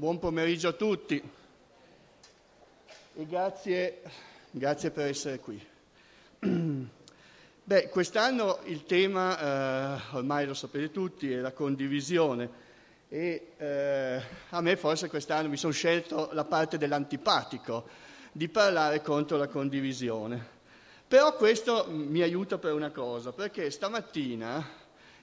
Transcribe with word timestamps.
buon 0.00 0.18
pomeriggio 0.18 0.68
a 0.68 0.72
tutti 0.72 1.22
e 3.16 3.26
grazie, 3.26 4.00
grazie 4.50 4.90
per 4.90 5.08
essere 5.08 5.38
qui. 5.40 5.62
Beh, 7.62 7.88
quest'anno 7.90 8.60
il 8.64 8.84
tema, 8.84 9.98
eh, 9.98 10.16
ormai 10.16 10.46
lo 10.46 10.54
sapete 10.54 10.90
tutti, 10.90 11.30
è 11.30 11.40
la 11.40 11.52
condivisione 11.52 12.48
e 13.10 13.48
eh, 13.58 14.22
a 14.48 14.60
me 14.62 14.76
forse 14.78 15.10
quest'anno 15.10 15.50
mi 15.50 15.58
sono 15.58 15.74
scelto 15.74 16.30
la 16.32 16.44
parte 16.44 16.78
dell'antipatico, 16.78 17.86
di 18.32 18.48
parlare 18.48 19.02
contro 19.02 19.36
la 19.36 19.48
condivisione. 19.48 20.42
Però 21.06 21.36
questo 21.36 21.84
mi 21.90 22.22
aiuta 22.22 22.56
per 22.56 22.72
una 22.72 22.90
cosa, 22.90 23.32
perché 23.32 23.70
stamattina 23.70 24.66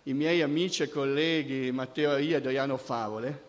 i 0.03 0.13
miei 0.13 0.43
amici 0.43 0.83
e 0.83 0.89
colleghi 0.89 1.71
Matteo 1.71 2.11
Aria 2.11 2.35
e 2.35 2.37
Adriano 2.41 2.77
Favole 2.77 3.46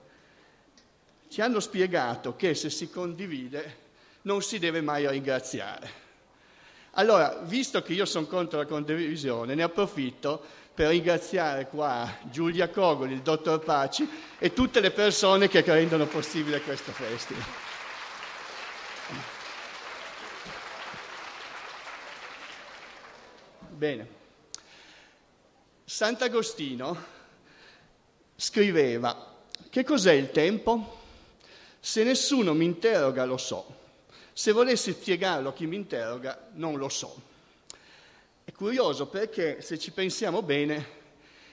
ci 1.29 1.41
hanno 1.41 1.61
spiegato 1.61 2.37
che 2.37 2.55
se 2.55 2.71
si 2.71 2.91
condivide 2.91 3.87
non 4.23 4.43
si 4.43 4.59
deve 4.59 4.81
mai 4.81 5.09
ringraziare. 5.09 6.07
Allora, 6.93 7.41
visto 7.45 7.83
che 7.83 7.93
io 7.93 8.05
sono 8.05 8.27
contro 8.27 8.59
la 8.59 8.67
condivisione, 8.67 9.55
ne 9.55 9.63
approfitto 9.63 10.43
per 10.75 10.89
ringraziare 10.89 11.67
qua 11.67 12.19
Giulia 12.25 12.69
Cogoli, 12.71 13.13
il 13.13 13.23
dottor 13.23 13.61
Paci 13.61 14.09
e 14.39 14.53
tutte 14.53 14.81
le 14.81 14.91
persone 14.91 15.49
che 15.49 15.63
rendono 15.63 16.07
possibile 16.07 16.61
questo 16.61 16.93
festival. 16.93 17.45
Bene. 23.71 24.17
Sant'Agostino 25.85 27.05
scriveva, 28.35 29.37
che 29.71 29.85
cos'è 29.85 30.13
il 30.13 30.31
tempo? 30.31 30.98
Se 31.81 32.03
nessuno 32.03 32.55
mi 32.55 32.65
interroga 32.65 33.25
lo 33.25 33.37
so, 33.37 33.77
se 34.33 34.53
volessi 34.53 34.93
spiegarlo 34.93 35.51
a 35.51 35.53
chi 35.53 35.67
mi 35.67 35.77
interroga 35.77 36.49
non 36.55 36.77
lo 36.77 36.89
so. 36.89 37.21
È 38.45 38.53
curioso 38.53 39.07
perché 39.07 39.61
se 39.63 39.79
ci 39.79 39.91
pensiamo 39.91 40.43
bene 40.43 40.97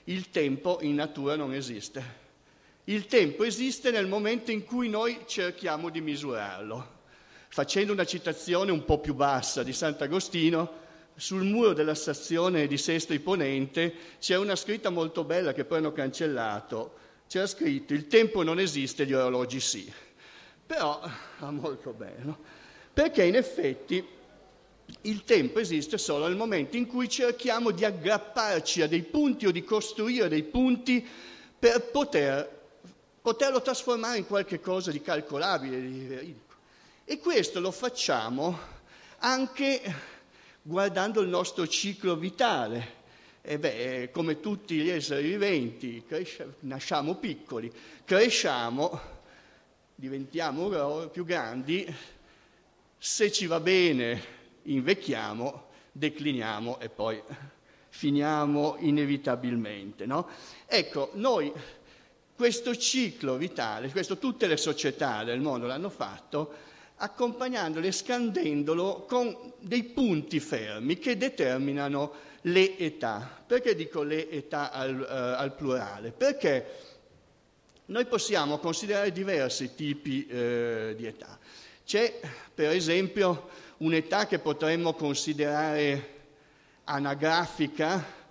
il 0.05 0.29
tempo 0.29 0.79
in 0.81 0.95
natura 0.95 1.35
non 1.35 1.53
esiste. 1.53 2.23
Il 2.85 3.07
tempo 3.07 3.43
esiste 3.43 3.91
nel 3.91 4.07
momento 4.07 4.51
in 4.51 4.63
cui 4.63 4.89
noi 4.89 5.21
cerchiamo 5.25 5.89
di 5.89 6.01
misurarlo. 6.01 6.93
Facendo 7.47 7.93
una 7.93 8.05
citazione 8.05 8.71
un 8.71 8.85
po' 8.85 8.99
più 8.99 9.13
bassa 9.15 9.63
di 9.63 9.73
Sant'Agostino, 9.73 10.83
sul 11.15 11.43
muro 11.43 11.73
della 11.73 11.95
stazione 11.95 12.67
di 12.67 12.77
Sesto 12.77 13.17
Ponente 13.19 13.93
c'è 14.19 14.37
una 14.37 14.55
scritta 14.55 14.89
molto 14.89 15.23
bella 15.23 15.53
che 15.53 15.65
poi 15.65 15.79
hanno 15.79 15.91
cancellato. 15.91 16.97
C'era 17.27 17.47
scritto 17.47 17.93
il 17.93 18.07
tempo 18.07 18.43
non 18.43 18.59
esiste, 18.59 19.05
gli 19.05 19.13
orologi 19.13 19.59
sì. 19.59 19.91
Però 20.66 20.99
va 21.39 21.52
molto 21.52 21.91
bene, 21.91 22.35
perché 22.91 23.23
in 23.23 23.35
effetti 23.35 24.03
il 25.02 25.23
tempo 25.23 25.59
esiste 25.59 25.97
solo 25.97 26.27
nel 26.27 26.35
momento 26.35 26.75
in 26.75 26.88
cui 26.88 27.07
cerchiamo 27.07 27.72
di 27.72 27.85
aggrapparci 27.85 28.81
a 28.81 28.88
dei 28.88 29.03
punti 29.03 29.45
o 29.45 29.52
di 29.52 29.63
costruire 29.63 30.27
dei 30.27 30.44
punti 30.44 31.05
per 31.57 31.89
poter, 31.91 32.49
poterlo 33.22 33.61
trasformare 33.61 34.17
in 34.17 34.27
qualche 34.27 34.59
cosa 34.59 34.91
di 34.91 35.02
calcolabile, 35.02 35.80
di 35.80 36.05
veridico. 36.05 36.55
E 37.05 37.19
questo 37.19 37.59
lo 37.59 37.72
facciamo 37.72 38.57
anche 39.19 39.81
guardando 40.61 41.22
il 41.22 41.28
nostro 41.28 41.68
ciclo 41.68 42.16
vitale. 42.16 43.03
Beh, 43.41 44.09
come 44.12 44.39
tutti 44.39 44.75
gli 44.75 44.89
esseri 44.89 45.29
viventi, 45.29 46.03
cresce, 46.07 46.56
nasciamo 46.62 47.13
piccoli, 47.16 47.72
cresciamo, 48.03 49.14
diventiamo 49.95 51.07
più 51.07 51.25
grandi, 51.25 51.94
se 52.97 53.31
ci 53.31 53.45
va 53.45 53.59
bene 53.59 54.33
invecchiamo, 54.63 55.67
decliniamo 55.91 56.79
e 56.79 56.89
poi 56.89 57.22
finiamo 57.89 58.75
inevitabilmente. 58.79 60.06
No? 60.06 60.28
Ecco, 60.66 61.11
noi 61.13 61.51
questo 62.35 62.75
ciclo 62.75 63.38
vitale, 63.38 63.89
questo 63.89 64.17
tutte 64.17 64.47
le 64.47 64.57
società 64.57 65.23
del 65.23 65.39
mondo 65.39 65.66
l'hanno 65.66 65.89
fatto, 65.89 66.53
accompagnandolo 66.97 67.85
e 67.85 67.91
scandendolo 67.91 69.06
con 69.07 69.53
dei 69.59 69.83
punti 69.83 70.39
fermi 70.39 70.97
che 70.97 71.16
determinano 71.16 72.12
le 72.41 72.77
età. 72.77 73.44
Perché 73.45 73.75
dico 73.75 74.03
le 74.03 74.29
età 74.29 74.72
al, 74.72 75.00
uh, 75.00 75.39
al 75.39 75.53
plurale? 75.56 76.12
Perché 76.12 76.94
noi 77.88 78.06
possiamo 78.06 78.57
considerare 78.57 79.12
diversi 79.12 79.75
tipi 79.75 80.28
uh, 80.29 80.96
di 80.96 81.06
età. 81.06 81.38
C'è 81.85 82.19
per 82.53 82.72
esempio 82.72 83.50
un'età 83.78 84.25
che 84.25 84.40
potremmo 84.40 84.94
considerare 84.94 86.13
anagrafica 86.85 88.24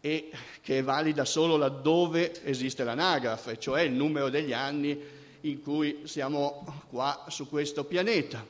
e 0.00 0.30
che 0.60 0.78
è 0.78 0.82
valida 0.82 1.24
solo 1.24 1.56
laddove 1.56 2.44
esiste 2.44 2.84
l'anagrafe, 2.84 3.58
cioè 3.58 3.82
il 3.82 3.92
numero 3.92 4.28
degli 4.28 4.52
anni 4.52 4.98
in 5.42 5.62
cui 5.62 6.02
siamo 6.04 6.84
qua 6.90 7.26
su 7.28 7.48
questo 7.48 7.84
pianeta. 7.84 8.46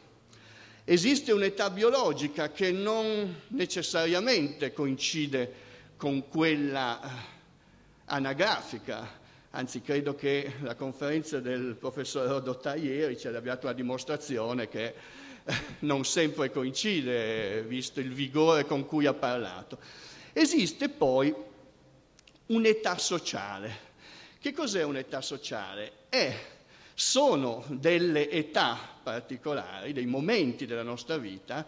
Esiste 0.85 1.33
un'età 1.33 1.71
biologica 1.71 2.51
che 2.51 2.71
non 2.71 3.43
necessariamente 3.49 4.73
coincide 4.73 5.53
con 5.97 6.29
quella 6.29 7.01
eh, 7.01 7.09
anagrafica, 8.07 9.23
anzi 9.55 9.81
credo 9.81 10.17
che 10.17 10.55
la 10.63 10.75
conferenza 10.75 11.39
del 11.39 11.77
professor 11.77 12.27
Rodotta 12.27 12.75
ieri 12.75 13.17
ci 13.17 13.29
abbia 13.29 13.55
dato 13.55 13.67
una 13.67 13.75
dimostrazione 13.75 14.69
che 14.69 14.95
eh, 15.45 15.55
non 15.81 16.05
sempre 16.05 16.51
coincide, 16.51 17.63
visto 17.63 18.01
il 18.01 18.13
vigore 18.13 18.65
con 18.65 18.85
cui 18.85 19.07
ha 19.07 19.15
parlato. 19.15 19.79
Esiste 20.33 20.89
poi 20.89 21.33
un'età 22.47 22.99
sociale. 22.99 23.93
Che 24.41 24.53
cos'è 24.53 24.83
un'età 24.83 25.21
sociale? 25.21 25.93
È 26.09 26.37
sono 26.93 27.65
delle 27.69 28.29
età 28.31 28.77
particolari, 29.03 29.93
dei 29.93 30.07
momenti 30.07 30.67
della 30.67 30.83
nostra 30.83 31.17
vita, 31.17 31.65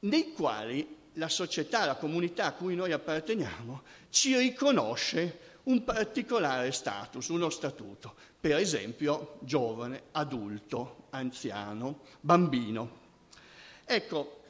nei 0.00 0.32
quali 0.32 0.96
la 1.14 1.28
società, 1.28 1.84
la 1.84 1.96
comunità 1.96 2.46
a 2.46 2.52
cui 2.52 2.76
noi 2.76 2.92
apparteniamo, 2.92 3.82
ci 4.10 4.36
riconosce 4.36 5.47
un 5.68 5.84
particolare 5.84 6.72
status, 6.72 7.28
uno 7.28 7.50
statuto, 7.50 8.14
per 8.40 8.56
esempio 8.56 9.36
giovane, 9.40 10.04
adulto, 10.12 11.06
anziano, 11.10 12.00
bambino. 12.20 13.06
Ecco, 13.84 14.40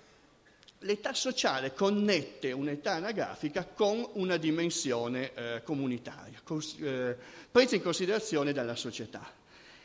l'età 0.80 1.12
sociale 1.14 1.74
connette 1.74 2.52
un'età 2.52 2.92
anagrafica 2.94 3.64
con 3.66 4.08
una 4.14 4.36
dimensione 4.36 5.34
eh, 5.34 5.62
comunitaria, 5.64 6.40
cons- 6.44 6.76
eh, 6.80 7.16
presa 7.50 7.74
in 7.74 7.82
considerazione 7.82 8.52
dalla 8.52 8.76
società. 8.76 9.28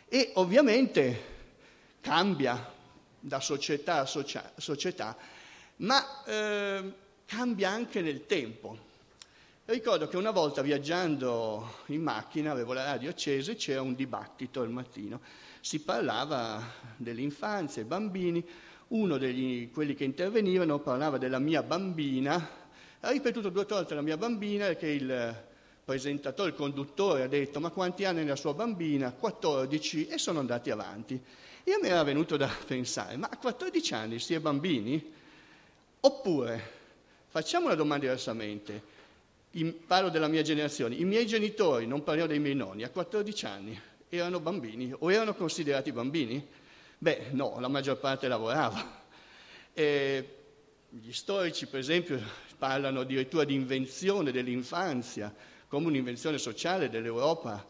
E 0.07 0.31
ovviamente 0.35 1.31
cambia 1.99 2.71
da 3.19 3.39
società 3.39 4.01
a 4.01 4.05
socia- 4.05 4.51
società, 4.57 5.17
ma 5.77 6.23
eh, 6.25 6.93
cambia 7.25 7.69
anche 7.71 8.01
nel 8.01 8.27
tempo. 8.27 8.91
Ricordo 9.65 10.09
che 10.09 10.17
una 10.17 10.31
volta 10.31 10.61
viaggiando 10.61 11.75
in 11.85 12.01
macchina, 12.01 12.51
avevo 12.51 12.73
la 12.73 12.83
radio 12.83 13.09
accesa 13.09 13.53
e 13.53 13.55
c'era 13.55 13.81
un 13.81 13.95
dibattito 13.95 14.59
al 14.59 14.69
mattino. 14.69 15.21
Si 15.61 15.79
parlava 15.79 16.61
dell'infanzia, 16.97 17.81
i 17.81 17.85
bambini, 17.85 18.45
uno 18.89 19.17
di 19.17 19.69
quelli 19.73 19.95
che 19.95 20.03
intervenivano 20.03 20.79
parlava 20.79 21.17
della 21.17 21.39
mia 21.39 21.63
bambina, 21.63 22.49
ha 22.99 23.09
ripetuto 23.09 23.47
due 23.47 23.63
volte 23.63 23.95
la 23.95 24.01
mia 24.01 24.17
bambina 24.17 24.67
che 24.73 24.87
il 24.87 25.43
presentatore, 25.85 26.49
il 26.49 26.55
conduttore 26.55 27.23
ha 27.23 27.27
detto 27.27 27.61
ma 27.61 27.69
quanti 27.69 28.03
anni 28.03 28.19
ha 28.19 28.25
la 28.25 28.35
sua 28.35 28.53
bambina? 28.53 29.13
14 29.13 30.07
e 30.07 30.17
sono 30.17 30.39
andati 30.39 30.71
avanti. 30.71 31.17
E 31.63 31.71
a 31.71 31.79
me 31.81 31.87
era 31.87 32.03
venuto 32.03 32.35
da 32.35 32.51
pensare, 32.67 33.15
ma 33.15 33.29
a 33.31 33.37
14 33.37 33.93
anni 33.93 34.19
si 34.19 34.33
è 34.33 34.41
bambini? 34.41 35.13
Oppure, 36.01 36.61
facciamo 37.29 37.67
una 37.67 37.75
domanda 37.75 38.03
diversamente, 38.03 38.92
parlo 39.85 40.09
della 40.09 40.27
mia 40.27 40.41
generazione, 40.41 40.95
i 40.95 41.05
miei 41.05 41.27
genitori, 41.27 41.85
non 41.85 42.03
parliamo 42.03 42.29
dei 42.29 42.39
miei 42.39 42.55
nonni, 42.55 42.83
a 42.83 42.89
14 42.89 43.45
anni 43.45 43.79
erano 44.09 44.39
bambini 44.39 44.93
o 44.97 45.11
erano 45.11 45.35
considerati 45.35 45.91
bambini? 45.91 46.45
Beh, 46.97 47.27
no, 47.31 47.59
la 47.59 47.67
maggior 47.67 47.97
parte 47.97 48.27
lavorava. 48.27 49.01
E 49.73 50.35
gli 50.89 51.11
storici, 51.11 51.67
per 51.67 51.79
esempio, 51.79 52.19
parlano 52.57 53.01
addirittura 53.01 53.43
di 53.43 53.55
invenzione 53.55 54.31
dell'infanzia 54.31 55.33
come 55.67 55.87
un'invenzione 55.87 56.37
sociale 56.37 56.89
dell'Europa 56.89 57.65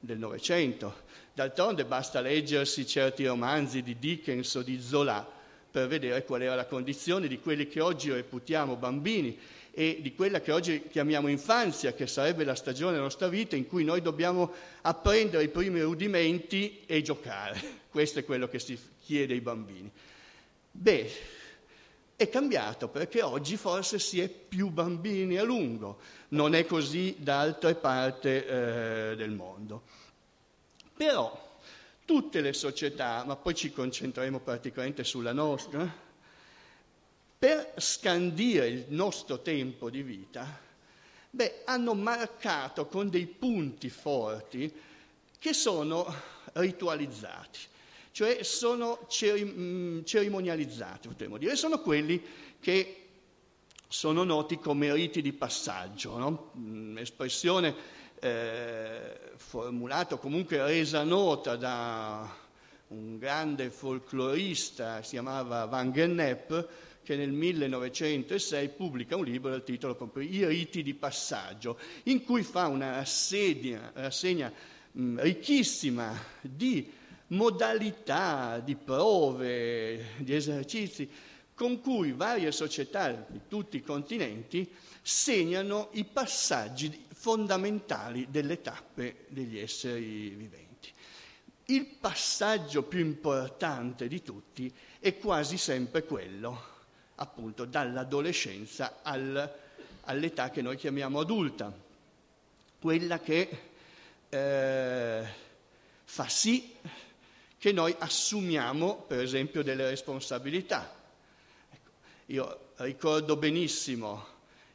del 0.00 0.18
Novecento. 0.18 1.10
D'altronde 1.34 1.84
basta 1.84 2.20
leggersi 2.20 2.86
certi 2.86 3.26
romanzi 3.26 3.82
di 3.82 3.98
Dickens 3.98 4.54
o 4.54 4.62
di 4.62 4.80
Zola 4.80 5.40
per 5.70 5.86
vedere 5.86 6.24
qual 6.24 6.42
era 6.42 6.54
la 6.54 6.66
condizione 6.66 7.28
di 7.28 7.38
quelli 7.40 7.68
che 7.68 7.80
oggi 7.80 8.10
reputiamo 8.10 8.76
bambini 8.76 9.38
e 9.74 9.98
di 10.02 10.14
quella 10.14 10.42
che 10.42 10.52
oggi 10.52 10.86
chiamiamo 10.88 11.28
infanzia, 11.28 11.94
che 11.94 12.06
sarebbe 12.06 12.44
la 12.44 12.54
stagione 12.54 12.92
della 12.92 13.04
nostra 13.04 13.28
vita 13.28 13.56
in 13.56 13.66
cui 13.66 13.84
noi 13.84 14.02
dobbiamo 14.02 14.52
apprendere 14.82 15.44
i 15.44 15.48
primi 15.48 15.80
rudimenti 15.80 16.82
e 16.84 17.00
giocare. 17.00 17.60
Questo 17.90 18.18
è 18.18 18.24
quello 18.24 18.48
che 18.48 18.58
si 18.58 18.78
chiede 19.00 19.32
ai 19.32 19.40
bambini. 19.40 19.90
Beh, 20.70 21.10
è 22.16 22.28
cambiato 22.28 22.88
perché 22.88 23.22
oggi 23.22 23.56
forse 23.56 23.98
si 23.98 24.20
è 24.20 24.28
più 24.28 24.68
bambini 24.68 25.38
a 25.38 25.42
lungo, 25.42 25.98
non 26.28 26.54
è 26.54 26.66
così 26.66 27.16
da 27.18 27.40
altre 27.40 27.74
parti 27.74 28.28
eh, 28.28 29.14
del 29.16 29.30
mondo. 29.30 29.82
Però 30.94 31.50
tutte 32.04 32.42
le 32.42 32.52
società, 32.52 33.24
ma 33.26 33.36
poi 33.36 33.54
ci 33.54 33.72
concentreremo 33.72 34.40
praticamente 34.40 35.02
sulla 35.02 35.32
nostra, 35.32 36.10
per 37.42 37.72
scandire 37.78 38.68
il 38.68 38.84
nostro 38.90 39.40
tempo 39.40 39.90
di 39.90 40.04
vita, 40.04 40.46
beh, 41.28 41.62
hanno 41.64 41.92
marcato 41.92 42.86
con 42.86 43.10
dei 43.10 43.26
punti 43.26 43.90
forti 43.90 44.72
che 45.40 45.52
sono 45.52 46.06
ritualizzati, 46.52 47.58
cioè 48.12 48.44
sono 48.44 49.08
mm, 49.26 50.04
cerimonializzati, 50.04 51.08
potremmo 51.08 51.36
dire, 51.36 51.56
sono 51.56 51.80
quelli 51.80 52.22
che 52.60 53.06
sono 53.88 54.22
noti 54.22 54.60
come 54.60 54.92
riti 54.92 55.20
di 55.20 55.32
passaggio, 55.32 56.16
no? 56.16 56.52
Mm, 56.56 56.98
espressione 56.98 57.74
eh, 58.20 59.18
formulata 59.34 60.14
comunque 60.14 60.64
resa 60.64 61.02
nota 61.02 61.56
da 61.56 62.36
un 62.86 63.18
grande 63.18 63.68
folclorista, 63.70 65.02
si 65.02 65.10
chiamava 65.10 65.64
Van 65.64 65.90
Gennep, 65.90 66.90
che 67.02 67.16
nel 67.16 67.32
1906 67.32 68.68
pubblica 68.70 69.16
un 69.16 69.24
libro 69.24 69.50
dal 69.50 69.64
titolo 69.64 69.94
proprio 69.94 70.28
I 70.28 70.46
riti 70.46 70.82
di 70.82 70.94
passaggio, 70.94 71.78
in 72.04 72.24
cui 72.24 72.42
fa 72.42 72.68
una 72.68 72.92
rassegna, 72.92 73.90
rassegna 73.94 74.52
mh, 74.92 75.20
ricchissima 75.20 76.16
di 76.40 76.90
modalità, 77.28 78.60
di 78.60 78.76
prove, 78.76 80.14
di 80.18 80.34
esercizi, 80.34 81.08
con 81.54 81.80
cui 81.80 82.12
varie 82.12 82.52
società 82.52 83.10
di 83.12 83.40
tutti 83.48 83.76
i 83.76 83.82
continenti 83.82 84.70
segnano 85.00 85.88
i 85.92 86.04
passaggi 86.04 87.06
fondamentali 87.12 88.26
delle 88.30 88.60
tappe 88.60 89.26
degli 89.28 89.58
esseri 89.58 90.30
viventi. 90.30 90.90
Il 91.66 91.86
passaggio 91.86 92.82
più 92.82 93.00
importante 93.00 94.08
di 94.08 94.22
tutti 94.22 94.72
è 94.98 95.16
quasi 95.18 95.56
sempre 95.56 96.04
quello 96.04 96.71
appunto 97.16 97.64
dall'adolescenza 97.64 99.00
al, 99.02 99.52
all'età 100.04 100.50
che 100.50 100.62
noi 100.62 100.76
chiamiamo 100.76 101.20
adulta, 101.20 101.72
quella 102.80 103.20
che 103.20 103.48
eh, 104.28 105.24
fa 106.04 106.28
sì 106.28 106.74
che 107.62 107.70
noi 107.70 107.94
assumiamo, 107.96 109.04
per 109.06 109.20
esempio, 109.20 109.62
delle 109.62 109.88
responsabilità. 109.88 110.92
Ecco, 111.70 111.90
io 112.26 112.70
ricordo 112.78 113.36
benissimo 113.36 114.26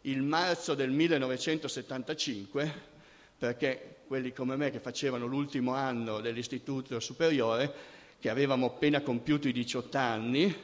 il 0.03 0.21
marzo 0.21 0.73
del 0.73 0.91
1975, 0.91 2.73
perché 3.37 3.97
quelli 4.07 4.31
come 4.31 4.55
me 4.55 4.71
che 4.71 4.79
facevano 4.79 5.25
l'ultimo 5.25 5.73
anno 5.73 6.21
dell'istituto 6.21 6.97
superiore, 7.01 7.73
che 8.19 8.29
avevamo 8.29 8.67
appena 8.67 9.01
compiuto 9.01 9.49
i 9.49 9.51
18 9.51 9.97
anni, 9.97 10.55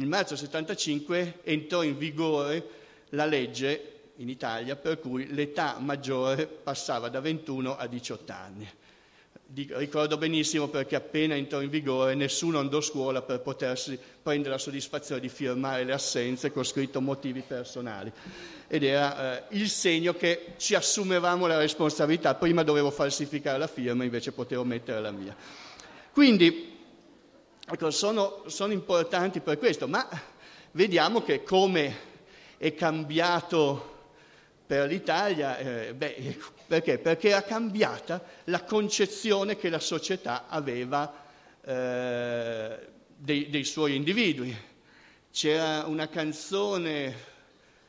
il 0.00 0.06
marzo 0.06 0.34
75 0.34 1.40
entrò 1.44 1.82
in 1.82 1.98
vigore 1.98 2.68
la 3.10 3.26
legge 3.26 3.98
in 4.16 4.30
Italia 4.30 4.74
per 4.74 4.98
cui 4.98 5.32
l'età 5.34 5.76
maggiore 5.78 6.46
passava 6.46 7.10
da 7.10 7.20
21 7.20 7.76
a 7.76 7.86
18 7.86 8.32
anni. 8.32 8.68
Ricordo 9.52 10.16
benissimo 10.16 10.68
perché 10.68 10.94
appena 10.96 11.34
entrò 11.34 11.60
in 11.60 11.68
vigore 11.68 12.14
nessuno 12.14 12.58
andò 12.60 12.78
a 12.78 12.82
scuola 12.82 13.20
per 13.20 13.40
potersi 13.40 13.98
prendere 14.22 14.50
la 14.50 14.58
soddisfazione 14.58 15.20
di 15.20 15.28
firmare 15.28 15.84
le 15.84 15.92
assenze 15.92 16.50
con 16.50 16.64
scritto 16.64 17.00
motivi 17.02 17.42
personali. 17.46 18.10
Ed 18.68 18.82
era 18.84 19.48
eh, 19.48 19.56
il 19.58 19.68
segno 19.68 20.14
che 20.14 20.54
ci 20.56 20.74
assumevamo 20.76 21.46
la 21.46 21.58
responsabilità. 21.58 22.36
Prima 22.36 22.62
dovevo 22.62 22.90
falsificare 22.90 23.58
la 23.58 23.66
firma, 23.66 24.04
invece 24.04 24.32
potevo 24.32 24.64
mettere 24.64 25.00
la 25.00 25.10
mia. 25.10 25.36
Quindi 26.12 26.78
Ecco, 27.72 27.92
sono, 27.92 28.42
sono 28.46 28.72
importanti 28.72 29.38
per 29.38 29.56
questo, 29.56 29.86
ma 29.86 30.04
vediamo 30.72 31.22
che 31.22 31.44
come 31.44 32.08
è 32.56 32.74
cambiato 32.74 33.98
per 34.66 34.88
l'Italia, 34.88 35.56
eh, 35.56 35.94
beh, 35.94 36.36
perché? 36.66 36.98
Perché 36.98 37.28
era 37.28 37.44
cambiata 37.44 38.24
la 38.46 38.64
concezione 38.64 39.56
che 39.56 39.68
la 39.68 39.78
società 39.78 40.48
aveva 40.48 41.14
eh, 41.62 42.88
dei, 43.14 43.48
dei, 43.50 43.64
suoi 43.64 43.94
individui. 43.94 44.52
C'era 45.30 45.84
una 45.86 46.08
canzone 46.08 47.14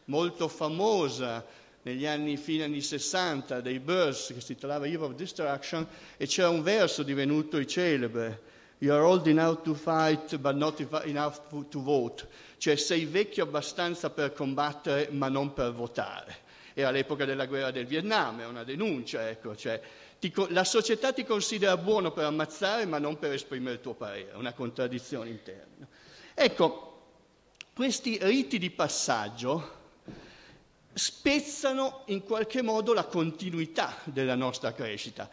molto 0.05 0.47
famosa 0.47 1.43
negli 1.81 2.05
anni, 2.05 2.37
fine 2.37 2.65
anni 2.65 2.81
60 2.81 3.61
dei 3.61 3.79
Birds 3.79 4.27
che 4.27 4.41
si 4.41 4.53
titolava 4.53 4.85
Year 4.85 5.01
of 5.01 5.15
Destruction 5.15 5.87
e 6.17 6.27
c'era 6.27 6.49
un 6.49 6.61
verso 6.61 7.01
divenuto 7.01 7.65
celebre 7.65 8.50
You 8.83 8.91
are 8.93 9.03
old 9.03 9.27
enough 9.27 9.61
to 9.61 9.75
fight, 9.75 10.37
but 10.37 10.55
not 10.55 10.79
enough 11.05 11.41
to 11.69 11.81
vote. 11.83 12.27
Cioè 12.57 12.75
sei 12.75 13.05
vecchio 13.05 13.43
abbastanza 13.43 14.09
per 14.09 14.33
combattere, 14.33 15.09
ma 15.11 15.29
non 15.29 15.53
per 15.53 15.71
votare. 15.71 16.35
Era 16.73 16.89
l'epoca 16.89 17.25
della 17.25 17.45
guerra 17.45 17.69
del 17.69 17.85
Vietnam, 17.85 18.41
è 18.41 18.45
una 18.47 18.63
denuncia, 18.63 19.29
ecco. 19.29 19.55
Cioè, 19.55 19.79
ti, 20.19 20.33
la 20.49 20.63
società 20.63 21.13
ti 21.13 21.23
considera 21.23 21.77
buono 21.77 22.11
per 22.11 22.25
ammazzare, 22.25 22.87
ma 22.87 22.97
non 22.97 23.19
per 23.19 23.33
esprimere 23.33 23.75
il 23.75 23.81
tuo 23.81 23.93
parere, 23.93 24.31
una 24.33 24.53
contraddizione 24.53 25.29
interna. 25.29 25.87
Ecco, 26.33 27.03
questi 27.75 28.17
riti 28.19 28.57
di 28.57 28.71
passaggio 28.71 29.77
spezzano 30.91 32.01
in 32.07 32.23
qualche 32.23 32.63
modo 32.63 32.93
la 32.93 33.05
continuità 33.05 33.95
della 34.05 34.35
nostra 34.35 34.73
crescita. 34.73 35.29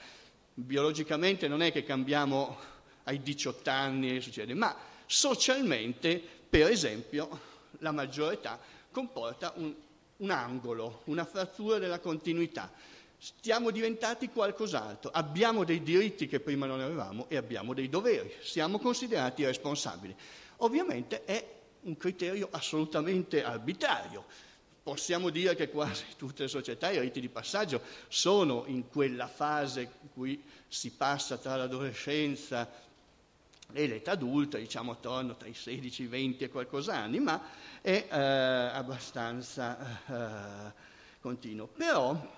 Biologicamente 0.53 1.49
non 1.49 1.63
è 1.63 1.73
che 1.73 1.83
cambiamo 1.83 2.77
ai 3.09 3.23
18 3.23 3.71
anni 3.71 4.21
succede, 4.21 4.53
ma 4.55 4.75
socialmente, 5.07 6.23
per 6.49 6.71
esempio, 6.71 7.41
la 7.79 7.91
maggiore 7.91 8.35
età 8.35 8.61
comporta 8.91 9.53
un, 9.57 9.75
un 10.19 10.31
angolo, 10.31 11.03
una 11.07 11.25
frattura 11.25 11.79
della 11.79 12.01
continuità. 12.01 12.71
Stiamo 13.17 13.71
diventati 13.71 14.29
qualcos'altro, 14.29 15.11
abbiamo 15.11 15.65
dei 15.65 15.83
diritti 15.83 16.29
che 16.29 16.39
prima 16.39 16.67
non 16.67 16.81
avevamo 16.81 17.29
e 17.29 17.37
abbiamo 17.37 17.73
dei 17.73 17.89
doveri, 17.89 18.33
siamo 18.43 18.79
considerati 18.79 19.45
responsabili. 19.45 20.15
Ovviamente 20.59 21.25
è 21.25 21.45
un 21.83 21.97
criterio 21.97 22.49
assolutamente 22.51 23.43
arbitrario. 23.43 24.25
Possiamo 24.83 25.31
dire 25.31 25.55
che 25.55 25.69
quasi 25.71 26.05
tutte 26.17 26.43
le 26.43 26.49
società, 26.49 26.91
i 26.91 27.01
riti 27.01 27.21
di 27.21 27.29
passaggio, 27.29 27.81
sono 28.09 28.65
in 28.67 28.89
quella 28.89 29.27
fase 29.27 29.81
in 29.83 30.09
cui 30.13 30.43
si 30.67 30.93
passa 30.93 31.37
tra 31.39 31.57
l'adolescenza 31.57 32.87
e 33.73 33.87
l'età 33.87 34.13
adulta, 34.13 34.57
diciamo 34.57 34.93
attorno 34.93 35.37
tra 35.37 35.47
i 35.47 35.55
16 35.55 36.03
e 36.03 36.05
i 36.07 36.09
20 36.09 36.45
e 36.45 36.49
qualcosa 36.49 36.95
anni, 36.95 37.21
ma 37.21 37.41
è 37.83 38.07
eh, 38.11 38.17
abbastanza 38.17 39.77
eh, 40.07 40.73
continuo. 41.21 41.67
Però 41.67 42.37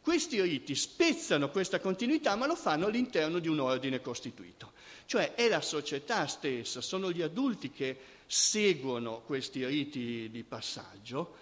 questi 0.00 0.40
riti 0.40 0.74
spezzano 0.74 1.50
questa 1.50 1.80
continuità, 1.80 2.34
ma 2.34 2.46
lo 2.46 2.56
fanno 2.56 2.86
all'interno 2.86 3.40
di 3.40 3.48
un 3.48 3.60
ordine 3.60 4.00
costituito. 4.00 4.72
Cioè 5.04 5.34
è 5.34 5.48
la 5.48 5.60
società 5.60 6.26
stessa, 6.26 6.80
sono 6.80 7.12
gli 7.12 7.20
adulti 7.22 7.70
che 7.70 7.98
seguono 8.26 9.20
questi 9.26 9.64
riti 9.66 10.30
di 10.30 10.44
passaggio 10.44 11.34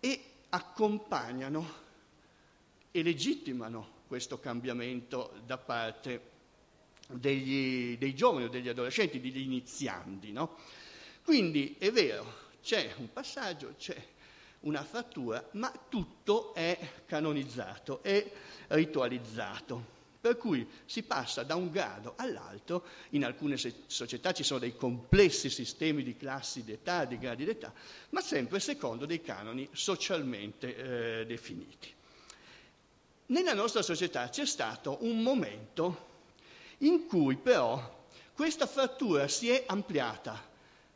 e 0.00 0.22
accompagnano 0.48 1.82
e 2.90 3.02
legittimano 3.02 4.02
questo 4.06 4.38
cambiamento 4.38 5.34
da 5.44 5.58
parte 5.58 6.32
degli, 7.08 7.96
dei 7.98 8.14
giovani 8.14 8.46
o 8.46 8.48
degli 8.48 8.68
adolescenti, 8.68 9.20
degli 9.20 9.38
iniziandi. 9.38 10.32
No? 10.32 10.56
Quindi 11.22 11.76
è 11.78 11.90
vero, 11.90 12.42
c'è 12.62 12.92
un 12.96 13.12
passaggio, 13.12 13.74
c'è 13.78 13.96
una 14.60 14.82
frattura, 14.82 15.46
ma 15.52 15.72
tutto 15.88 16.54
è 16.54 16.78
canonizzato, 17.06 18.02
è 18.02 18.30
ritualizzato. 18.68 19.92
Per 20.24 20.38
cui 20.38 20.66
si 20.86 21.02
passa 21.02 21.42
da 21.42 21.54
un 21.54 21.70
grado 21.70 22.14
all'altro, 22.16 22.86
in 23.10 23.26
alcune 23.26 23.58
società 23.58 24.32
ci 24.32 24.42
sono 24.42 24.58
dei 24.58 24.74
complessi 24.74 25.50
sistemi 25.50 26.02
di 26.02 26.16
classi 26.16 26.64
d'età, 26.64 27.04
di 27.04 27.18
gradi 27.18 27.44
d'età, 27.44 27.70
ma 28.08 28.22
sempre 28.22 28.58
secondo 28.58 29.04
dei 29.04 29.20
canoni 29.20 29.68
socialmente 29.72 31.20
eh, 31.20 31.26
definiti. 31.26 31.92
Nella 33.26 33.52
nostra 33.52 33.82
società 33.82 34.30
c'è 34.30 34.46
stato 34.46 34.96
un 35.00 35.22
momento 35.22 36.12
in 36.86 37.06
cui 37.06 37.36
però 37.36 38.06
questa 38.34 38.66
frattura 38.66 39.28
si 39.28 39.50
è 39.50 39.64
ampliata, 39.66 40.42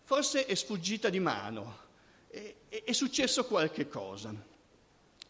forse 0.04 0.46
è 0.46 0.54
sfuggita 0.54 1.08
di 1.08 1.20
mano 1.20 1.86
è, 2.28 2.54
è 2.84 2.92
successo 2.92 3.44
qualche 3.46 3.88
cosa. 3.88 4.34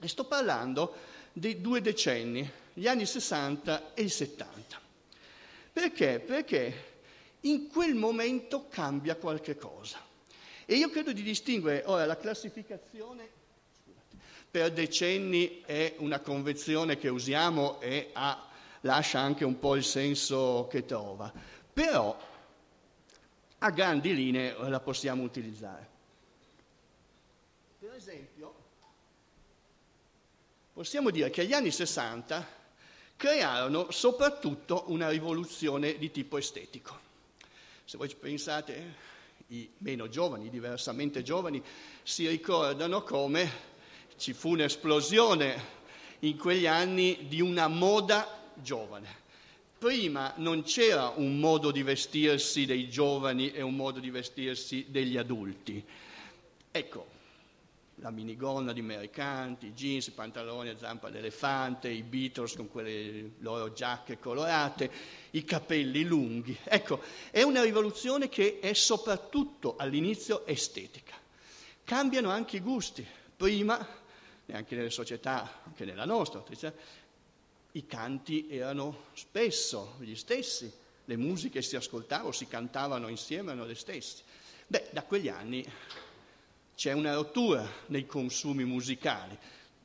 E 0.01 0.09
sto 0.09 0.25
parlando 0.25 0.95
dei 1.33 1.61
due 1.61 1.81
decenni, 1.81 2.49
gli 2.73 2.87
anni 2.87 3.07
60 3.07 3.95
e 3.95 4.03
il 4.03 4.11
70. 4.11 4.81
Perché? 5.73 6.21
Perché 6.21 6.87
in 7.43 7.69
quel 7.69 7.95
momento 7.95 8.67
cambia 8.69 9.17
qualche 9.17 9.57
cosa. 9.57 10.05
E 10.65 10.75
io 10.75 10.91
credo 10.91 11.13
di 11.13 11.23
distinguere, 11.23 11.83
ora 11.87 12.05
la 12.05 12.17
classificazione 12.17 13.37
per 14.51 14.73
decenni 14.73 15.63
è 15.65 15.95
una 15.99 16.21
convenzione 16.21 16.99
che 16.99 17.09
usiamo 17.09 17.81
e 17.81 18.11
ha, 18.13 18.48
lascia 18.83 19.21
anche 19.21 19.45
un 19.45 19.59
po' 19.59 19.75
il 19.77 19.85
senso 19.85 20.67
che 20.71 20.85
trova, 20.85 21.33
però 21.73 22.17
a 23.59 23.71
grandi 23.71 24.15
linee 24.15 24.57
la 24.69 24.81
possiamo 24.81 25.23
utilizzare. 25.23 25.89
Per 27.79 27.93
esempio, 27.93 28.55
possiamo 30.73 31.11
dire 31.11 31.31
che 31.31 31.47
gli 31.47 31.53
anni 31.53 31.71
60 31.71 32.57
crearono 33.17 33.91
soprattutto 33.91 34.85
una 34.89 35.09
rivoluzione 35.09 35.99
di 35.99 36.11
tipo 36.11 36.39
estetico. 36.39 37.07
Se 37.85 37.97
voi 37.97 38.15
pensate, 38.15 38.95
i 39.49 39.69
meno 39.79 40.09
giovani, 40.09 40.47
i 40.47 40.51
diversamente 40.51 41.23
giovani, 41.23 41.63
si 42.03 42.29
ricordano 42.29 43.03
come 43.03 43.51
ci 44.17 44.33
fu 44.35 44.51
un'esplosione 44.51 45.77
in 46.21 46.37
quegli 46.37 46.67
anni 46.67 47.27
di 47.29 47.41
una 47.41 47.67
moda 47.67 48.38
giovane. 48.63 49.27
Prima 49.79 50.33
non 50.37 50.63
c'era 50.63 51.13
un 51.15 51.39
modo 51.39 51.71
di 51.71 51.83
vestirsi 51.83 52.67
dei 52.67 52.89
giovani 52.89 53.53
e 53.53 53.63
un 53.63 53.77
modo 53.77 54.01
di 54.01 54.11
vestirsi 54.11 54.87
degli 54.89 55.17
adulti. 55.17 55.85
Ecco, 56.71 57.07
la 58.01 58.11
minigonna 58.11 58.73
di 58.73 58.83
mercanti, 58.83 59.67
i 59.67 59.73
jeans, 59.73 60.09
i 60.09 60.13
pantaloni 60.13 60.69
a 60.69 60.77
zampa 60.77 61.11
d'elefante, 61.11 61.89
i 61.89 62.03
Beatles 62.03 62.55
con 62.55 62.69
quelle 62.69 63.33
loro 63.39 63.73
giacche 63.73 64.19
colorate, 64.19 64.91
i 65.31 65.45
capelli 65.45 66.05
lunghi. 66.05 66.57
Ecco, 66.65 67.01
è 67.31 67.43
una 67.43 67.63
rivoluzione 67.63 68.29
che 68.29 68.59
è 68.61 68.73
soprattutto 68.73 69.77
all'inizio 69.77 70.47
estetica. 70.47 71.15
Cambiano 71.85 72.31
anche 72.31 72.57
i 72.57 72.61
gusti. 72.61 73.07
Prima, 73.37 73.87
neanche 74.47 74.75
nelle 74.75 74.91
società, 74.91 75.63
anche 75.65 75.85
nella 75.85 76.05
nostra, 76.05 76.43
i 77.79 77.87
canti 77.87 78.49
erano 78.51 79.05
spesso 79.13 79.95
gli 80.01 80.17
stessi, 80.17 80.71
le 81.05 81.17
musiche 81.17 81.63
si 81.63 81.77
ascoltavano, 81.77 82.33
si 82.33 82.49
cantavano 82.49 83.07
insieme, 83.07 83.53
erano 83.53 83.67
le 83.67 83.77
stesse. 83.77 84.23
Beh, 84.67 84.89
da 84.91 85.05
quegli 85.05 85.29
anni 85.29 85.65
c'è 86.75 86.93
una 86.93 87.15
rottura 87.15 87.67
nei 87.87 88.05
consumi 88.05 88.65
musicali. 88.65 89.39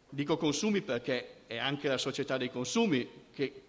Dico 0.10 0.38
consumi 0.38 0.82
perché 0.82 1.44
è 1.46 1.58
anche 1.58 1.88
la 1.88 2.00
società 2.00 2.38
dei 2.38 2.50
consumi 2.50 3.08
che 3.32 3.62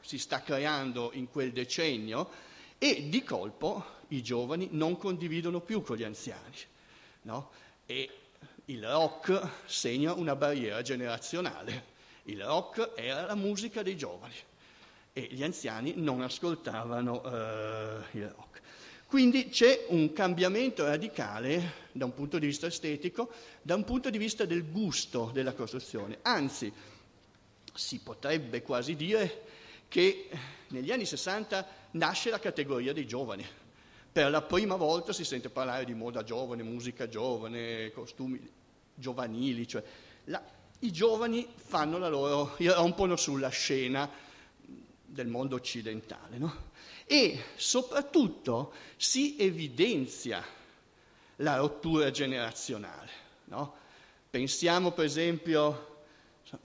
si 0.00 0.18
sta 0.18 0.42
creando 0.42 1.10
in 1.14 1.30
quel 1.30 1.52
decennio 1.52 2.30
e 2.76 3.08
di 3.08 3.22
colpo 3.22 3.98
i 4.08 4.22
giovani 4.22 4.68
non 4.72 4.98
condividono 4.98 5.60
più 5.60 5.82
con 5.82 5.96
gli 5.96 6.04
anziani. 6.04 6.56
No? 7.22 7.50
E 7.86 8.10
il 8.66 8.86
rock 8.86 9.48
segna 9.64 10.12
una 10.12 10.36
barriera 10.36 10.82
generazionale. 10.82 11.89
Il 12.30 12.44
rock 12.44 12.92
era 12.94 13.26
la 13.26 13.34
musica 13.34 13.82
dei 13.82 13.96
giovani 13.96 14.34
e 15.12 15.28
gli 15.32 15.42
anziani 15.42 15.94
non 15.96 16.20
ascoltavano 16.22 17.20
uh, 17.24 18.16
il 18.16 18.28
rock. 18.28 18.60
Quindi 19.06 19.48
c'è 19.48 19.86
un 19.88 20.12
cambiamento 20.12 20.84
radicale 20.84 21.88
da 21.90 22.04
un 22.04 22.14
punto 22.14 22.38
di 22.38 22.46
vista 22.46 22.68
estetico, 22.68 23.32
da 23.60 23.74
un 23.74 23.82
punto 23.82 24.10
di 24.10 24.18
vista 24.18 24.44
del 24.44 24.70
gusto 24.70 25.30
della 25.32 25.54
costruzione. 25.54 26.18
Anzi, 26.22 26.72
si 27.74 27.98
potrebbe 27.98 28.62
quasi 28.62 28.94
dire 28.94 29.42
che 29.88 30.28
negli 30.68 30.92
anni 30.92 31.06
60 31.06 31.66
nasce 31.92 32.30
la 32.30 32.38
categoria 32.38 32.92
dei 32.92 33.08
giovani. 33.08 33.44
Per 34.12 34.30
la 34.30 34.42
prima 34.42 34.76
volta 34.76 35.12
si 35.12 35.24
sente 35.24 35.50
parlare 35.50 35.84
di 35.84 35.94
moda 35.94 36.22
giovane, 36.22 36.62
musica 36.62 37.08
giovane, 37.08 37.90
costumi 37.90 38.40
giovanili, 38.94 39.66
cioè 39.66 39.82
la, 40.26 40.40
i 40.80 40.92
giovani 40.92 41.46
fanno 41.54 41.98
la 41.98 42.08
loro, 42.08 42.56
rompono 42.58 43.16
sulla 43.16 43.48
scena 43.48 44.08
del 45.04 45.26
mondo 45.26 45.56
occidentale. 45.56 46.38
No? 46.38 46.68
e 47.12 47.42
soprattutto 47.56 48.72
si 48.96 49.34
evidenzia 49.36 50.46
la 51.36 51.56
rottura 51.56 52.12
generazionale. 52.12 53.10
No? 53.46 53.74
Pensiamo 54.30 54.92
per 54.92 55.06
esempio 55.06 56.02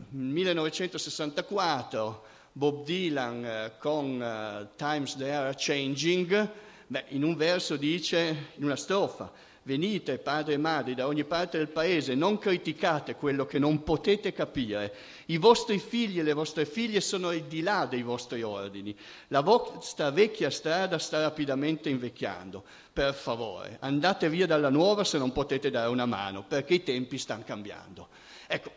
nel 0.09 0.29
1964 0.33 2.25
Bob 2.51 2.83
Dylan 2.85 3.43
eh, 3.43 3.71
con 3.79 4.21
uh, 4.21 4.67
Times 4.75 5.15
They 5.15 5.31
Are 5.31 5.55
Changing, 5.57 6.49
beh, 6.85 7.05
in 7.07 7.23
un 7.23 7.35
verso 7.35 7.75
dice, 7.75 8.51
in 8.53 8.65
una 8.65 8.75
strofa, 8.75 9.31
Venite, 9.67 10.19
padri 10.19 10.53
e 10.53 10.57
madri, 10.57 10.93
da 10.93 11.07
ogni 11.07 11.23
parte 11.23 11.57
del 11.57 11.69
paese, 11.69 12.13
non 12.13 12.37
criticate 12.37 13.15
quello 13.15 13.47
che 13.47 13.57
non 13.57 13.81
potete 13.81 14.31
capire. 14.31 14.93
I 15.25 15.37
vostri 15.37 15.79
figli 15.79 16.19
e 16.19 16.21
le 16.21 16.33
vostre 16.33 16.67
figlie 16.67 17.01
sono 17.01 17.29
al 17.29 17.41
di 17.41 17.63
là 17.63 17.87
dei 17.87 18.03
vostri 18.03 18.43
ordini. 18.43 18.95
La 19.29 19.41
vostra 19.41 20.11
vecchia 20.11 20.51
strada 20.51 20.99
sta 20.99 21.19
rapidamente 21.19 21.89
invecchiando. 21.89 22.63
Per 22.93 23.11
favore, 23.15 23.77
andate 23.81 24.29
via 24.29 24.45
dalla 24.45 24.69
nuova 24.69 25.03
se 25.03 25.17
non 25.17 25.31
potete 25.31 25.71
dare 25.71 25.89
una 25.89 26.05
mano, 26.05 26.43
perché 26.43 26.75
i 26.75 26.83
tempi 26.83 27.17
stanno 27.17 27.43
cambiando. 27.43 28.09
Ecco, 28.45 28.71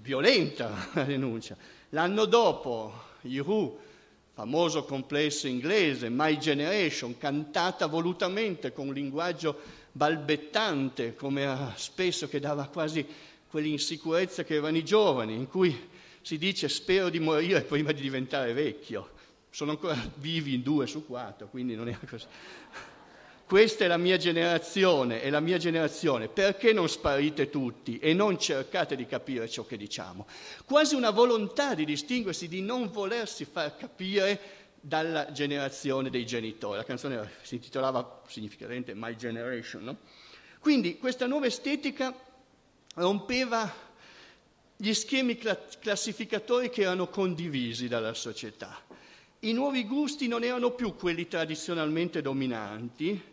violenta 0.00 0.90
la 0.92 1.02
denuncia. 1.02 1.56
L'anno 1.88 2.26
dopo, 2.26 3.10
Who 3.22 3.78
famoso 4.34 4.84
complesso 4.84 5.46
inglese, 5.46 6.08
My 6.08 6.38
Generation, 6.38 7.18
cantata 7.18 7.86
volutamente 7.86 8.72
con 8.72 8.88
un 8.88 8.94
linguaggio 8.94 9.58
balbettante, 9.92 11.14
come 11.14 11.72
spesso 11.76 12.28
che 12.28 12.40
dava 12.40 12.66
quasi 12.66 13.06
quell'insicurezza 13.48 14.44
che 14.44 14.54
avevano 14.54 14.78
i 14.78 14.84
giovani, 14.84 15.34
in 15.34 15.48
cui 15.48 15.88
si 16.22 16.38
dice 16.38 16.68
spero 16.68 17.10
di 17.10 17.18
morire 17.18 17.62
prima 17.62 17.92
di 17.92 18.00
diventare 18.00 18.52
vecchio. 18.54 19.10
Sono 19.50 19.72
ancora 19.72 19.96
vivi 20.16 20.54
in 20.54 20.62
due 20.62 20.86
su 20.86 21.04
quattro, 21.04 21.48
quindi 21.48 21.74
non 21.74 21.88
è 21.88 21.98
così. 22.08 22.26
Questa 23.52 23.84
è 23.84 23.86
la 23.86 23.98
mia 23.98 24.16
generazione, 24.16 25.20
è 25.20 25.28
la 25.28 25.40
mia 25.40 25.58
generazione. 25.58 26.28
Perché 26.28 26.72
non 26.72 26.88
sparite 26.88 27.50
tutti 27.50 27.98
e 27.98 28.14
non 28.14 28.38
cercate 28.38 28.96
di 28.96 29.04
capire 29.04 29.46
ciò 29.46 29.66
che 29.66 29.76
diciamo? 29.76 30.26
Quasi 30.64 30.94
una 30.94 31.10
volontà 31.10 31.74
di 31.74 31.84
distinguersi, 31.84 32.48
di 32.48 32.62
non 32.62 32.90
volersi 32.90 33.44
far 33.44 33.76
capire 33.76 34.40
dalla 34.80 35.32
generazione 35.32 36.08
dei 36.08 36.24
genitori. 36.24 36.78
La 36.78 36.84
canzone 36.84 37.30
si 37.42 37.56
intitolava 37.56 38.22
significativamente 38.26 38.94
My 38.94 39.16
Generation, 39.16 39.84
no? 39.84 39.98
Quindi 40.58 40.96
questa 40.96 41.26
nuova 41.26 41.44
estetica 41.44 42.18
rompeva 42.94 43.70
gli 44.74 44.94
schemi 44.94 45.36
classificatori 45.36 46.70
che 46.70 46.80
erano 46.80 47.08
condivisi 47.08 47.86
dalla 47.86 48.14
società. 48.14 48.80
I 49.40 49.52
nuovi 49.52 49.84
gusti 49.84 50.26
non 50.26 50.42
erano 50.42 50.70
più 50.70 50.96
quelli 50.96 51.28
tradizionalmente 51.28 52.22
dominanti, 52.22 53.30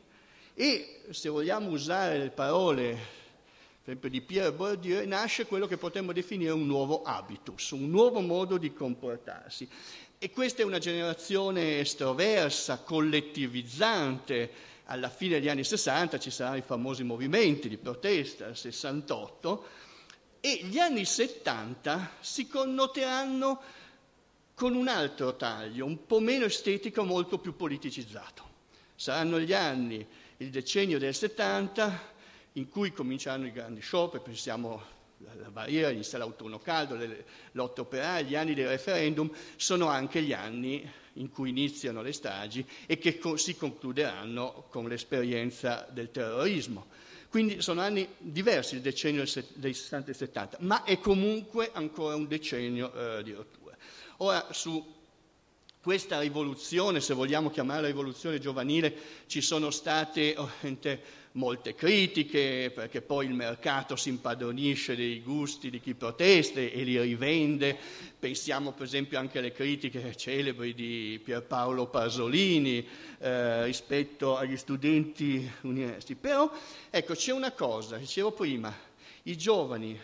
e 0.62 1.04
se 1.12 1.30
vogliamo 1.30 1.70
usare 1.70 2.18
le 2.18 2.32
parole, 2.32 2.84
per 2.92 3.82
esempio, 3.86 4.10
di 4.10 4.20
Pierre 4.20 4.52
Bourdieu, 4.52 5.08
nasce 5.08 5.46
quello 5.46 5.68
che 5.68 5.78
potremmo 5.78 6.12
definire 6.12 6.52
un 6.52 6.66
nuovo 6.66 7.02
habitus, 7.02 7.72
un 7.72 7.90
nuovo 7.90 8.20
modo 8.20 8.58
di 8.58 8.74
comportarsi. 8.74 9.70
E 10.18 10.30
questa 10.32 10.62
è 10.62 10.66
una 10.66 10.80
generazione 10.80 11.80
estroversa, 11.80 12.80
collettivizzante. 12.80 14.52
Alla 14.88 15.08
fine 15.08 15.40
degli 15.40 15.48
anni 15.48 15.64
60 15.64 16.20
ci 16.20 16.30
saranno 16.30 16.58
i 16.58 16.62
famosi 16.62 17.06
movimenti 17.06 17.70
di 17.70 17.78
protesta, 17.78 18.48
il 18.48 18.58
68, 18.58 19.66
e 20.42 20.60
gli 20.64 20.78
anni 20.78 21.06
70 21.06 22.16
si 22.20 22.48
connoteranno 22.48 23.62
con 24.56 24.76
un 24.76 24.90
altro 24.90 25.38
taglio, 25.38 25.86
un 25.86 26.06
po' 26.06 26.20
meno 26.20 26.44
estetico, 26.44 27.06
molto 27.06 27.38
più 27.38 27.56
politicizzato. 27.56 28.44
Saranno 28.94 29.40
gli 29.40 29.54
anni 29.54 30.06
il 30.42 30.50
decennio 30.50 31.00
del 31.00 31.14
70 31.14 32.18
in 32.54 32.70
cui 32.70 32.92
cominciano 32.92 33.46
i 33.46 33.52
grandi 33.52 33.82
scioperi, 33.82 34.24
pensiamo 34.24 34.82
alla 35.28 35.52
barriera, 35.52 35.90
inizia 35.90 36.18
l'autunno 36.18 36.60
caldo, 36.60 36.98
lotte 37.52 37.82
operaie, 37.82 38.24
gli 38.24 38.36
anni 38.36 38.54
del 38.54 38.70
referendum, 38.70 39.30
sono 39.58 39.88
anche 39.88 40.22
gli 40.22 40.32
anni 40.32 40.90
in 41.14 41.30
cui 41.30 41.50
iniziano 41.50 42.02
le 42.02 42.14
stragi 42.14 42.66
e 42.86 42.98
che 42.98 43.20
si 43.36 43.56
concluderanno 43.58 44.68
con 44.70 44.88
l'esperienza 44.88 45.86
del 45.92 46.10
terrorismo. 46.10 46.88
Quindi 47.30 47.62
sono 47.62 47.82
anni 47.82 48.08
diversi 48.18 48.76
il 48.76 48.82
decennio 48.82 49.26
dei 49.56 49.74
60 49.74 50.12
e 50.12 50.14
70, 50.14 50.58
ma 50.62 50.84
è 50.84 51.00
comunque 51.00 51.70
ancora 51.74 52.16
un 52.16 52.28
decennio 52.28 53.18
eh, 53.18 53.24
di 53.24 53.34
rottura. 53.34 53.76
Ora, 54.18 54.48
su 54.52 54.99
questa 55.90 56.20
rivoluzione, 56.20 57.02
se 57.02 57.16
vogliamo 57.16 57.50
chiamarla 57.50 57.88
rivoluzione 57.88 58.38
giovanile, 58.38 58.94
ci 59.26 59.42
sono 59.42 59.72
state 59.72 60.36
molte 61.32 61.74
critiche, 61.74 62.72
perché 62.72 63.02
poi 63.02 63.26
il 63.26 63.34
mercato 63.34 63.96
si 63.96 64.10
impadronisce 64.10 64.96
dei 64.96 65.20
gusti 65.24 65.72
di 65.72 65.80
chi 65.80 65.96
protesta 65.96 66.60
e 66.60 66.84
li 66.84 67.02
rivende. 67.02 67.76
Pensiamo 68.20 68.74
per 68.74 68.86
esempio 68.86 69.18
anche 69.18 69.40
alle 69.40 69.52
critiche 69.52 70.16
celebri 70.16 70.76
di 70.76 71.20
Pierpaolo 71.24 71.88
Pasolini 71.88 72.88
eh, 73.18 73.64
rispetto 73.64 74.38
agli 74.38 74.58
studenti 74.58 75.52
universitari. 75.62 76.20
Però, 76.20 76.52
ecco, 76.92 77.16
c'è 77.16 77.32
una 77.32 77.52
cosa, 77.54 77.98
dicevo 77.98 78.32
prima, 78.32 78.72
i 79.24 79.36
giovani 79.36 80.00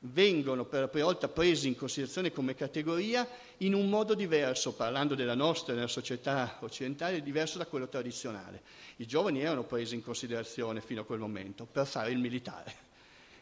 vengono 0.00 0.64
per 0.64 0.80
la 0.80 0.88
prima 0.88 1.06
volta 1.06 1.28
presi 1.28 1.66
in 1.66 1.76
considerazione 1.76 2.30
come 2.30 2.54
categoria 2.54 3.28
in 3.58 3.74
un 3.74 3.88
modo 3.88 4.14
diverso, 4.14 4.74
parlando 4.74 5.14
della 5.14 5.34
nostra, 5.34 5.74
della 5.74 5.88
società 5.88 6.58
occidentale, 6.60 7.22
diverso 7.22 7.58
da 7.58 7.66
quello 7.66 7.88
tradizionale. 7.88 8.62
I 8.96 9.06
giovani 9.06 9.40
erano 9.40 9.64
presi 9.64 9.94
in 9.94 10.02
considerazione 10.02 10.80
fino 10.80 11.00
a 11.00 11.04
quel 11.04 11.18
momento 11.18 11.66
per 11.66 11.86
fare 11.86 12.12
il 12.12 12.18
militare. 12.18 12.86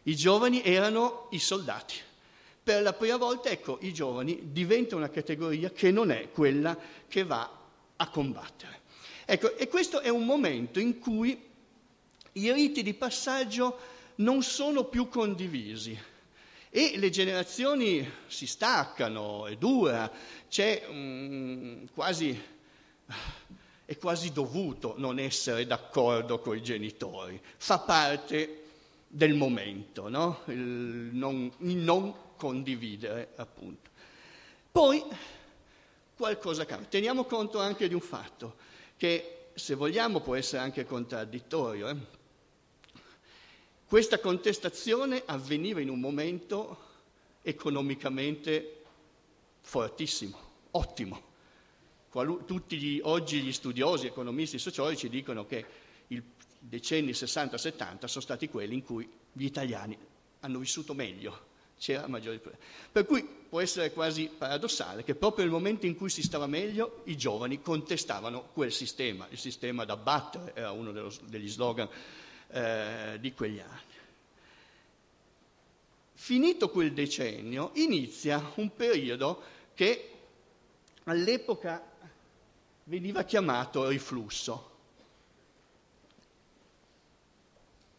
I 0.04 0.16
giovani 0.16 0.62
erano 0.62 1.28
i 1.30 1.38
soldati. 1.38 1.96
Per 2.62 2.82
la 2.82 2.94
prima 2.94 3.16
volta, 3.16 3.48
ecco, 3.50 3.78
i 3.82 3.92
giovani 3.92 4.52
diventano 4.52 5.02
una 5.02 5.10
categoria 5.10 5.70
che 5.70 5.90
non 5.90 6.10
è 6.10 6.30
quella 6.30 6.76
che 7.06 7.24
va 7.24 7.48
a 7.96 8.08
combattere. 8.08 8.80
Ecco, 9.24 9.56
e 9.56 9.68
questo 9.68 10.00
è 10.00 10.08
un 10.08 10.24
momento 10.24 10.80
in 10.80 10.98
cui 10.98 11.44
i 12.32 12.52
riti 12.52 12.82
di 12.82 12.94
passaggio 12.94 13.78
non 14.16 14.42
sono 14.42 14.84
più 14.84 15.08
condivisi 15.08 15.98
e 16.76 16.98
le 16.98 17.08
generazioni 17.08 18.06
si 18.26 18.46
staccano, 18.46 19.46
è 19.46 19.56
dura, 19.56 20.12
um, 20.90 21.88
quasi, 21.94 22.38
è 23.86 23.96
quasi 23.96 24.30
dovuto 24.30 24.92
non 24.98 25.18
essere 25.18 25.66
d'accordo 25.66 26.38
con 26.38 26.54
i 26.54 26.62
genitori, 26.62 27.40
fa 27.56 27.78
parte 27.78 28.64
del 29.08 29.32
momento, 29.32 30.10
no? 30.10 30.42
il, 30.48 31.08
non, 31.12 31.50
il 31.60 31.76
non 31.78 32.14
condividere 32.36 33.30
appunto. 33.36 33.88
Poi 34.70 35.02
qualcosa 36.14 36.66
cambia. 36.66 36.88
Teniamo 36.88 37.24
conto 37.24 37.58
anche 37.58 37.88
di 37.88 37.94
un 37.94 38.02
fatto 38.02 38.56
che 38.98 39.46
se 39.54 39.74
vogliamo 39.74 40.20
può 40.20 40.34
essere 40.34 40.60
anche 40.60 40.84
contraddittorio. 40.84 41.88
Eh? 41.88 41.96
Questa 43.88 44.18
contestazione 44.18 45.22
avveniva 45.26 45.80
in 45.80 45.90
un 45.90 46.00
momento 46.00 46.76
economicamente 47.42 48.82
fortissimo, 49.60 50.36
ottimo. 50.72 51.22
Qualu- 52.08 52.44
tutti 52.46 52.78
gli, 52.78 53.00
oggi 53.04 53.40
gli 53.40 53.52
studiosi, 53.52 54.06
economisti, 54.06 54.58
sociologi 54.58 55.08
dicono 55.08 55.46
che 55.46 55.64
i 56.08 56.20
decenni 56.58 57.12
60-70 57.12 58.06
sono 58.06 58.24
stati 58.24 58.48
quelli 58.48 58.74
in 58.74 58.82
cui 58.82 59.08
gli 59.30 59.44
italiani 59.44 59.96
hanno 60.40 60.58
vissuto 60.58 60.92
meglio, 60.92 61.38
c'era 61.78 62.08
maggiore. 62.08 62.40
Per 62.90 63.06
cui 63.06 63.22
può 63.22 63.60
essere 63.60 63.92
quasi 63.92 64.28
paradossale 64.36 65.04
che 65.04 65.14
proprio 65.14 65.44
nel 65.44 65.54
momento 65.54 65.86
in 65.86 65.94
cui 65.94 66.10
si 66.10 66.22
stava 66.22 66.48
meglio 66.48 67.02
i 67.04 67.16
giovani 67.16 67.62
contestavano 67.62 68.48
quel 68.52 68.72
sistema, 68.72 69.28
il 69.30 69.38
sistema 69.38 69.84
da 69.84 69.96
battere 69.96 70.54
era 70.56 70.72
uno 70.72 70.90
dello, 70.90 71.12
degli 71.28 71.48
slogan 71.48 71.88
eh, 72.48 73.16
di 73.20 73.32
quegli 73.32 73.58
anni. 73.58 73.94
Finito 76.14 76.70
quel 76.70 76.92
decennio 76.92 77.70
inizia 77.74 78.52
un 78.56 78.74
periodo 78.74 79.42
che 79.74 80.12
all'epoca 81.04 81.82
veniva 82.84 83.22
chiamato 83.22 83.88
riflusso. 83.88 84.70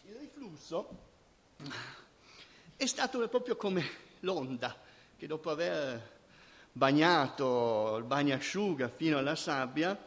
Il 0.08 0.16
riflusso 0.16 0.90
è 2.76 2.86
stato 2.86 3.26
proprio 3.30 3.56
come 3.56 3.90
l'onda 4.22 4.78
che 5.16 5.28
dopo 5.28 5.50
aver 5.50 6.16
bagnato 6.72 7.98
il 7.98 8.04
bagnasciuga 8.04 8.90
fino 8.90 9.18
alla 9.18 9.36
sabbia, 9.36 9.98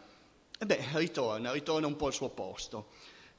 e 0.59 0.67
beh, 0.67 0.89
ritorna, 0.93 1.53
ritorna 1.53 1.87
un 1.87 1.97
po' 1.97 2.07
al 2.07 2.13
suo 2.13 2.29
posto 2.29 2.89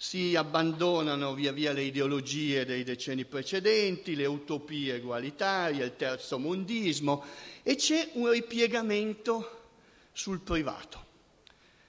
si 0.02 0.36
abbandonano 0.36 1.36
via 1.36 1.52
via 1.52 1.74
le 1.74 1.84
ideologie 1.84 2.66
dei 2.66 2.84
decenni 2.84 3.24
precedenti, 3.24 4.16
le 4.16 4.26
utopie 4.26 4.96
egualitarie, 4.96 5.86
il 5.86 5.96
terzo 5.96 6.40
mondismo 6.40 7.24
e 7.62 7.76
c'è 7.76 8.10
un 8.14 8.32
ripiegamento 8.32 9.68
sul 10.12 10.40
privato. 10.40 11.06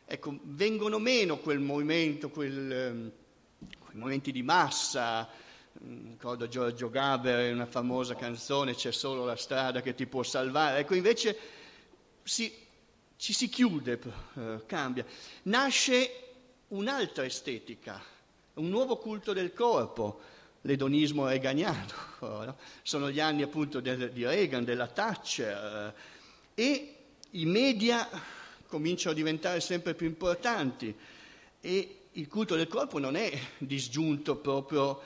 Ecco, 0.04 0.38
vengono 0.42 0.98
meno 0.98 1.38
quel 1.38 1.60
movimento, 1.60 2.28
quel, 2.28 2.70
ehm, 2.70 3.12
quei 3.78 3.96
momenti 3.96 4.30
di 4.30 4.42
massa, 4.42 5.26
mm, 5.82 6.10
ricordo 6.10 6.46
Giorgio 6.48 6.90
Gaber, 6.90 7.50
una 7.50 7.64
famosa 7.64 8.14
canzone, 8.14 8.74
c'è 8.74 8.92
solo 8.92 9.24
la 9.24 9.36
strada 9.36 9.80
che 9.80 9.94
ti 9.94 10.04
può 10.04 10.22
salvare, 10.22 10.80
ecco 10.80 10.94
invece 10.94 11.34
si, 12.24 12.52
ci 13.16 13.32
si 13.32 13.48
chiude, 13.48 13.98
eh, 14.34 14.66
cambia. 14.66 15.06
Nasce 15.44 16.21
un'altra 16.72 17.24
estetica, 17.24 18.02
un 18.54 18.68
nuovo 18.68 18.96
culto 18.96 19.32
del 19.32 19.52
corpo, 19.52 20.20
l'edonismo 20.62 21.26
reganiano. 21.26 22.10
No? 22.22 22.56
Sono 22.82 23.10
gli 23.10 23.18
anni 23.18 23.42
appunto 23.42 23.80
del, 23.80 24.12
di 24.12 24.24
Reagan, 24.24 24.64
della 24.64 24.86
Thatcher 24.86 25.92
eh, 26.54 26.62
e 26.62 26.96
i 27.30 27.46
media 27.46 28.08
cominciano 28.68 29.10
a 29.10 29.16
diventare 29.16 29.60
sempre 29.60 29.94
più 29.94 30.06
importanti 30.06 30.94
e 31.60 31.96
il 32.12 32.28
culto 32.28 32.54
del 32.54 32.68
corpo 32.68 33.00
non 33.00 33.16
è 33.16 33.36
disgiunto 33.58 34.36
proprio 34.36 35.02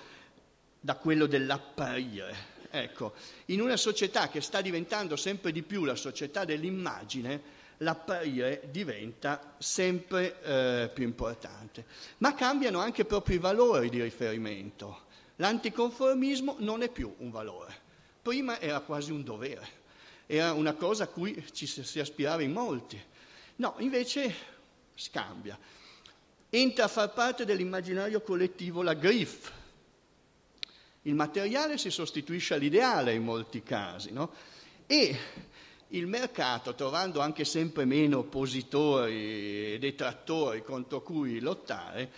da 0.79 0.97
quello 0.97 1.25
dell'apparire. 1.25 2.55
Ecco, 2.71 3.15
in 3.47 3.63
una 3.63 3.79
società 3.79 4.29
che 4.29 4.43
sta 4.43 4.61
diventando 4.61 5.17
sempre 5.17 5.53
di 5.53 5.63
più 5.63 5.85
la 5.85 5.97
società 5.97 6.45
dell'immagine, 6.45 7.41
l'apparire 7.79 8.63
diventa 8.71 9.55
sempre 9.59 10.41
eh, 10.43 10.91
più 10.93 11.05
importante. 11.05 11.85
Ma 12.19 12.35
cambiano 12.35 12.79
anche 12.79 13.05
proprio 13.05 13.37
i 13.37 13.41
valori 13.41 13.91
di 13.91 14.03
riferimento. 14.03 15.05
L'anticonformismo 15.37 16.57
non 16.61 16.83
è 16.83 16.89
più 16.89 17.15
un 17.19 17.31
valore, 17.31 17.75
prima 18.23 18.59
era 18.59 18.81
quasi 18.81 19.13
un 19.13 19.23
dovere, 19.23 19.69
era 20.27 20.53
una 20.53 20.73
cosa 20.73 21.05
a 21.05 21.09
cui 21.09 21.45
ci 21.53 21.67
si 21.67 22.01
aspirava 22.01 22.43
in 22.43 22.53
molti. 22.53 23.01
No, 23.57 23.75
invece 23.79 24.35
si 24.95 25.11
cambia. 25.11 25.59
Entra 26.49 26.85
a 26.85 26.89
far 26.89 27.13
parte 27.13 27.45
dell'immaginario 27.45 28.23
collettivo 28.23 28.83
la 28.83 28.95
griffe. 28.95 29.65
Il 31.03 31.15
materiale 31.15 31.77
si 31.77 31.91
sostituisce 31.91 32.55
all'ideale 32.55 33.13
in 33.13 33.23
molti 33.23 33.63
casi, 33.63 34.13
no? 34.13 34.33
E 34.87 35.19
il 35.89 36.07
mercato, 36.07 36.75
trovando 36.75 37.21
anche 37.21 37.45
sempre 37.45 37.85
meno 37.85 38.19
oppositori 38.19 39.75
e 39.75 39.79
detrattori 39.79 40.63
contro 40.63 41.03
cui 41.03 41.41
lottare, 41.41 42.11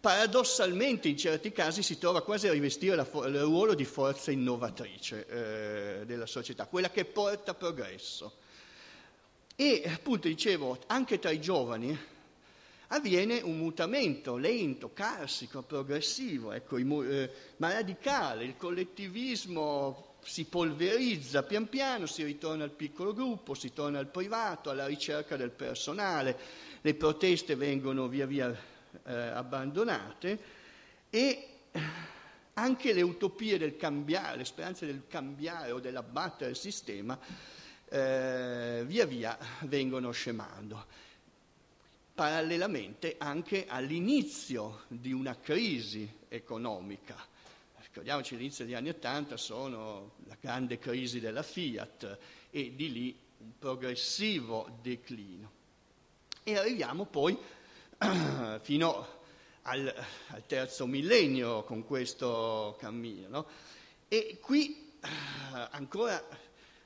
paradossalmente 0.00 1.08
in 1.08 1.16
certi 1.16 1.50
casi 1.52 1.82
si 1.82 1.98
trova 1.98 2.22
quasi 2.22 2.46
a 2.46 2.52
rivestire 2.52 2.94
la, 2.94 3.06
il 3.26 3.40
ruolo 3.40 3.74
di 3.74 3.84
forza 3.84 4.30
innovatrice 4.30 5.26
eh, 5.26 6.06
della 6.06 6.26
società, 6.26 6.66
quella 6.66 6.90
che 6.90 7.04
porta 7.04 7.54
progresso. 7.54 8.36
E 9.56 9.82
appunto 9.86 10.28
dicevo, 10.28 10.78
anche 10.86 11.18
tra 11.18 11.30
i 11.30 11.40
giovani 11.40 11.98
avviene 12.88 13.40
un 13.40 13.58
mutamento 13.58 14.36
lento, 14.36 14.92
carsico, 14.92 15.62
progressivo, 15.62 16.52
ecco, 16.52 16.76
eh, 16.76 17.30
ma 17.56 17.72
radicale, 17.72 18.44
il 18.44 18.56
collettivismo 18.56 20.07
si 20.28 20.44
polverizza 20.44 21.42
pian 21.42 21.70
piano, 21.70 22.04
si 22.04 22.22
ritorna 22.22 22.62
al 22.62 22.70
piccolo 22.70 23.14
gruppo, 23.14 23.54
si 23.54 23.72
torna 23.72 23.98
al 23.98 24.08
privato, 24.08 24.68
alla 24.68 24.86
ricerca 24.86 25.36
del 25.36 25.50
personale, 25.50 26.38
le 26.82 26.94
proteste 26.94 27.56
vengono 27.56 28.08
via 28.08 28.26
via 28.26 28.54
eh, 29.04 29.12
abbandonate 29.12 30.38
e 31.08 31.48
anche 32.52 32.92
le 32.92 33.00
utopie 33.00 33.56
del 33.56 33.78
cambiare, 33.78 34.36
le 34.36 34.44
speranze 34.44 34.84
del 34.84 35.04
cambiare 35.08 35.70
o 35.70 35.80
dell'abbattere 35.80 36.50
il 36.50 36.56
sistema, 36.56 37.18
eh, 37.88 38.82
via 38.84 39.06
via 39.06 39.38
vengono 39.60 40.10
scemando. 40.10 40.84
Parallelamente 42.12 43.14
anche 43.16 43.64
all'inizio 43.66 44.82
di 44.88 45.12
una 45.12 45.38
crisi 45.38 46.06
economica 46.28 47.16
ricordiamoci 47.98 48.36
l'inizio 48.36 48.64
degli 48.64 48.74
anni 48.74 48.90
Ottanta 48.90 49.36
sono 49.36 50.12
la 50.26 50.36
grande 50.40 50.78
crisi 50.78 51.18
della 51.18 51.42
Fiat 51.42 52.18
e 52.48 52.72
di 52.76 52.92
lì 52.92 53.18
un 53.38 53.58
progressivo 53.58 54.78
declino. 54.80 55.50
E 56.44 56.56
arriviamo 56.56 57.06
poi 57.06 57.36
fino 58.62 59.06
al, 59.62 59.92
al, 60.28 60.46
terzo 60.46 60.86
millennio 60.86 61.64
con 61.64 61.84
questo 61.84 62.76
cammino. 62.78 63.28
No? 63.28 63.46
E 64.06 64.38
qui 64.40 64.92
ancora 65.00 66.24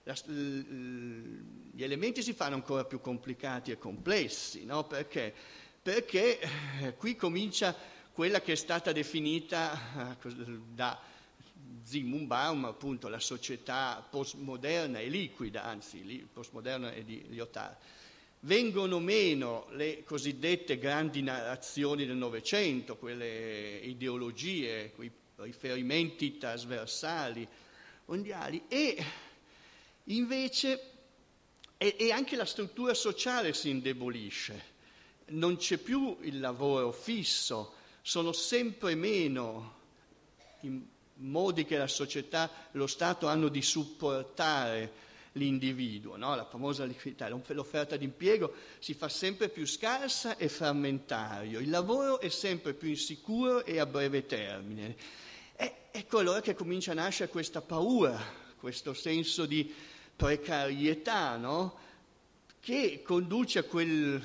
la, 0.05 0.14
gli 0.25 1.83
elementi 1.83 2.22
si 2.22 2.33
fanno 2.33 2.55
ancora 2.55 2.87
più 2.87 3.03
complicati 3.03 3.70
e 3.70 3.77
complessi, 3.77 4.64
no? 4.64 4.85
perché? 4.85 5.35
perché 5.83 6.38
eh, 6.81 6.94
qui 6.94 7.16
comincia 7.16 7.77
quella 8.12 8.40
che 8.40 8.53
è 8.53 8.57
stata 8.57 8.92
definita 8.92 10.16
eh, 10.22 10.31
da 10.72 11.01
Zygmunt 11.85 12.27
Baum, 12.27 12.64
appunto 12.66 13.09
la 13.09 13.18
società 13.18 14.07
postmoderna 14.09 14.98
e 15.01 15.09
liquida, 15.09 15.64
anzi 15.64 16.29
postmoderna 16.33 16.92
è 16.92 17.03
di 17.03 17.25
Lyotard. 17.29 17.77
Vengono 18.40 18.98
meno 18.98 19.66
le 19.70 20.03
cosiddette 20.05 20.79
grandi 20.79 21.22
narrazioni 21.22 22.07
del 22.07 22.16
Novecento, 22.16 22.96
quelle 22.96 23.79
ideologie, 23.83 24.92
quei 24.94 25.11
riferimenti 25.37 26.38
trasversali, 26.38 27.46
mondiali, 28.07 28.64
e 28.68 29.05
invece 30.05 30.90
e, 31.83 31.96
e 31.98 32.12
anche 32.12 32.37
la 32.37 32.44
struttura 32.44 32.94
sociale 32.94 33.53
si 33.53 33.68
indebolisce. 33.70 34.70
Non 35.27 35.57
c'è 35.57 35.79
più 35.79 36.18
il 36.20 36.38
lavoro 36.38 36.92
fisso, 36.92 37.75
sono 38.03 38.33
sempre 38.33 38.95
meno 38.97 39.81
i 40.61 40.87
modi 41.15 41.65
che 41.65 41.79
la 41.79 41.87
società, 41.87 42.51
lo 42.73 42.87
Stato 42.87 43.29
hanno 43.29 43.49
di 43.49 43.62
supportare 43.62 45.11
l'individuo, 45.33 46.17
no? 46.17 46.35
la 46.35 46.45
famosa 46.45 46.85
liquidità, 46.85 47.29
l'offerta 47.29 47.97
di 47.97 48.05
impiego 48.05 48.53
si 48.79 48.93
fa 48.93 49.09
sempre 49.09 49.49
più 49.49 49.67
scarsa 49.67 50.37
e 50.37 50.49
frammentario, 50.49 51.59
il 51.59 51.71
lavoro 51.71 52.21
è 52.21 52.29
sempre 52.29 52.75
più 52.75 52.88
insicuro 52.88 53.65
e 53.65 53.79
a 53.79 53.87
breve 53.87 54.27
termine. 54.27 54.97
E, 55.57 55.75
ecco 55.91 56.19
allora 56.19 56.41
che 56.41 56.55
comincia 56.55 56.91
a 56.91 56.97
nascere 56.97 57.31
questa 57.31 57.62
paura, 57.62 58.21
questo 58.59 58.93
senso 58.93 59.47
di 59.47 59.73
precarietà, 60.15 61.37
no? 61.37 61.79
che 62.61 63.03
conduce 63.03 63.61
a 63.61 63.65
quel 63.65 64.23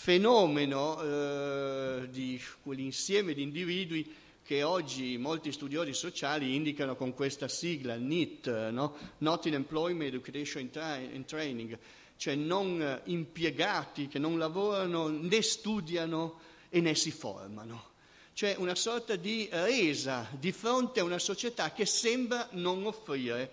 fenomeno 0.00 1.02
eh, 1.02 2.08
di 2.08 2.40
quell'insieme 2.62 3.34
di 3.34 3.42
individui 3.42 4.16
che 4.42 4.62
oggi 4.62 5.18
molti 5.18 5.52
studiosi 5.52 5.92
sociali 5.92 6.54
indicano 6.54 6.96
con 6.96 7.12
questa 7.12 7.48
sigla 7.48 7.96
NEET, 7.96 8.70
no? 8.70 8.96
Not 9.18 9.44
in 9.44 9.54
Employment, 9.54 10.14
Education 10.14 10.70
and 10.74 11.26
Training, 11.26 11.78
cioè 12.16 12.34
non 12.34 13.02
impiegati 13.04 14.08
che 14.08 14.18
non 14.18 14.38
lavorano 14.38 15.08
né 15.08 15.42
studiano 15.42 16.40
e 16.70 16.80
né 16.80 16.94
si 16.94 17.10
formano. 17.10 17.90
Cioè 18.32 18.54
una 18.56 18.74
sorta 18.74 19.16
di 19.16 19.50
resa 19.52 20.26
di 20.32 20.50
fronte 20.50 21.00
a 21.00 21.04
una 21.04 21.18
società 21.18 21.72
che 21.72 21.84
sembra 21.84 22.48
non 22.52 22.86
offrire 22.86 23.52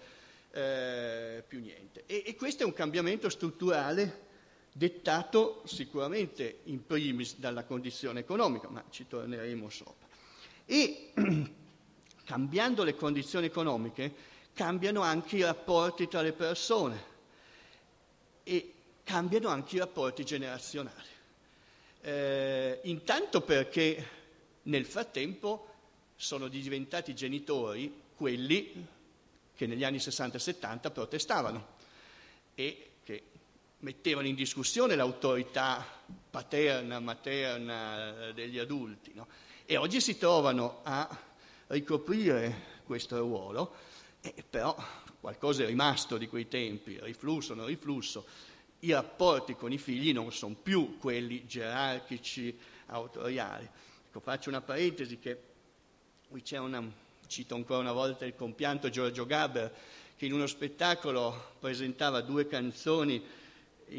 eh, 0.54 1.44
più 1.46 1.60
niente. 1.60 2.04
E, 2.06 2.24
e 2.26 2.36
questo 2.36 2.64
è 2.64 2.66
un 2.66 2.74
cambiamento 2.74 3.28
strutturale 3.28 4.27
dettato 4.78 5.64
sicuramente 5.66 6.60
in 6.66 6.86
primis 6.86 7.38
dalla 7.38 7.64
condizione 7.64 8.20
economica, 8.20 8.70
ma 8.70 8.84
ci 8.92 9.08
torneremo 9.08 9.70
sopra. 9.70 10.08
E 10.66 11.14
cambiando 12.24 12.84
le 12.84 12.94
condizioni 12.94 13.48
economiche 13.48 14.14
cambiano 14.54 15.02
anche 15.02 15.38
i 15.38 15.42
rapporti 15.42 16.08
tra 16.08 16.22
le 16.22 16.34
persone 16.34 17.16
e 18.44 18.74
cambiano 19.04 19.48
anche 19.48 19.78
i 19.78 19.80
rapporti 19.80 20.24
generazionali. 20.24 21.16
Eh, 22.02 22.80
intanto 22.84 23.42
perché 23.42 24.08
nel 24.64 24.86
frattempo 24.86 25.74
sono 26.16 26.48
diventati 26.48 27.16
genitori 27.16 28.02
quelli 28.16 28.86
che 29.56 29.66
negli 29.66 29.84
anni 29.84 30.00
60 30.00 30.38
e 30.38 30.40
70 30.40 30.92
protestavano 30.92 31.68
e 32.54 32.90
mettevano 33.80 34.28
in 34.28 34.36
discussione 34.36 34.96
l'autorità 34.96 35.86
paterna, 36.30 37.00
materna 37.00 38.32
degli 38.34 38.58
adulti. 38.58 39.14
No? 39.14 39.28
E 39.66 39.78
oggi 39.78 40.02
si 40.02 40.18
trovano 40.18 40.80
a 40.84 41.08
ricoprire 41.68 42.76
questo 42.86 43.18
ruolo, 43.20 43.74
eh, 44.22 44.44
però 44.50 44.76
qualcosa 45.20 45.64
è 45.64 45.66
rimasto 45.66 46.18
di 46.18 46.28
quei 46.28 46.48
tempi, 46.48 47.00
riflusso, 47.02 47.54
non 47.54 47.66
riflusso, 47.66 48.26
i 48.80 48.92
rapporti 48.92 49.56
con 49.56 49.72
i 49.72 49.78
figli 49.78 50.14
non 50.14 50.32
sono 50.32 50.56
più 50.56 50.98
quelli 51.00 51.46
gerarchici, 51.46 52.58
autoriali. 52.88 53.68
Ecco, 54.08 54.20
faccio 54.20 54.50
una 54.50 54.62
parentesi 54.62 55.20
che 55.20 55.42
qui 56.28 56.42
c'è 56.42 56.58
una, 56.58 56.84
cito 57.28 57.56
ancora 57.56 57.80
una 57.80 57.92
volta 57.92 58.26
il 58.26 58.36
compianto 58.36 58.90
Giorgio 58.90 59.26
Gaber, 59.26 59.74
che 60.16 60.26
in 60.26 60.34
uno 60.34 60.48
spettacolo 60.48 61.56
presentava 61.60 62.22
due 62.22 62.48
canzoni 62.48 63.24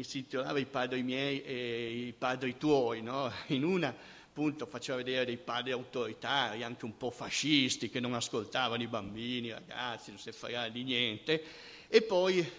si 0.01 0.19
intitolava 0.19 0.59
I 0.59 0.65
padri 0.65 1.03
miei 1.03 1.41
e 1.43 2.07
i 2.07 2.13
padri 2.13 2.57
tuoi. 2.57 3.01
No? 3.01 3.31
In 3.47 3.63
una 3.63 3.93
appunto 4.39 4.65
faceva 4.67 4.97
vedere 4.97 5.25
dei 5.25 5.37
padri 5.37 5.71
autoritari, 5.71 6.63
anche 6.63 6.85
un 6.85 6.95
po' 6.95 7.11
fascisti, 7.11 7.89
che 7.89 7.99
non 7.99 8.13
ascoltavano 8.13 8.81
i 8.81 8.87
bambini, 8.87 9.47
i 9.47 9.51
ragazzi, 9.51 10.11
non 10.11 10.19
si 10.19 10.31
fregava 10.31 10.69
di 10.69 10.83
niente, 10.83 11.43
e 11.89 12.01
poi 12.01 12.49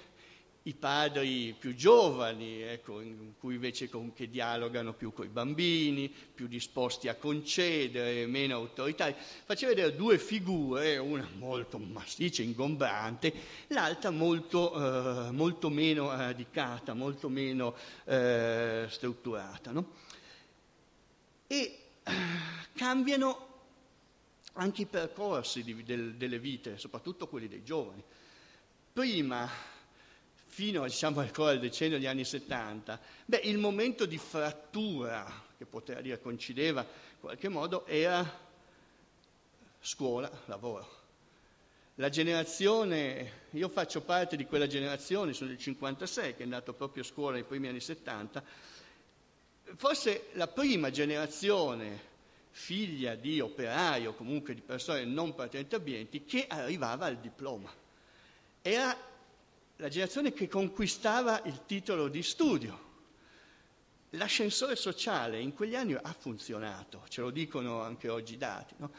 i 0.70 0.74
padri 0.74 1.54
più 1.58 1.74
giovani, 1.74 2.62
ecco, 2.62 3.00
in 3.00 3.32
cui 3.40 3.54
invece 3.54 3.88
con, 3.88 4.12
che 4.12 4.30
dialogano 4.30 4.92
più 4.92 5.12
con 5.12 5.26
i 5.26 5.28
bambini, 5.28 6.08
più 6.08 6.46
disposti 6.46 7.08
a 7.08 7.16
concedere, 7.16 8.26
meno 8.26 8.54
autoritari. 8.54 9.16
Faceva 9.44 9.74
vedere 9.74 9.96
due 9.96 10.16
figure, 10.16 10.96
una 10.96 11.28
molto 11.38 11.78
massiccia, 11.78 12.42
ingombrante, 12.42 13.32
l'altra 13.68 14.10
molto, 14.10 15.26
eh, 15.26 15.32
molto 15.32 15.70
meno 15.70 16.08
radicata, 16.10 16.94
molto 16.94 17.28
meno 17.28 17.74
eh, 18.04 18.86
strutturata. 18.88 19.72
No? 19.72 19.90
E 21.48 21.78
eh, 22.04 22.12
cambiano 22.74 23.48
anche 24.52 24.82
i 24.82 24.86
percorsi 24.86 25.64
di, 25.64 25.82
del, 25.82 26.14
delle 26.14 26.38
vite, 26.38 26.78
soprattutto 26.78 27.26
quelli 27.26 27.48
dei 27.48 27.64
giovani. 27.64 28.02
Prima 28.92 29.48
fino 30.50 30.84
diciamo, 30.84 31.20
ancora 31.22 31.52
al 31.52 31.60
decennio 31.60 31.96
degli 31.96 32.06
anni 32.06 32.24
70, 32.24 33.00
beh, 33.24 33.40
il 33.44 33.58
momento 33.58 34.04
di 34.04 34.18
frattura, 34.18 35.24
che 35.56 35.64
poteva 35.64 36.00
dire 36.00 36.20
coincideva 36.20 36.82
in 36.82 37.20
qualche 37.20 37.48
modo, 37.48 37.86
era 37.86 38.48
scuola, 39.80 40.30
lavoro. 40.46 40.98
La 41.94 42.08
generazione, 42.08 43.46
io 43.50 43.68
faccio 43.68 44.00
parte 44.00 44.36
di 44.36 44.46
quella 44.46 44.66
generazione, 44.66 45.32
sono 45.32 45.50
del 45.50 45.58
56, 45.58 46.34
che 46.34 46.40
è 46.40 46.44
andato 46.44 46.72
proprio 46.72 47.02
a 47.02 47.06
scuola 47.06 47.34
nei 47.34 47.44
primi 47.44 47.68
anni 47.68 47.80
70, 47.80 48.42
forse 49.76 50.28
la 50.32 50.48
prima 50.48 50.90
generazione 50.90 52.08
figlia 52.50 53.14
di 53.14 53.38
operai 53.40 54.06
o 54.06 54.14
comunque 54.14 54.54
di 54.54 54.62
persone 54.62 55.04
non 55.04 55.34
praticamente 55.34 55.76
abbienti 55.76 56.24
che 56.24 56.46
arrivava 56.48 57.06
al 57.06 57.18
diploma. 57.18 57.70
Era 58.62 58.96
la 59.80 59.88
generazione 59.88 60.32
che 60.32 60.46
conquistava 60.46 61.42
il 61.44 61.62
titolo 61.66 62.08
di 62.08 62.22
studio. 62.22 62.88
L'ascensore 64.10 64.76
sociale 64.76 65.40
in 65.40 65.54
quegli 65.54 65.74
anni 65.74 65.94
ha 65.94 66.16
funzionato, 66.18 67.04
ce 67.08 67.20
lo 67.22 67.30
dicono 67.30 67.80
anche 67.80 68.08
oggi 68.08 68.34
i 68.34 68.38
dati. 68.38 68.74
No? 68.76 68.90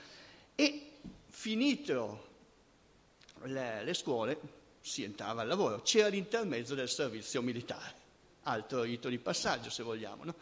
E 0.56 0.94
finito 1.28 2.30
le, 3.44 3.84
le 3.84 3.94
scuole 3.94 4.40
si 4.80 5.04
entrava 5.04 5.42
al 5.42 5.48
lavoro, 5.48 5.82
c'era 5.82 6.08
l'intermezzo 6.08 6.74
del 6.74 6.90
servizio 6.90 7.42
militare, 7.42 7.94
altro 8.44 8.82
rito 8.82 9.10
di 9.10 9.20
passaggio 9.20 9.70
se 9.70 9.84
vogliamo. 9.84 10.24
No? 10.24 10.36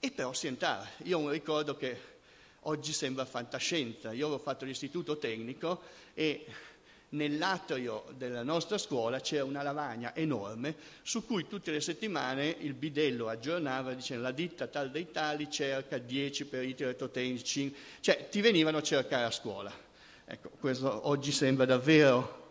E 0.00 0.10
però 0.10 0.32
si 0.32 0.46
entrava. 0.48 0.88
Io 1.04 1.18
ho 1.18 1.20
un 1.20 1.30
ricordo 1.30 1.76
che 1.76 2.18
oggi 2.60 2.92
sembra 2.92 3.24
fantascienza, 3.24 4.12
io 4.12 4.26
avevo 4.26 4.42
fatto 4.42 4.64
l'istituto 4.64 5.16
tecnico 5.18 5.82
e 6.14 6.46
nell'atrio 7.10 8.04
della 8.16 8.42
nostra 8.42 8.78
scuola 8.78 9.20
c'era 9.20 9.44
una 9.44 9.62
lavagna 9.62 10.14
enorme 10.14 10.76
su 11.02 11.24
cui 11.24 11.46
tutte 11.48 11.70
le 11.70 11.80
settimane 11.80 12.54
il 12.60 12.74
bidello 12.74 13.28
aggiornava 13.28 13.94
dicendo 13.94 14.22
la 14.22 14.30
ditta 14.30 14.66
tal 14.66 14.90
dei 14.90 15.10
tali 15.10 15.50
cerca 15.50 15.98
10 15.98 16.46
periti 16.46 16.82
elettrotecnici, 16.82 17.74
cioè 18.00 18.28
ti 18.28 18.40
venivano 18.40 18.78
a 18.78 18.82
cercare 18.82 19.24
a 19.24 19.30
scuola. 19.30 19.72
Ecco, 20.24 20.50
questo 20.60 21.08
oggi 21.08 21.32
sembra 21.32 21.64
davvero 21.64 22.48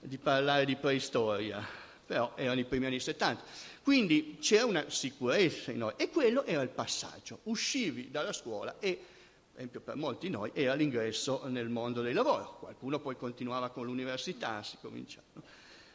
di 0.00 0.18
parlare 0.18 0.66
di 0.66 0.76
preistoria, 0.76 1.66
però 2.04 2.32
erano 2.36 2.60
i 2.60 2.64
primi 2.64 2.86
anni 2.86 3.00
70. 3.00 3.42
Quindi 3.82 4.36
c'era 4.40 4.66
una 4.66 4.84
sicurezza 4.88 5.70
in 5.70 5.78
noi 5.78 5.94
e 5.96 6.10
quello 6.10 6.44
era 6.44 6.60
il 6.60 6.68
passaggio. 6.68 7.38
Uscivi 7.44 8.10
dalla 8.10 8.32
scuola 8.32 8.76
e 8.78 8.98
per 8.98 9.13
esempio 9.54 9.80
per 9.80 9.96
molti 9.96 10.26
di 10.26 10.32
noi, 10.32 10.50
era 10.52 10.74
l'ingresso 10.74 11.46
nel 11.46 11.68
mondo 11.68 12.02
del 12.02 12.14
lavoro. 12.14 12.56
Qualcuno 12.58 12.98
poi 12.98 13.16
continuava 13.16 13.70
con 13.70 13.86
l'università, 13.86 14.62
si 14.62 14.76
cominciava. 14.80 15.26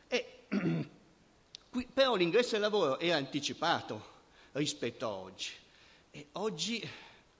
E, 0.08 0.46
qui, 1.70 1.88
però 1.94 2.16
l'ingresso 2.16 2.54
nel 2.54 2.62
lavoro 2.62 3.00
era 3.00 3.18
anticipato 3.18 4.18
rispetto 4.54 5.06
a 5.06 5.10
oggi. 5.10 5.52
E 6.12 6.28
oggi 6.34 6.88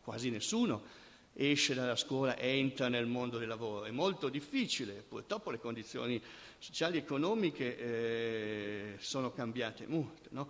quasi 0.02 0.30
nessuno 0.30 0.98
esce 1.34 1.74
dalla 1.74 1.96
scuola 1.96 2.36
e 2.36 2.58
entra 2.58 2.90
nel 2.90 3.06
mondo 3.06 3.38
del 3.38 3.48
lavoro. 3.48 3.86
È 3.86 3.92
molto 3.92 4.28
difficile, 4.28 4.94
purtroppo 5.08 5.52
le 5.52 5.60
condizioni 5.60 6.22
sociali 6.58 6.98
e 6.98 7.00
economiche 7.00 7.78
eh, 7.78 8.96
sono 9.00 9.32
cambiate 9.32 9.88
molto. 9.88 10.30
No? 10.32 10.50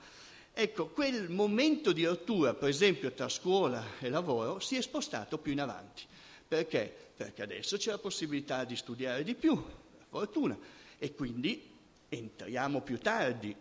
Ecco, 0.61 0.87
quel 0.87 1.29
momento 1.29 1.93
di 1.93 2.03
rottura, 2.03 2.53
per 2.53 2.67
esempio, 2.67 3.13
tra 3.13 3.29
scuola 3.29 3.81
e 3.97 4.09
lavoro, 4.09 4.59
si 4.59 4.75
è 4.75 4.81
spostato 4.81 5.37
più 5.37 5.53
in 5.53 5.61
avanti. 5.61 6.03
Perché? 6.45 6.93
Perché 7.15 7.43
adesso 7.43 7.77
c'è 7.77 7.91
la 7.91 7.97
possibilità 7.97 8.65
di 8.65 8.75
studiare 8.75 9.23
di 9.23 9.35
più, 9.35 9.55
per 9.55 10.05
fortuna, 10.09 10.59
e 10.97 11.15
quindi 11.15 11.65
entriamo 12.09 12.81
più 12.81 12.99
tardi 12.99 13.55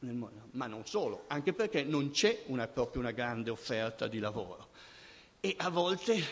nel 0.00 0.14
mondo, 0.14 0.48
ma 0.50 0.66
non 0.66 0.84
solo, 0.84 1.24
anche 1.28 1.54
perché 1.54 1.82
non 1.82 2.10
c'è 2.10 2.42
una, 2.48 2.68
proprio 2.68 3.00
una 3.00 3.12
grande 3.12 3.48
offerta 3.48 4.06
di 4.06 4.18
lavoro. 4.18 4.68
E 5.40 5.54
a 5.56 5.70
volte 5.70 6.22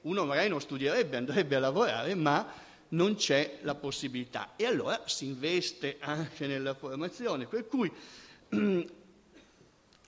uno 0.00 0.24
magari 0.24 0.48
non 0.48 0.60
studierebbe, 0.60 1.18
andrebbe 1.18 1.54
a 1.54 1.60
lavorare, 1.60 2.16
ma 2.16 2.52
non 2.88 3.14
c'è 3.14 3.60
la 3.62 3.76
possibilità. 3.76 4.54
E 4.56 4.66
allora 4.66 5.04
si 5.06 5.26
investe 5.26 5.98
anche 6.00 6.48
nella 6.48 6.74
formazione, 6.74 7.46
per 7.46 7.68
cui 7.68 7.92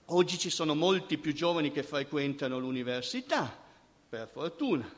oggi 0.07 0.37
ci 0.37 0.49
sono 0.49 0.75
molti 0.75 1.17
più 1.17 1.33
giovani 1.33 1.71
che 1.71 1.83
frequentano 1.83 2.59
l'università, 2.59 3.65
per 4.09 4.29
fortuna. 4.31 4.89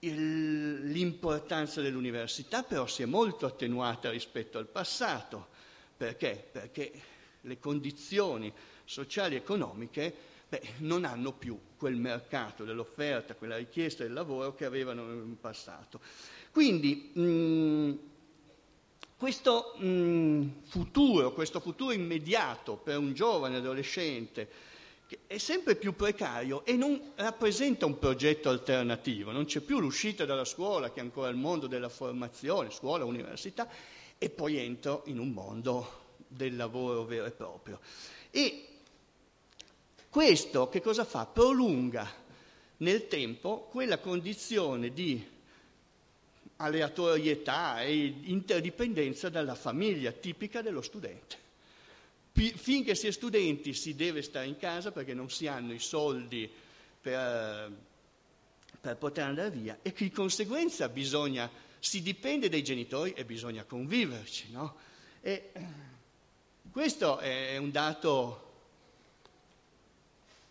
Il, 0.00 0.90
l'importanza 0.90 1.80
dell'università 1.80 2.62
però 2.62 2.86
si 2.86 3.02
è 3.02 3.06
molto 3.06 3.46
attenuata 3.46 4.10
rispetto 4.10 4.58
al 4.58 4.66
passato. 4.66 5.48
Perché? 5.96 6.46
Perché 6.50 6.92
le 7.40 7.58
condizioni 7.58 8.52
sociali 8.84 9.34
e 9.34 9.38
economiche 9.38 10.14
beh, 10.48 10.62
non 10.78 11.04
hanno 11.04 11.32
più 11.32 11.58
quel 11.76 11.96
mercato 11.96 12.64
dell'offerta, 12.64 13.34
quella 13.34 13.56
richiesta 13.56 14.02
del 14.02 14.12
lavoro 14.12 14.54
che 14.54 14.64
avevano 14.64 15.10
in 15.10 15.40
passato. 15.40 16.00
Quindi 16.50 17.10
mh, 17.14 18.13
questo 19.16 19.74
mh, 19.76 20.62
futuro, 20.64 21.32
questo 21.32 21.60
futuro 21.60 21.92
immediato 21.92 22.76
per 22.76 22.98
un 22.98 23.14
giovane 23.14 23.56
adolescente, 23.56 24.72
è 25.26 25.38
sempre 25.38 25.76
più 25.76 25.94
precario 25.94 26.64
e 26.64 26.74
non 26.74 27.12
rappresenta 27.14 27.86
un 27.86 27.98
progetto 27.98 28.48
alternativo, 28.48 29.30
non 29.30 29.44
c'è 29.44 29.60
più 29.60 29.78
l'uscita 29.78 30.24
dalla 30.24 30.44
scuola 30.44 30.90
che 30.90 31.00
è 31.00 31.02
ancora 31.02 31.28
il 31.28 31.36
mondo 31.36 31.66
della 31.66 31.88
formazione, 31.88 32.70
scuola, 32.70 33.04
università, 33.04 33.68
e 34.18 34.30
poi 34.30 34.56
entro 34.56 35.02
in 35.06 35.18
un 35.18 35.30
mondo 35.30 36.02
del 36.26 36.56
lavoro 36.56 37.04
vero 37.04 37.26
e 37.26 37.30
proprio. 37.30 37.80
E 38.30 38.66
questo 40.08 40.68
che 40.68 40.80
cosa 40.80 41.04
fa? 41.04 41.26
Prolunga 41.26 42.10
nel 42.78 43.06
tempo 43.06 43.68
quella 43.70 43.98
condizione 43.98 44.92
di 44.92 45.32
aleatorietà 46.56 47.82
e 47.82 48.14
interdipendenza 48.22 49.28
dalla 49.28 49.54
famiglia 49.54 50.12
tipica 50.12 50.62
dello 50.62 50.82
studente. 50.82 51.42
Finché 52.32 52.94
si 52.94 53.06
è 53.06 53.10
studenti 53.12 53.74
si 53.74 53.94
deve 53.94 54.20
stare 54.22 54.46
in 54.46 54.56
casa 54.56 54.90
perché 54.90 55.14
non 55.14 55.30
si 55.30 55.46
hanno 55.46 55.72
i 55.72 55.78
soldi 55.78 56.50
per, 57.00 57.70
per 58.80 58.96
poter 58.96 59.24
andare 59.24 59.50
via 59.50 59.78
e 59.82 59.92
di 59.96 60.10
conseguenza 60.10 60.88
bisogna, 60.88 61.48
si 61.78 62.02
dipende 62.02 62.48
dai 62.48 62.64
genitori 62.64 63.12
e 63.12 63.24
bisogna 63.24 63.62
conviverci. 63.64 64.50
No? 64.50 64.76
E 65.20 65.52
questo 66.72 67.18
è 67.18 67.56
un 67.56 67.70
dato, 67.70 68.52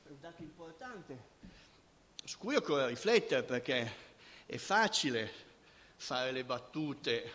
è 0.06 0.10
un 0.10 0.20
dato 0.22 0.42
importante 0.42 1.32
su 2.24 2.38
cui 2.38 2.56
occorre 2.56 2.88
riflettere 2.88 3.44
perché 3.44 3.92
è 4.46 4.56
facile 4.56 5.43
fare 6.04 6.34
le 6.34 6.44
battute 6.44 7.32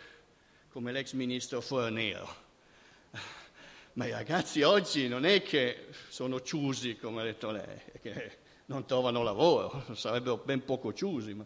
come 0.69 0.91
l'ex 0.91 1.13
ministro 1.13 1.59
Fornero. 1.59 2.35
Ma 3.93 4.05
i 4.05 4.11
ragazzi 4.11 4.61
oggi 4.61 5.07
non 5.07 5.25
è 5.25 5.41
che 5.41 5.87
sono 6.09 6.37
chiusi, 6.37 6.95
come 6.95 7.21
ha 7.21 7.23
detto 7.23 7.49
lei, 7.49 7.81
che 7.99 8.37
non 8.65 8.85
trovano 8.85 9.23
lavoro, 9.23 9.85
sarebbero 9.95 10.37
ben 10.37 10.63
poco 10.63 10.91
chiusi. 10.91 11.33
Ma 11.33 11.43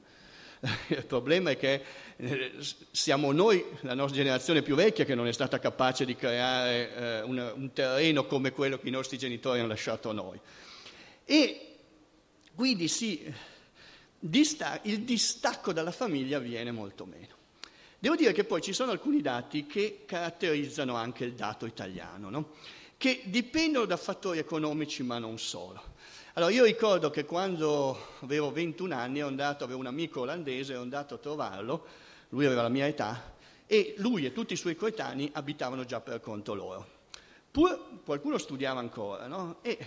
il 0.89 1.05
problema 1.05 1.51
è 1.51 1.57
che 1.57 1.81
eh, 2.17 2.51
siamo 2.91 3.31
noi, 3.31 3.63
la 3.83 3.93
nostra 3.93 4.17
generazione 4.17 4.61
più 4.61 4.75
vecchia, 4.75 5.05
che 5.05 5.15
non 5.15 5.25
è 5.25 5.31
stata 5.31 5.59
capace 5.59 6.03
di 6.03 6.17
creare 6.17 6.93
eh, 6.93 7.21
un, 7.21 7.53
un, 7.55 7.71
terreno 7.71 8.25
come 8.25 8.51
quello 8.51 8.77
che 8.77 8.89
i 8.89 8.91
nostri 8.91 9.17
genitori 9.17 9.59
hanno 9.59 9.69
lasciato 9.69 10.09
a 10.09 10.13
noi. 10.13 10.37
E 11.23 11.75
quindi 12.53 12.89
sì, 12.89 13.33
il 14.83 15.01
distacco 15.03 15.73
dalla 15.73 15.91
famiglia 15.91 16.37
avviene 16.37 16.71
molto 16.71 17.05
meno. 17.05 17.41
Devo 17.99 18.15
dire 18.15 18.33
che 18.33 18.43
poi 18.43 18.61
ci 18.61 18.73
sono 18.73 18.91
alcuni 18.91 19.21
dati 19.21 19.65
che 19.65 20.03
caratterizzano 20.05 20.95
anche 20.95 21.23
il 21.23 21.33
dato 21.33 21.65
italiano, 21.65 22.29
no? 22.29 22.51
che 22.97 23.21
dipendono 23.25 23.85
da 23.85 23.97
fattori 23.97 24.39
economici 24.39 25.03
ma 25.03 25.19
non 25.19 25.37
solo. 25.39 25.91
Allora 26.33 26.51
io 26.51 26.63
ricordo 26.63 27.09
che 27.09 27.25
quando 27.25 28.15
avevo 28.21 28.51
21 28.51 28.95
anni 28.95 29.19
ero 29.19 29.27
andato, 29.27 29.63
avevo 29.63 29.79
un 29.79 29.87
amico 29.87 30.21
olandese, 30.21 30.73
ero 30.73 30.81
andato 30.81 31.15
a 31.15 31.17
trovarlo, 31.17 31.85
lui 32.29 32.45
aveva 32.45 32.63
la 32.63 32.69
mia 32.69 32.87
età, 32.87 33.35
e 33.67 33.93
lui 33.97 34.25
e 34.25 34.33
tutti 34.33 34.53
i 34.53 34.57
suoi 34.57 34.75
coetanei 34.75 35.29
abitavano 35.33 35.85
già 35.85 36.01
per 36.01 36.21
conto 36.21 36.53
loro. 36.53 36.87
Pur 37.51 38.01
qualcuno 38.03 38.37
studiava 38.37 38.79
ancora, 38.79 39.27
no? 39.27 39.59
E 39.61 39.77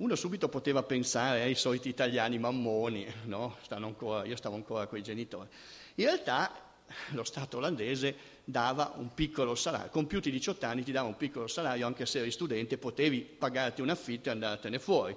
uno 0.00 0.14
subito 0.14 0.48
poteva 0.48 0.82
pensare 0.82 1.42
ai 1.42 1.54
soliti 1.54 1.88
italiani 1.88 2.38
mammoni, 2.38 3.06
no? 3.24 3.56
ancora, 3.68 4.24
io 4.24 4.36
stavo 4.36 4.54
ancora 4.54 4.86
con 4.86 4.98
i 4.98 5.02
genitori. 5.02 5.48
In 5.96 6.06
realtà 6.06 6.68
lo 7.10 7.22
Stato 7.22 7.58
olandese 7.58 8.16
dava 8.44 8.94
un 8.96 9.12
piccolo 9.14 9.54
salario, 9.54 9.90
compiuti 9.90 10.30
18 10.30 10.66
anni 10.66 10.82
ti 10.82 10.92
dava 10.92 11.06
un 11.06 11.16
piccolo 11.16 11.46
salario 11.46 11.86
anche 11.86 12.06
se 12.06 12.20
eri 12.20 12.30
studente, 12.30 12.78
potevi 12.78 13.20
pagarti 13.20 13.82
un 13.82 13.90
affitto 13.90 14.28
e 14.28 14.32
andartene 14.32 14.78
fuori 14.78 15.16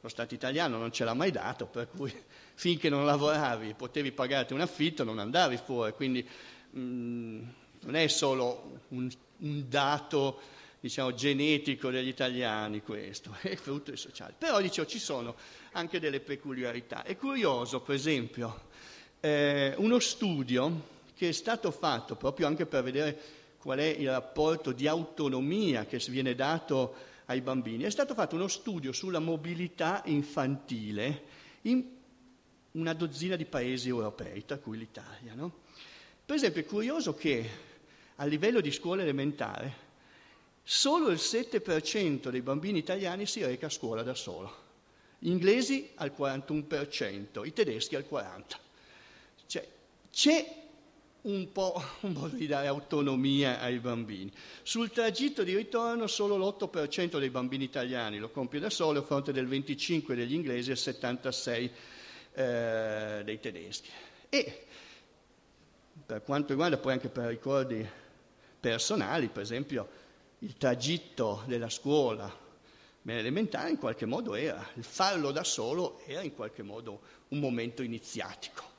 lo 0.00 0.10
Stato 0.10 0.34
italiano 0.34 0.76
non 0.76 0.92
ce 0.92 1.04
l'ha 1.04 1.14
mai 1.14 1.30
dato, 1.30 1.64
per 1.64 1.88
cui 1.88 2.12
finché 2.54 2.90
non 2.90 3.06
lavoravi 3.06 3.70
e 3.70 3.74
potevi 3.74 4.12
pagarti 4.12 4.52
un 4.52 4.60
affitto 4.60 5.02
non 5.02 5.18
andavi 5.18 5.56
fuori, 5.56 5.92
quindi 5.92 6.28
mh, 6.70 6.78
mm, 6.78 7.42
non 7.80 7.96
è 7.96 8.06
solo 8.08 8.80
un, 8.88 9.08
un 9.38 9.64
dato 9.66 10.40
diciamo, 10.84 11.14
genetico 11.14 11.88
degli 11.88 12.08
italiani 12.08 12.82
questo, 12.82 13.34
è 13.40 13.56
frutto 13.56 13.90
dei 13.90 13.96
sociali. 13.96 14.34
Però 14.36 14.60
dicevo, 14.60 14.86
ci 14.86 14.98
sono 14.98 15.34
anche 15.72 15.98
delle 15.98 16.20
peculiarità. 16.20 17.04
È 17.04 17.16
curioso, 17.16 17.80
per 17.80 17.94
esempio, 17.94 18.64
eh, 19.20 19.72
uno 19.78 19.98
studio 19.98 20.92
che 21.16 21.30
è 21.30 21.32
stato 21.32 21.70
fatto 21.70 22.16
proprio 22.16 22.46
anche 22.46 22.66
per 22.66 22.82
vedere 22.82 23.18
qual 23.56 23.78
è 23.78 23.86
il 23.86 24.10
rapporto 24.10 24.72
di 24.72 24.86
autonomia 24.86 25.86
che 25.86 25.96
viene 26.10 26.34
dato 26.34 26.94
ai 27.26 27.40
bambini. 27.40 27.84
È 27.84 27.90
stato 27.90 28.12
fatto 28.12 28.34
uno 28.34 28.48
studio 28.48 28.92
sulla 28.92 29.20
mobilità 29.20 30.02
infantile 30.04 31.22
in 31.62 31.82
una 32.72 32.92
dozzina 32.92 33.36
di 33.36 33.46
paesi 33.46 33.88
europei, 33.88 34.44
tra 34.44 34.58
cui 34.58 34.76
l'Italia. 34.76 35.32
No? 35.32 35.50
Per 36.26 36.36
esempio 36.36 36.60
è 36.60 36.66
curioso 36.66 37.14
che 37.14 37.48
a 38.16 38.26
livello 38.26 38.60
di 38.60 38.70
scuola 38.70 39.00
elementare 39.00 39.83
solo 40.64 41.10
il 41.10 41.18
7% 41.18 42.30
dei 42.30 42.40
bambini 42.40 42.78
italiani 42.78 43.26
si 43.26 43.44
reca 43.44 43.66
a 43.66 43.70
scuola 43.70 44.02
da 44.02 44.14
solo, 44.14 44.62
gli 45.18 45.28
inglesi 45.28 45.90
al 45.96 46.12
41%, 46.16 47.44
i 47.44 47.52
tedeschi 47.52 47.94
al 47.94 48.06
40%. 48.10 48.42
Cioè, 49.46 49.68
c'è 50.10 50.62
un 51.22 51.52
po' 51.52 51.82
un 52.00 52.12
modo 52.12 52.34
di 52.34 52.46
dare 52.46 52.66
autonomia 52.66 53.60
ai 53.60 53.78
bambini. 53.78 54.32
Sul 54.62 54.90
tragitto 54.90 55.42
di 55.42 55.54
ritorno 55.54 56.06
solo 56.06 56.36
l'8% 56.36 57.18
dei 57.18 57.30
bambini 57.30 57.64
italiani 57.64 58.18
lo 58.18 58.30
compie 58.30 58.60
da 58.60 58.70
solo, 58.70 59.00
a 59.00 59.02
fronte 59.02 59.32
del 59.32 59.46
25% 59.46 60.14
degli 60.14 60.34
inglesi 60.34 60.70
e 60.70 60.72
il 60.72 60.78
76% 60.82 61.70
eh, 62.32 63.22
dei 63.24 63.38
tedeschi. 63.40 63.90
E 64.28 64.66
per 66.04 66.22
quanto 66.22 66.48
riguarda 66.48 66.76
poi 66.78 66.92
anche 66.92 67.08
per 67.08 67.26
ricordi 67.26 67.86
personali, 68.60 69.28
per 69.28 69.42
esempio 69.42 69.88
il 70.40 70.56
tragitto 70.56 71.42
della 71.46 71.70
scuola 71.70 72.42
elementare 73.06 73.70
in 73.70 73.78
qualche 73.78 74.06
modo 74.06 74.34
era, 74.34 74.66
il 74.74 74.84
farlo 74.84 75.30
da 75.30 75.44
solo 75.44 76.00
era 76.06 76.22
in 76.22 76.34
qualche 76.34 76.62
modo 76.62 77.00
un 77.28 77.38
momento 77.38 77.82
iniziatico 77.82 78.72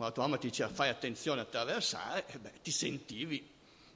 quando 0.00 0.14
tua 0.14 0.24
mamma 0.24 0.38
ti 0.38 0.48
diceva 0.48 0.70
fai 0.70 0.88
attenzione 0.88 1.40
a 1.40 1.42
attraversare, 1.42 2.24
eh 2.26 2.38
beh, 2.38 2.52
ti 2.62 2.70
sentivi 2.70 3.46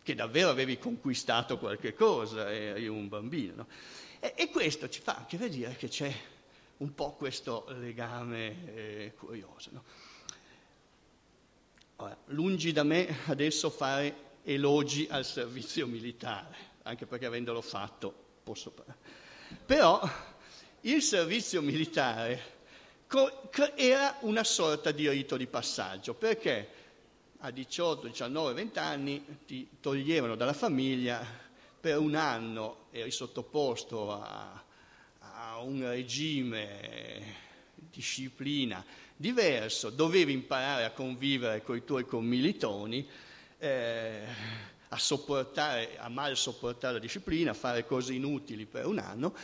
che 0.02 0.14
davvero 0.14 0.50
avevi 0.50 0.78
conquistato 0.78 1.56
qualche 1.56 1.94
cosa, 1.94 2.52
eri 2.52 2.86
un 2.88 3.08
bambino. 3.08 3.54
No? 3.54 3.66
E, 4.20 4.34
e, 4.36 4.50
questo 4.50 4.90
ci 4.90 5.00
fa 5.00 5.16
anche 5.16 5.38
vedere 5.38 5.76
che 5.76 5.88
c'è 5.88 6.14
un 6.76 6.94
po' 6.94 7.12
questo 7.12 7.64
legame 7.78 8.74
eh, 8.74 9.14
curioso. 9.16 9.70
No? 9.72 9.84
Ora, 11.96 12.18
lungi 12.26 12.72
da 12.72 12.82
me 12.82 13.20
adesso 13.24 13.70
fare 13.70 14.14
elogi 14.42 15.06
al 15.08 15.24
servizio 15.24 15.86
militare, 15.86 16.56
anche 16.84 17.06
perché 17.06 17.26
avendolo 17.26 17.60
fatto 17.60 18.12
posso. 18.42 18.72
Però 19.66 20.00
il 20.82 21.02
servizio 21.02 21.60
militare 21.60 22.52
era 23.74 24.16
una 24.20 24.44
sorta 24.44 24.90
di 24.90 25.08
rito 25.08 25.36
di 25.36 25.46
passaggio, 25.46 26.14
perché 26.14 26.68
a 27.38 27.50
18, 27.50 28.06
19, 28.06 28.54
20 28.54 28.78
anni 28.78 29.24
ti 29.46 29.68
toglievano 29.80 30.34
dalla 30.34 30.52
famiglia, 30.52 31.42
per 31.80 31.98
un 31.98 32.14
anno 32.14 32.86
eri 32.90 33.10
sottoposto 33.10 34.10
a, 34.10 34.64
a 35.18 35.58
un 35.58 35.82
regime, 35.86 37.42
disciplina 37.74 38.84
diverso, 39.16 39.90
dovevi 39.90 40.32
imparare 40.32 40.84
a 40.84 40.90
convivere 40.90 41.62
con 41.62 41.76
i 41.76 41.84
tuoi 41.84 42.06
commilitoni, 42.06 43.06
eh, 43.58 44.22
a 44.88 44.98
sopportare, 44.98 45.98
a 45.98 46.08
mal 46.08 46.36
sopportare 46.36 46.94
la 46.94 47.00
disciplina, 47.00 47.50
a 47.50 47.54
fare 47.54 47.86
cose 47.86 48.12
inutili 48.12 48.66
per 48.66 48.86
un 48.86 48.98
anno, 48.98 49.34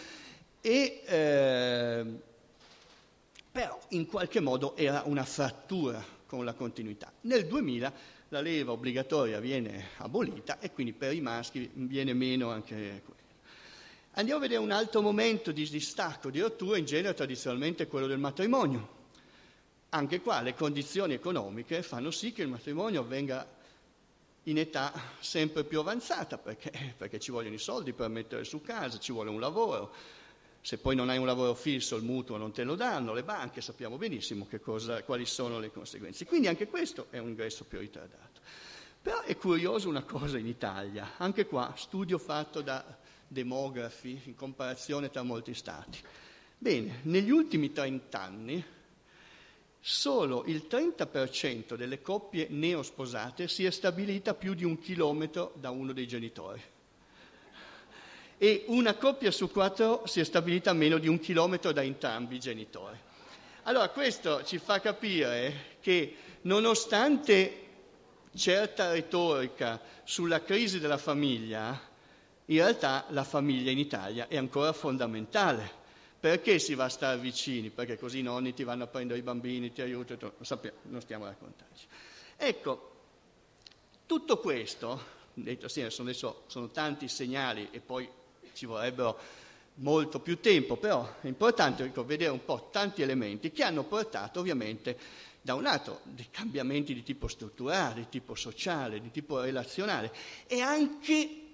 e, 0.60 1.02
eh, 1.04 2.04
però 3.50 3.78
in 3.88 4.06
qualche 4.06 4.40
modo 4.40 4.76
era 4.76 5.02
una 5.06 5.24
frattura 5.24 6.04
con 6.26 6.44
la 6.44 6.52
continuità. 6.52 7.12
Nel 7.22 7.46
2000 7.46 7.92
la 8.28 8.40
leva 8.40 8.72
obbligatoria 8.72 9.40
viene 9.40 9.88
abolita 9.96 10.60
e 10.60 10.72
quindi 10.72 10.92
per 10.92 11.12
i 11.12 11.20
maschi 11.20 11.68
viene 11.72 12.14
meno 12.14 12.50
anche 12.50 13.02
quello. 13.04 13.18
Andiamo 14.14 14.38
a 14.38 14.42
vedere 14.42 14.60
un 14.60 14.70
altro 14.70 15.02
momento 15.02 15.52
di 15.52 15.68
distacco, 15.68 16.30
di 16.30 16.40
rottura, 16.40 16.76
in 16.76 16.84
genere 16.84 17.14
tradizionalmente 17.14 17.86
quello 17.86 18.06
del 18.06 18.18
matrimonio. 18.18 18.98
Anche 19.90 20.20
qua 20.20 20.40
le 20.40 20.54
condizioni 20.54 21.14
economiche 21.14 21.82
fanno 21.82 22.10
sì 22.10 22.32
che 22.32 22.42
il 22.42 22.48
matrimonio 22.48 23.00
avvenga 23.00 23.46
in 24.44 24.58
età 24.58 24.92
sempre 25.20 25.64
più 25.64 25.80
avanzata, 25.80 26.38
perché, 26.38 26.94
perché 26.96 27.18
ci 27.18 27.30
vogliono 27.30 27.54
i 27.54 27.58
soldi 27.58 27.92
per 27.92 28.08
mettere 28.08 28.44
su 28.44 28.60
casa, 28.62 28.98
ci 28.98 29.12
vuole 29.12 29.30
un 29.30 29.40
lavoro, 29.40 29.92
se 30.62 30.78
poi 30.78 30.94
non 30.94 31.08
hai 31.08 31.18
un 31.18 31.26
lavoro 31.26 31.54
fisso 31.54 31.96
il 31.96 32.02
mutuo 32.02 32.36
non 32.36 32.52
te 32.52 32.64
lo 32.64 32.74
danno, 32.74 33.14
le 33.14 33.22
banche 33.22 33.60
sappiamo 33.60 33.96
benissimo 33.96 34.46
cosa, 34.60 35.02
quali 35.02 35.24
sono 35.24 35.58
le 35.58 35.70
conseguenze. 35.70 36.26
Quindi 36.26 36.48
anche 36.48 36.68
questo 36.68 37.06
è 37.10 37.18
un 37.18 37.28
ingresso 37.28 37.64
più 37.64 37.78
ritardato. 37.78 38.40
Però 39.02 39.22
è 39.22 39.36
curioso 39.36 39.88
una 39.88 40.02
cosa 40.02 40.36
in 40.36 40.46
Italia, 40.46 41.12
anche 41.16 41.46
qua 41.46 41.72
studio 41.76 42.18
fatto 42.18 42.60
da 42.60 42.84
demografi 43.26 44.20
in 44.24 44.34
comparazione 44.34 45.10
tra 45.10 45.22
molti 45.22 45.54
stati. 45.54 45.98
Bene, 46.58 47.00
negli 47.04 47.30
ultimi 47.30 47.72
30 47.72 48.20
anni 48.20 48.64
solo 49.80 50.44
il 50.46 50.66
30% 50.68 51.74
delle 51.74 52.02
coppie 52.02 52.46
neosposate 52.50 53.48
si 53.48 53.64
è 53.64 53.70
stabilita 53.70 54.34
più 54.34 54.54
di 54.54 54.64
un 54.64 54.78
chilometro 54.78 55.52
da 55.56 55.70
uno 55.70 55.92
dei 55.92 56.06
genitori 56.06 56.62
e 58.42 58.64
una 58.68 58.94
coppia 58.94 59.30
su 59.30 59.50
quattro 59.50 60.06
si 60.06 60.18
è 60.18 60.24
stabilita 60.24 60.72
meno 60.72 60.96
di 60.96 61.08
un 61.08 61.18
chilometro 61.18 61.72
da 61.72 61.82
entrambi 61.82 62.36
i 62.36 62.40
genitori. 62.40 62.98
Allora 63.64 63.90
questo 63.90 64.42
ci 64.44 64.56
fa 64.56 64.80
capire 64.80 65.76
che 65.80 66.16
nonostante 66.42 67.66
certa 68.34 68.92
retorica 68.92 69.78
sulla 70.04 70.42
crisi 70.42 70.80
della 70.80 70.96
famiglia, 70.96 71.78
in 72.46 72.56
realtà 72.56 73.04
la 73.10 73.24
famiglia 73.24 73.70
in 73.70 73.78
Italia 73.78 74.26
è 74.26 74.38
ancora 74.38 74.72
fondamentale. 74.72 75.78
Perché 76.20 76.58
si 76.58 76.74
va 76.74 76.84
a 76.84 76.88
stare 76.90 77.18
vicini? 77.18 77.70
Perché 77.70 77.98
così 77.98 78.18
i 78.18 78.22
nonni 78.22 78.52
ti 78.52 78.62
vanno 78.62 78.84
a 78.84 78.86
prendere 78.86 79.18
i 79.18 79.22
bambini, 79.22 79.72
ti 79.72 79.80
aiutano, 79.80 80.32
non, 80.36 80.44
sappiamo, 80.44 80.76
non 80.82 81.00
stiamo 81.00 81.24
a 81.24 81.28
raccontarci. 81.28 81.86
Ecco, 82.36 82.90
tutto 84.04 84.38
questo, 84.38 85.02
detto 85.32 85.68
sono, 85.68 85.88
adesso, 86.00 86.42
sono 86.46 86.68
tanti 86.68 87.08
segnali 87.08 87.68
e 87.70 87.80
poi 87.80 88.06
ci 88.52 88.66
vorrebbero 88.66 89.18
molto 89.76 90.20
più 90.20 90.40
tempo, 90.40 90.76
però 90.76 91.20
è 91.22 91.26
importante 91.26 91.84
ecco, 91.84 92.04
vedere 92.04 92.30
un 92.30 92.44
po' 92.44 92.68
tanti 92.70 93.00
elementi 93.00 93.50
che 93.50 93.62
hanno 93.62 93.84
portato 93.84 94.40
ovviamente 94.40 94.98
da 95.40 95.54
un 95.54 95.62
lato 95.62 96.00
dei 96.04 96.28
cambiamenti 96.30 96.92
di 96.92 97.02
tipo 97.02 97.28
strutturale, 97.28 98.00
di 98.00 98.08
tipo 98.10 98.34
sociale, 98.34 99.00
di 99.00 99.10
tipo 99.10 99.40
relazionale 99.40 100.12
e 100.46 100.60
anche 100.60 101.44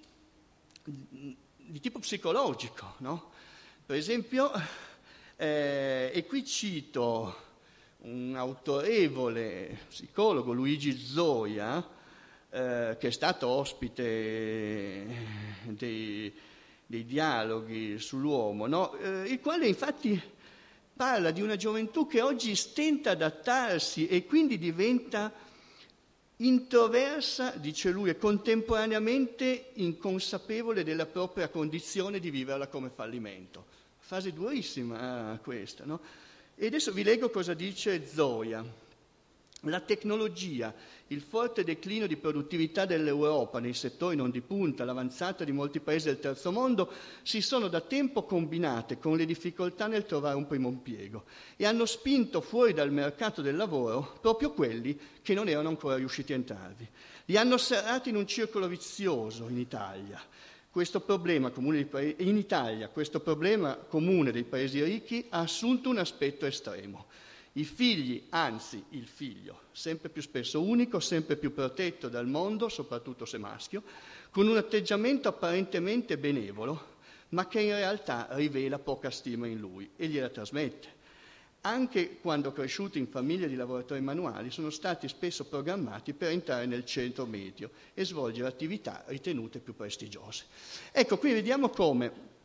di 0.83 1.79
tipo 1.79 1.99
psicologico. 1.99 2.95
No? 2.97 3.31
Per 3.87 3.95
esempio, 3.95 4.51
eh, 5.37 6.11
e 6.13 6.25
qui 6.25 6.43
cito 6.43 7.35
un 7.99 8.35
autorevole 8.35 9.79
psicologo, 9.87 10.51
Luigi 10.51 10.97
Zoia, 10.97 11.87
eh, 12.49 12.97
che 12.99 13.07
è 13.07 13.11
stato 13.11 13.47
ospite 13.47 15.07
dei 15.63 16.33
dei 16.85 17.05
dialoghi 17.05 17.97
sull'uomo, 17.99 18.65
no? 18.65 18.93
eh, 18.97 19.23
il 19.23 19.39
quale 19.41 19.67
infatti 19.67 20.19
parla 20.93 21.31
di 21.31 21.41
una 21.41 21.57
gioventù 21.57 22.07
che 22.07 22.21
oggi 22.21 22.55
stenta 22.55 23.11
ad 23.11 23.21
adattarsi 23.21 24.07
e 24.07 24.25
quindi 24.25 24.57
diventa 24.57 25.31
introversa, 26.37 27.51
dice 27.51 27.91
lui, 27.91 28.09
e 28.09 28.17
contemporaneamente 28.17 29.71
inconsapevole 29.75 30.83
della 30.83 31.05
propria 31.05 31.49
condizione 31.49 32.19
di 32.19 32.29
viverla 32.29 32.67
come 32.67 32.89
fallimento. 32.89 33.76
Fase 34.07 34.31
durissima 34.31 35.31
ah, 35.31 35.37
questa, 35.39 35.83
no? 35.83 35.99
E 36.55 36.67
adesso 36.67 36.93
vi 36.93 37.03
leggo 37.03 37.29
cosa 37.29 37.53
dice 37.53 38.07
Zoya. 38.07 38.63
La 39.63 39.81
tecnologia, 39.81 40.73
il 41.07 41.19
forte 41.19 41.65
declino 41.65 42.07
di 42.07 42.15
produttività 42.15 42.85
dell'Europa 42.85 43.59
nei 43.59 43.73
settori 43.73 44.15
non 44.15 44.31
di 44.31 44.39
punta, 44.39 44.85
l'avanzata 44.85 45.43
di 45.43 45.51
molti 45.51 45.81
paesi 45.81 46.05
del 46.05 46.21
terzo 46.21 46.53
mondo 46.53 46.89
si 47.21 47.41
sono 47.41 47.67
da 47.67 47.81
tempo 47.81 48.23
combinate 48.23 48.97
con 48.97 49.17
le 49.17 49.25
difficoltà 49.25 49.87
nel 49.87 50.05
trovare 50.05 50.37
un 50.37 50.47
primo 50.47 50.69
impiego 50.69 51.25
e 51.57 51.65
hanno 51.65 51.85
spinto 51.85 52.39
fuori 52.39 52.71
dal 52.71 52.93
mercato 52.93 53.41
del 53.41 53.57
lavoro 53.57 54.19
proprio 54.21 54.53
quelli 54.53 54.97
che 55.21 55.33
non 55.33 55.49
erano 55.49 55.67
ancora 55.67 55.97
riusciti 55.97 56.31
a 56.31 56.37
entrarvi. 56.37 56.87
Li 57.25 57.35
hanno 57.35 57.57
serrati 57.57 58.07
in 58.07 58.15
un 58.15 58.25
circolo 58.25 58.69
vizioso 58.69 59.49
in 59.49 59.57
Italia. 59.57 60.23
Questo 60.77 60.99
problema 60.99 61.51
in 61.55 62.37
Italia 62.37 62.89
questo 62.89 63.19
problema 63.19 63.77
comune 63.77 64.29
dei 64.29 64.43
paesi 64.43 64.83
ricchi 64.83 65.25
ha 65.29 65.39
assunto 65.39 65.89
un 65.89 65.97
aspetto 65.97 66.45
estremo 66.45 67.07
i 67.53 67.63
figli, 67.63 68.27
anzi 68.29 68.83
il 68.89 69.07
figlio, 69.07 69.61
sempre 69.71 70.09
più 70.09 70.21
spesso 70.21 70.61
unico, 70.61 70.99
sempre 70.99 71.35
più 71.35 71.51
protetto 71.51 72.09
dal 72.09 72.27
mondo, 72.27 72.69
soprattutto 72.69 73.25
se 73.25 73.39
maschio, 73.39 73.81
con 74.29 74.47
un 74.47 74.55
atteggiamento 74.55 75.27
apparentemente 75.27 76.15
benevolo, 76.19 76.97
ma 77.29 77.47
che 77.47 77.61
in 77.61 77.71
realtà 77.71 78.27
rivela 78.33 78.77
poca 78.77 79.09
stima 79.09 79.47
in 79.47 79.57
lui 79.57 79.89
e 79.95 80.05
gliela 80.05 80.29
trasmette. 80.29 80.96
Anche 81.67 82.19
quando 82.21 82.53
cresciuti 82.53 82.97
in 82.97 83.07
famiglie 83.07 83.49
di 83.49 83.55
lavoratori 83.55 83.99
manuali, 83.99 84.51
sono 84.51 84.69
stati 84.69 85.09
spesso 85.09 85.43
programmati 85.43 86.13
per 86.13 86.29
entrare 86.29 86.65
nel 86.65 86.85
centro 86.85 87.25
medio 87.25 87.71
e 87.93 88.05
svolgere 88.05 88.47
attività 88.47 89.03
ritenute 89.07 89.59
più 89.59 89.75
prestigiose. 89.75 90.45
Ecco, 90.93 91.17
qui 91.17 91.33
vediamo 91.33 91.67
come 91.67 92.35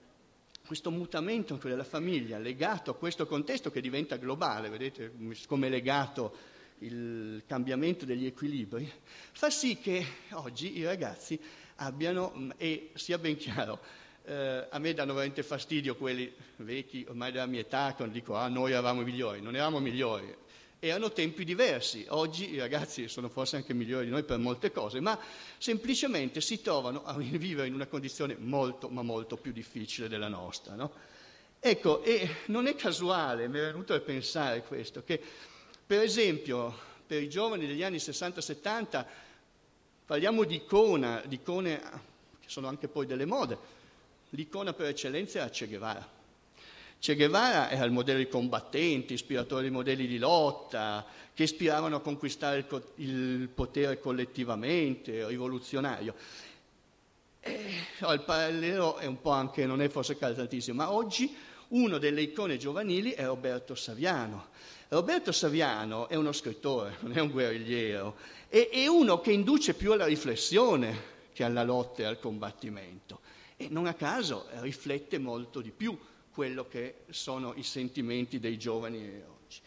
questo 0.66 0.90
mutamento 0.90 1.54
anche 1.54 1.68
della 1.68 1.84
famiglia 1.84 2.36
legato 2.38 2.90
a 2.90 2.96
questo 2.96 3.24
contesto 3.24 3.70
che 3.70 3.80
diventa 3.80 4.16
globale, 4.16 4.68
vedete 4.70 5.12
come 5.46 5.68
è 5.68 5.70
legato 5.70 6.36
il 6.78 7.44
cambiamento 7.46 8.04
degli 8.04 8.26
equilibri, 8.26 8.90
fa 9.30 9.50
sì 9.50 9.78
che 9.78 10.04
oggi 10.32 10.78
i 10.78 10.84
ragazzi 10.84 11.38
abbiano, 11.76 12.52
e 12.56 12.90
sia 12.94 13.18
ben 13.18 13.36
chiaro, 13.36 13.78
eh, 14.24 14.66
a 14.68 14.78
me 14.78 14.94
danno 14.94 15.12
veramente 15.14 15.42
fastidio 15.42 15.96
quelli 15.96 16.32
vecchi, 16.56 17.04
ormai 17.08 17.32
della 17.32 17.46
mia 17.46 17.60
età, 17.60 17.92
quando 17.94 18.14
dico 18.14 18.34
ah 18.36 18.48
noi 18.48 18.72
eravamo 18.72 19.02
migliori, 19.02 19.40
non 19.40 19.54
eravamo 19.54 19.80
migliori, 19.80 20.34
erano 20.78 21.12
tempi 21.12 21.44
diversi. 21.44 22.06
Oggi 22.08 22.52
i 22.52 22.58
ragazzi 22.58 23.08
sono 23.08 23.28
forse 23.28 23.56
anche 23.56 23.74
migliori 23.74 24.06
di 24.06 24.10
noi 24.10 24.24
per 24.24 24.38
molte 24.38 24.72
cose, 24.72 25.00
ma 25.00 25.18
semplicemente 25.58 26.40
si 26.40 26.60
trovano 26.60 27.04
a 27.04 27.14
vivere 27.18 27.68
in 27.68 27.74
una 27.74 27.86
condizione 27.86 28.36
molto, 28.38 28.88
ma 28.88 29.02
molto 29.02 29.36
più 29.36 29.52
difficile 29.52 30.08
della 30.08 30.28
nostra. 30.28 30.74
No? 30.74 30.92
Ecco, 31.60 32.02
e 32.02 32.28
non 32.46 32.66
è 32.66 32.74
casuale, 32.74 33.46
mi 33.46 33.58
è 33.58 33.62
venuto 33.62 33.94
a 33.94 34.00
pensare 34.00 34.62
questo, 34.62 35.04
che 35.04 35.20
per 35.86 36.00
esempio 36.00 36.90
per 37.06 37.22
i 37.22 37.28
giovani 37.28 37.66
degli 37.66 37.82
anni 37.82 37.98
60-70 37.98 39.04
parliamo 40.06 40.44
di 40.44 40.56
icona, 40.56 41.22
di 41.24 41.36
icone 41.36 41.80
che 42.40 42.48
sono 42.48 42.66
anche 42.66 42.88
poi 42.88 43.06
delle 43.06 43.26
mode, 43.26 43.80
l'icona 44.32 44.72
per 44.72 44.86
eccellenza 44.86 45.38
era 45.38 45.48
Che 45.48 45.66
Guevara 45.66 46.08
Che 46.98 47.16
Guevara 47.16 47.70
era 47.70 47.84
il 47.84 47.92
modello 47.92 48.18
di 48.18 48.28
combattenti, 48.28 49.14
ispiratore 49.14 49.64
di 49.64 49.70
modelli 49.70 50.06
di 50.06 50.18
lotta, 50.18 51.04
che 51.34 51.44
ispiravano 51.44 51.96
a 51.96 52.00
conquistare 52.00 52.58
il, 52.58 52.66
co- 52.66 52.92
il 52.96 53.48
potere 53.52 53.98
collettivamente, 53.98 55.26
rivoluzionario. 55.26 56.14
E, 57.40 57.58
no, 57.98 58.12
il 58.12 58.20
parallelo 58.20 58.98
è 58.98 59.06
un 59.06 59.20
po' 59.20 59.30
anche, 59.30 59.66
non 59.66 59.82
è 59.82 59.88
forse 59.88 60.16
calzantissimo, 60.16 60.76
ma 60.76 60.92
oggi 60.92 61.34
uno 61.68 61.98
delle 61.98 62.22
icone 62.22 62.56
giovanili 62.56 63.12
è 63.12 63.24
Roberto 63.24 63.74
Saviano. 63.74 64.50
Roberto 64.88 65.32
Saviano 65.32 66.08
è 66.08 66.14
uno 66.14 66.32
scrittore, 66.32 66.98
non 67.00 67.16
è 67.16 67.20
un 67.20 67.30
guerrigliero, 67.30 68.16
è, 68.48 68.68
è 68.70 68.86
uno 68.86 69.20
che 69.20 69.32
induce 69.32 69.74
più 69.74 69.92
alla 69.92 70.06
riflessione 70.06 71.10
che 71.32 71.42
alla 71.42 71.64
lotta 71.64 72.02
e 72.02 72.04
al 72.04 72.20
combattimento. 72.20 73.20
E 73.62 73.68
non 73.70 73.86
a 73.86 73.94
caso 73.94 74.48
riflette 74.60 75.18
molto 75.18 75.60
di 75.60 75.70
più 75.70 75.96
quello 76.32 76.66
che 76.66 77.04
sono 77.10 77.54
i 77.54 77.62
sentimenti 77.62 78.40
dei 78.40 78.58
giovani 78.58 78.98
oggi. 78.98 79.32
oggi. 79.52 79.60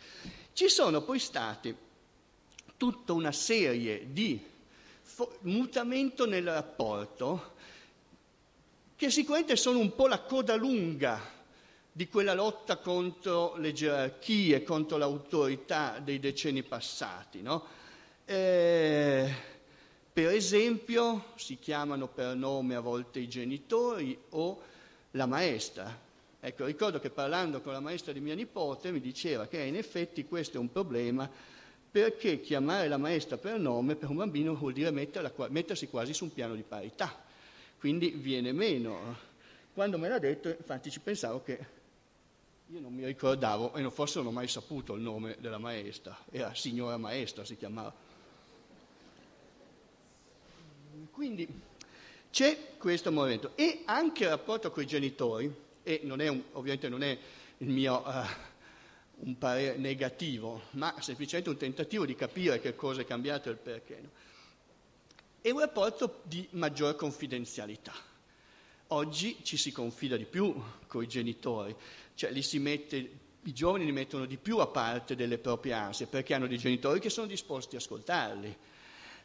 Ci 0.54 0.68
sono 0.70 1.02
poi 1.02 1.20
stati 1.20 1.76
tutta 2.78 3.14
una 3.14 3.32
serie 3.32 4.12
di 4.12 4.44
fo- 5.02 5.38
mutamento 5.42 6.26
nel 6.26 6.44
rapporto 6.44 7.54
che 8.96 9.10
sicuramente 9.10 9.56
sono 9.56 9.80
un 9.80 9.94
po' 9.96 10.08
la 10.08 10.20
coda 10.20 10.56
lunga 10.56 11.34
di 11.92 12.08
quella 12.08 12.34
lotta 12.34 12.78
contro 12.78 13.56
le 13.58 13.72
gerarchie, 13.72 14.64
contro 14.64 14.98
l'autorità 14.98 16.00
dei 16.00 16.20
decenni 16.20 16.64
passati. 16.64 17.42
No? 17.42 17.66
Eh, 18.26 19.34
per 20.16 20.32
esempio 20.32 21.34
si 21.36 21.60
chiamano 21.60 22.08
per 22.08 22.38
nome 22.38 22.76
a 22.76 22.80
volte 22.80 23.20
i 23.20 23.28
genitori 23.28 24.18
o 24.30 24.62
la 25.12 25.26
maestra. 25.26 25.94
Ecco, 26.40 26.64
ricordo 26.64 27.02
che 27.02 27.10
parlando 27.10 27.60
con 27.60 27.74
la 27.74 27.82
maestra 27.82 28.14
di 28.14 28.22
mia 28.22 28.34
nipote 28.34 28.94
mi 28.94 29.02
diceva 29.02 29.46
che 29.48 29.60
in 29.60 29.76
effetti 29.76 30.26
questo 30.26 30.56
è 30.56 30.60
un 30.62 30.72
problema 30.72 31.30
perché 31.92 32.40
chiamare 32.40 32.88
la 32.88 32.96
maestra 32.96 33.36
per 33.36 33.60
nome 33.60 33.98
per 33.98 34.10
un 34.10 34.16
bambino 34.16 34.56
vuol 34.56 34.72
dire 34.72 34.90
mettersi 34.90 35.90
quasi 35.90 36.14
su 36.14 36.24
un 36.24 36.34
piano 36.34 36.56
di 36.56 36.64
parità, 36.64 37.14
quindi 37.78 38.12
viene 38.12 38.54
meno. 38.54 39.18
Quando 39.74 39.98
me 39.98 40.08
l'ha 40.08 40.20
detto, 40.20 40.48
infatti 40.48 40.90
ci 40.92 41.02
pensavo 41.02 41.44
che 41.44 41.66
io 42.68 42.80
non 42.80 42.94
mi 42.94 43.06
ricordavo 43.06 43.74
e 43.74 43.92
forse 43.92 44.20
non 44.20 44.28
ho 44.28 44.32
mai 44.32 44.48
saputo 44.48 44.94
il 44.94 45.02
nome 45.02 45.36
della 45.42 45.58
maestra, 45.58 46.18
era 46.32 46.54
signora 46.54 46.96
maestra 46.96 47.44
si 47.44 47.58
chiamava. 47.58 48.05
Quindi 51.12 51.48
c'è 52.32 52.78
questo 52.78 53.12
momento 53.12 53.52
e 53.56 53.84
anche 53.86 54.24
il 54.24 54.30
rapporto 54.30 54.72
con 54.72 54.84
i 54.84 54.88
genitori, 54.88 55.54
e 55.84 56.02
non 56.04 56.20
un, 56.20 56.44
ovviamente 56.54 56.90
non 56.90 57.04
è 57.04 57.18
il 57.60 57.70
mio 57.70 58.04
uh, 58.06 58.24
un 59.20 59.38
parere 59.38 59.78
negativo, 59.78 60.64
ma 60.72 60.96
semplicemente 61.00 61.50
un 61.50 61.58
tentativo 61.58 62.06
di 62.06 62.16
capire 62.16 62.60
che 62.60 62.76
cosa 62.76 63.02
è 63.02 63.06
cambiato 63.06 63.50
e 63.50 63.52
il 63.54 63.58
perché. 63.58 64.00
No? 64.02 64.10
È 65.42 65.50
un 65.52 65.60
rapporto 65.60 66.22
di 66.24 66.48
maggiore 66.52 66.96
confidenzialità. 66.96 67.94
Oggi 68.88 69.38
ci 69.44 69.58
si 69.58 69.72
confida 69.72 70.18
di 70.18 70.26
più 70.26 70.54
con 70.88 71.04
i 71.04 71.08
genitori, 71.08 71.76
cioè 72.16 72.32
mette, 72.60 72.96
i 73.44 73.54
giovani 73.54 73.86
li 73.86 73.92
mettono 73.92 74.26
di 74.26 74.38
più 74.38 74.58
a 74.58 74.68
parte 74.68 75.16
delle 75.16 75.38
proprie 75.38 75.74
ansie 75.74 76.08
perché 76.08 76.34
hanno 76.34 76.48
dei 76.48 76.58
genitori 76.58 77.00
che 77.00 77.10
sono 77.10 77.28
disposti 77.28 77.76
a 77.76 77.80
ascoltarli. 77.80 78.58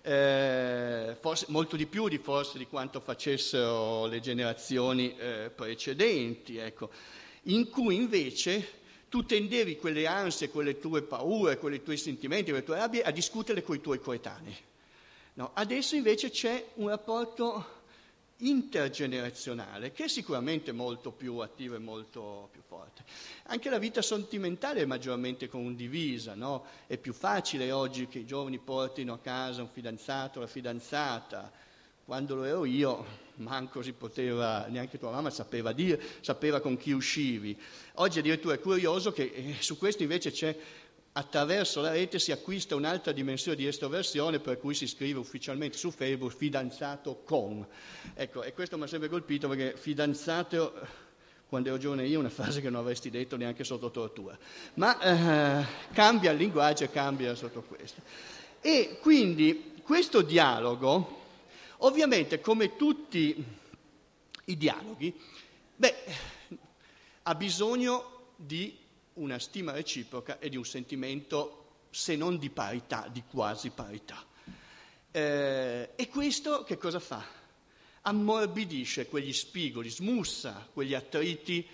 Eh, 0.03 1.16
forse, 1.20 1.44
molto 1.48 1.76
di 1.76 1.86
più 1.86 2.09
di 2.09 2.16
forse 2.16 2.57
di 2.57 2.66
quanto 2.66 3.01
facessero 3.01 4.07
le 4.07 4.20
generazioni 4.20 5.14
eh, 5.16 5.51
precedenti, 5.55 6.57
ecco, 6.57 6.88
in 7.44 7.68
cui 7.68 7.96
invece 7.96 8.78
tu 9.11 9.26
tendevi 9.26 9.76
quelle 9.76 10.07
ansie, 10.07 10.48
quelle 10.48 10.78
tue 10.78 11.03
paure, 11.03 11.59
quei 11.59 11.82
tuoi 11.82 11.98
sentimenti, 11.98 12.51
quelle 12.51 12.64
tue 12.64 12.76
rabbie 12.76 13.03
a 13.03 13.11
discutere 13.11 13.62
con 13.62 13.76
i 13.76 13.80
tuoi 13.80 14.01
coetanei. 14.01 14.57
No, 15.34 15.51
adesso 15.55 15.96
invece 15.96 16.30
c'è 16.30 16.64
un 16.74 16.88
rapporto 16.88 17.79
intergenerazionale 18.41 19.93
che 19.93 20.05
è 20.05 20.09
sicuramente 20.09 20.72
molto 20.72 21.11
più 21.11 21.38
attivo 21.38 21.74
e 21.74 21.78
molto 21.78 22.49
più 22.53 22.62
forte. 22.66 23.05
Anche 23.45 23.70
la 23.70 23.78
vita 23.78 24.03
sentimentale 24.03 24.82
è 24.82 24.84
maggiormente 24.84 25.49
condivisa, 25.49 26.34
no? 26.34 26.64
è 26.86 26.97
più 26.97 27.12
facile 27.12 27.72
oggi 27.72 28.07
che 28.07 28.20
i 28.20 28.26
giovani 28.26 28.59
portino 28.59 29.14
a 29.14 29.18
casa 29.18 29.62
un 29.62 29.68
fidanzato 29.68 30.38
o 30.38 30.43
una 30.43 30.51
fidanzata. 30.51 31.51
Quando 32.05 32.34
lo 32.34 32.45
ero 32.45 32.64
io, 32.64 33.07
manco 33.36 33.82
si 33.82 33.93
poteva, 33.93 34.66
neanche 34.66 34.99
tua 34.99 35.11
mamma 35.11 35.30
sapeva 35.30 35.72
dire, 35.72 36.01
sapeva 36.20 36.61
con 36.61 36.76
chi 36.76 36.91
uscivi. 36.91 37.57
Oggi 37.95 38.18
addirittura 38.18 38.55
è 38.55 38.61
curioso 38.61 39.12
che 39.12 39.30
eh, 39.34 39.57
su 39.61 39.78
questo 39.78 40.03
invece 40.03 40.30
c'è 40.30 40.57
attraverso 41.12 41.80
la 41.80 41.90
rete 41.90 42.18
si 42.18 42.30
acquista 42.30 42.76
un'altra 42.76 43.12
dimensione 43.12 43.56
di 43.56 43.66
estroversione 43.66 44.38
per 44.38 44.58
cui 44.58 44.74
si 44.74 44.86
scrive 44.86 45.18
ufficialmente 45.18 45.76
su 45.76 45.90
Facebook 45.90 46.32
fidanzato 46.32 47.22
con. 47.24 47.66
Ecco, 48.14 48.42
e 48.42 48.52
questo 48.52 48.76
mi 48.78 48.84
ha 48.84 48.86
sempre 48.86 49.08
colpito 49.08 49.48
perché 49.48 49.76
fidanzato, 49.76 50.72
quando 51.48 51.70
ero 51.70 51.78
giovane 51.78 52.06
io, 52.06 52.16
è 52.16 52.20
una 52.20 52.30
frase 52.30 52.61
che 52.61 52.70
non 52.70 52.80
avresti 52.80 53.11
detto 53.11 53.36
neanche 53.36 53.64
sotto 53.64 53.90
tortura. 53.90 54.38
Ma 54.74 55.00
eh, 55.00 55.66
cambia 55.92 56.30
il 56.30 56.38
linguaggio 56.38 56.84
e 56.84 56.90
cambia 56.90 57.34
sotto 57.34 57.62
questo. 57.62 58.02
E 58.61 58.98
quindi 59.00 59.74
questo 59.82 60.22
dialogo, 60.22 61.18
ovviamente 61.78 62.40
come 62.40 62.76
tutti 62.76 63.44
i 64.44 64.56
dialoghi, 64.56 65.12
beh, 65.74 65.94
ha 67.22 67.34
bisogno 67.34 68.28
di 68.36 68.79
una 69.20 69.38
stima 69.38 69.72
reciproca 69.72 70.38
e 70.38 70.48
di 70.48 70.56
un 70.56 70.64
sentimento, 70.64 71.84
se 71.90 72.16
non 72.16 72.38
di 72.38 72.50
parità, 72.50 73.08
di 73.10 73.22
quasi 73.28 73.70
parità. 73.70 74.24
Eh, 75.10 75.90
e 75.94 76.08
questo 76.08 76.62
che 76.62 76.76
cosa 76.76 77.00
fa? 77.00 77.24
Ammorbidisce 78.02 79.08
quegli 79.08 79.32
spigoli, 79.32 79.90
smussa 79.90 80.68
quegli 80.72 80.94
attriti 80.94 81.66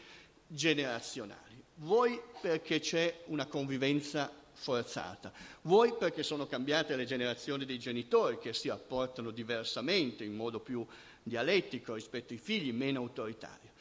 generazionali. 0.46 1.62
Vuoi 1.76 2.20
perché 2.40 2.80
c'è 2.80 3.22
una 3.26 3.46
convivenza 3.46 4.32
forzata, 4.52 5.30
vuoi 5.62 5.94
perché 5.98 6.22
sono 6.22 6.46
cambiate 6.46 6.96
le 6.96 7.04
generazioni 7.04 7.66
dei 7.66 7.78
genitori 7.78 8.38
che 8.38 8.54
si 8.54 8.68
rapportano 8.68 9.30
diversamente, 9.30 10.24
in 10.24 10.34
modo 10.34 10.60
più 10.60 10.84
dialettico 11.22 11.94
rispetto 11.94 12.32
ai 12.32 12.38
figli, 12.38 12.72
meno 12.72 13.00
autoritario. 13.00 13.74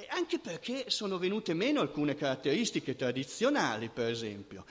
E 0.00 0.06
anche 0.10 0.38
perché 0.38 0.90
sono 0.90 1.18
venute 1.18 1.54
meno 1.54 1.80
alcune 1.80 2.14
caratteristiche 2.14 2.94
tradizionali, 2.94 3.88
per 3.88 4.08
esempio. 4.08 4.64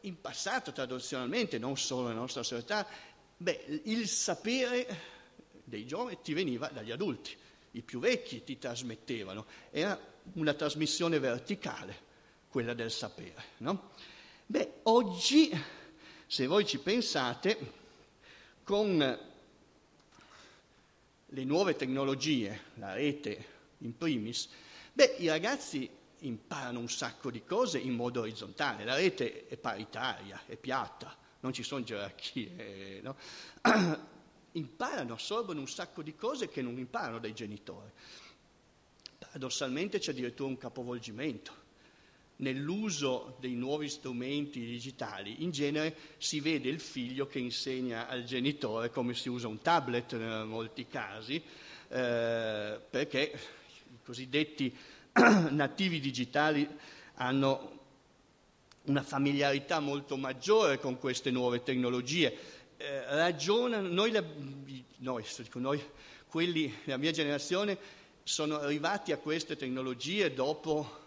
In 0.00 0.20
passato, 0.20 0.72
tradizionalmente, 0.72 1.56
non 1.56 1.76
solo 1.76 2.08
nella 2.08 2.18
nostra 2.18 2.42
società, 2.42 2.84
beh, 3.36 3.82
il 3.84 4.08
sapere 4.08 4.86
dei 5.62 5.86
giovani 5.86 6.18
ti 6.20 6.32
veniva 6.32 6.66
dagli 6.66 6.90
adulti, 6.90 7.36
i 7.72 7.82
più 7.82 8.00
vecchi 8.00 8.42
ti 8.42 8.58
trasmettevano, 8.58 9.46
era 9.70 9.96
una 10.32 10.52
trasmissione 10.52 11.20
verticale, 11.20 11.96
quella 12.48 12.74
del 12.74 12.90
sapere. 12.90 13.44
No? 13.58 13.92
Beh, 14.46 14.80
oggi, 14.82 15.48
se 16.26 16.46
voi 16.48 16.66
ci 16.66 16.80
pensate, 16.80 17.56
con 18.64 18.98
le 21.26 21.44
nuove 21.44 21.76
tecnologie, 21.76 22.62
la 22.74 22.94
rete, 22.94 23.58
in 23.80 23.96
primis, 23.96 24.48
beh, 24.92 25.16
i 25.18 25.28
ragazzi 25.28 25.88
imparano 26.20 26.78
un 26.78 26.88
sacco 26.88 27.30
di 27.30 27.44
cose 27.44 27.78
in 27.78 27.94
modo 27.94 28.20
orizzontale, 28.20 28.84
la 28.84 28.94
rete 28.94 29.46
è 29.46 29.56
paritaria, 29.56 30.42
è 30.46 30.56
piatta, 30.56 31.16
non 31.40 31.52
ci 31.52 31.62
sono 31.62 31.82
gerarchie, 31.82 33.00
no? 33.02 33.16
imparano, 34.52 35.14
assorbono 35.14 35.60
un 35.60 35.68
sacco 35.68 36.02
di 36.02 36.14
cose 36.14 36.48
che 36.48 36.62
non 36.62 36.76
imparano 36.78 37.18
dai 37.18 37.34
genitori. 37.34 37.90
Paradossalmente 39.18 39.98
c'è 39.98 40.10
addirittura 40.10 40.48
un 40.48 40.56
capovolgimento. 40.56 41.68
Nell'uso 42.36 43.36
dei 43.38 43.54
nuovi 43.54 43.88
strumenti 43.88 44.60
digitali, 44.60 45.42
in 45.42 45.50
genere 45.50 45.94
si 46.16 46.40
vede 46.40 46.70
il 46.70 46.80
figlio 46.80 47.26
che 47.26 47.38
insegna 47.38 48.08
al 48.08 48.24
genitore 48.24 48.90
come 48.90 49.14
si 49.14 49.28
usa 49.28 49.46
un 49.46 49.60
tablet 49.60 50.12
in 50.12 50.46
molti 50.46 50.86
casi, 50.86 51.36
eh, 51.88 52.80
perché 52.88 53.38
cosiddetti 54.02 54.76
nativi 55.50 56.00
digitali 56.00 56.68
hanno 57.14 57.78
una 58.84 59.02
familiarità 59.02 59.78
molto 59.80 60.16
maggiore 60.16 60.78
con 60.78 60.98
queste 60.98 61.30
nuove 61.30 61.62
tecnologie. 61.62 62.36
Eh, 62.76 63.04
ragionano, 63.14 63.88
noi, 63.88 64.10
la, 64.10 64.24
noi, 64.98 65.24
noi, 65.54 65.82
quelli 66.26 66.74
della 66.84 66.96
mia 66.96 67.10
generazione, 67.10 67.76
sono 68.22 68.58
arrivati 68.58 69.12
a 69.12 69.18
queste 69.18 69.56
tecnologie 69.56 70.32
dopo 70.32 70.98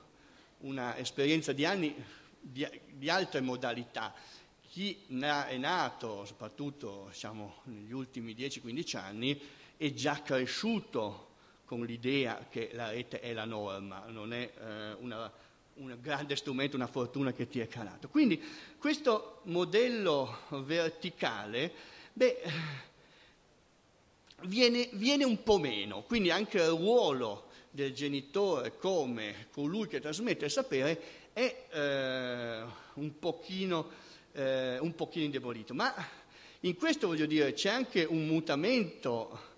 un'esperienza 0.60 1.52
di 1.52 1.66
anni 1.66 1.96
di, 2.40 2.68
di 2.92 3.10
altre 3.10 3.42
modalità. 3.42 4.14
Chi 4.70 4.98
è 5.08 5.58
nato, 5.58 6.26
soprattutto 6.26 7.08
diciamo, 7.12 7.62
negli 7.66 7.94
ultimi 7.94 8.34
10-15 8.34 8.98
anni, 8.98 9.40
è 9.78 9.94
già 9.94 10.22
cresciuto 10.22 11.33
con 11.66 11.86
l'idea 11.86 12.46
che 12.50 12.70
la 12.74 12.90
rete 12.90 13.20
è 13.20 13.34
la 13.34 13.46
norma, 13.46 14.06
non 14.08 14.34
è 14.34 14.52
eh, 14.58 14.94
una, 15.00 15.32
un 15.76 15.98
grande 16.02 16.36
strumento, 16.36 16.76
una 16.76 16.88
fortuna 16.88 17.32
che 17.32 17.48
ti 17.48 17.60
è 17.60 17.68
calato. 17.68 18.10
Quindi 18.10 18.42
questo 18.78 19.42
modello 19.44 20.40
verticale, 20.50 21.72
beh, 22.14 22.42
viene, 24.42 24.90
viene, 24.94 25.24
un 25.24 25.42
po' 25.44 25.58
meno, 25.58 26.04
quindi 26.04 26.30
anche 26.30 26.58
il 26.58 26.70
ruolo 26.70 27.52
del 27.70 27.94
genitore 27.94 28.78
come 28.78 29.48
colui 29.52 29.88
che 29.88 30.00
trasmette 30.00 30.46
il 30.46 30.52
sapere 30.52 31.02
è 31.34 31.66
eh, 31.72 32.64
un, 32.94 33.18
pochino, 33.18 33.90
eh, 34.34 34.78
un 34.80 34.94
pochino 34.94 35.26
indebolito. 35.26 35.74
Ma 35.74 35.94
in 36.62 36.76
questo 36.76 37.08
voglio 37.08 37.26
dire 37.26 37.54
c'è 37.54 37.70
anche 37.70 38.04
un 38.04 38.28
mutamento 38.28 39.52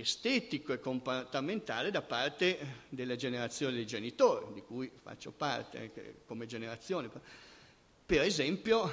estetico 0.00 0.72
e 0.72 0.80
comportamentale 0.80 1.90
da 1.90 2.00
parte 2.00 2.84
della 2.88 3.16
generazione 3.16 3.74
dei 3.74 3.86
genitori, 3.86 4.52
di 4.54 4.62
cui 4.62 4.90
faccio 5.02 5.32
parte 5.32 5.78
anche 5.78 6.22
come 6.26 6.46
generazione. 6.46 7.10
Per 8.06 8.20
esempio, 8.20 8.90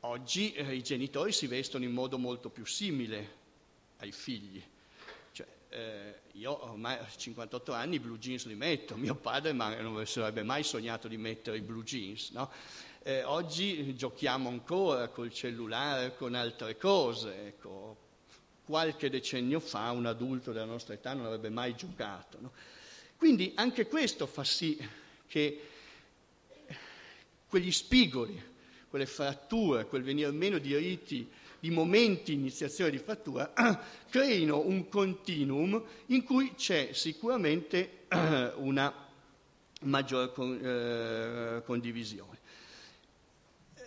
oggi 0.00 0.52
eh, 0.52 0.74
i 0.74 0.82
genitori 0.82 1.32
si 1.32 1.46
vestono 1.48 1.84
in 1.84 1.92
modo 1.92 2.18
molto 2.18 2.50
più 2.50 2.64
simile 2.64 3.40
ai 3.98 4.12
figli. 4.12 4.62
Cioè, 5.32 5.46
eh, 5.70 6.20
io 6.32 6.70
ormai 6.70 6.98
a 6.98 7.08
58 7.08 7.72
anni 7.72 7.96
i 7.96 8.00
blue 8.00 8.18
jeans 8.18 8.46
li 8.46 8.54
metto, 8.54 8.96
mio 8.96 9.16
padre 9.16 9.52
non 9.52 10.06
sarebbe 10.06 10.44
mai 10.44 10.62
sognato 10.62 11.08
di 11.08 11.16
mettere 11.16 11.56
i 11.56 11.62
blue 11.62 11.82
jeans. 11.82 12.30
No? 12.30 12.50
Eh, 13.02 13.24
oggi 13.24 13.96
giochiamo 13.96 14.48
ancora 14.48 15.08
col 15.08 15.32
cellulare, 15.32 16.14
con 16.14 16.36
altre 16.36 16.76
cose. 16.76 17.46
Ecco. 17.46 18.10
Qualche 18.64 19.10
decennio 19.10 19.60
fa 19.60 19.90
un 19.90 20.06
adulto 20.06 20.52
della 20.52 20.64
nostra 20.64 20.94
età 20.94 21.12
non 21.14 21.26
avrebbe 21.26 21.50
mai 21.50 21.74
giocato. 21.74 22.38
No? 22.40 22.52
Quindi 23.16 23.52
anche 23.56 23.86
questo 23.86 24.26
fa 24.26 24.44
sì 24.44 24.78
che 25.26 25.60
quegli 27.46 27.70
spigoli, 27.70 28.40
quelle 28.88 29.06
fratture, 29.06 29.86
quel 29.86 30.02
venire 30.02 30.30
meno 30.30 30.58
di 30.58 30.76
riti, 30.76 31.28
di 31.58 31.70
momenti 31.70 32.32
iniziazione 32.32 32.90
di 32.90 32.98
frattura, 32.98 33.52
creino 34.10 34.58
un 34.66 34.88
continuum 34.88 35.82
in 36.06 36.24
cui 36.24 36.54
c'è 36.56 36.90
sicuramente 36.92 38.06
una 38.56 38.92
maggiore 39.82 40.32
eh, 40.60 41.62
condivisione. 41.64 42.38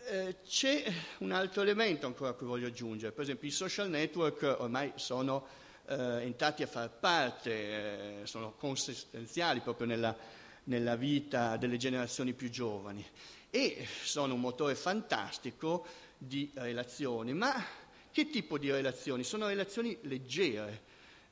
Eh, 0.07 0.35
c'è 0.45 0.83
un 1.19 1.31
altro 1.31 1.63
elemento 1.63 2.05
ancora 2.05 2.35
che 2.35 2.45
voglio 2.45 2.67
aggiungere, 2.67 3.11
per 3.11 3.23
esempio 3.23 3.47
i 3.47 3.51
social 3.51 3.89
network 3.89 4.57
ormai 4.59 4.91
sono 4.97 5.47
eh, 5.87 6.21
entrati 6.21 6.61
a 6.61 6.67
far 6.67 6.91
parte, 6.91 8.21
eh, 8.21 8.25
sono 8.27 8.53
consistenziali 8.53 9.61
proprio 9.61 9.87
nella, 9.87 10.15
nella 10.65 10.95
vita 10.95 11.57
delle 11.57 11.77
generazioni 11.77 12.33
più 12.33 12.51
giovani. 12.51 13.03
E 13.49 13.87
sono 14.03 14.35
un 14.35 14.41
motore 14.41 14.75
fantastico 14.75 15.87
di 16.19 16.51
relazioni, 16.53 17.33
ma 17.33 17.65
che 18.11 18.29
tipo 18.29 18.59
di 18.59 18.69
relazioni? 18.69 19.23
Sono 19.23 19.47
relazioni 19.47 19.97
leggere, 20.03 20.81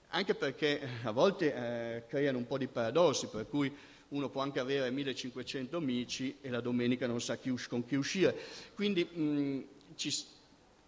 anche 0.07 0.33
perché 0.33 0.81
a 1.03 1.11
volte 1.11 1.53
eh, 1.53 2.05
creano 2.07 2.39
un 2.39 2.47
po' 2.47 2.57
di 2.57 2.67
paradossi, 2.67 3.27
per 3.27 3.47
cui 3.47 3.71
uno 4.13 4.29
può 4.29 4.41
anche 4.41 4.59
avere 4.59 4.91
1500 4.91 5.75
amici 5.77 6.37
e 6.41 6.49
la 6.49 6.61
domenica 6.61 7.07
non 7.07 7.19
sa 7.19 7.37
chi 7.37 7.53
con 7.67 7.85
chi 7.85 7.95
uscire. 7.95 8.35
Quindi 8.75 9.03
mh, 9.03 9.65
ci, 9.95 10.11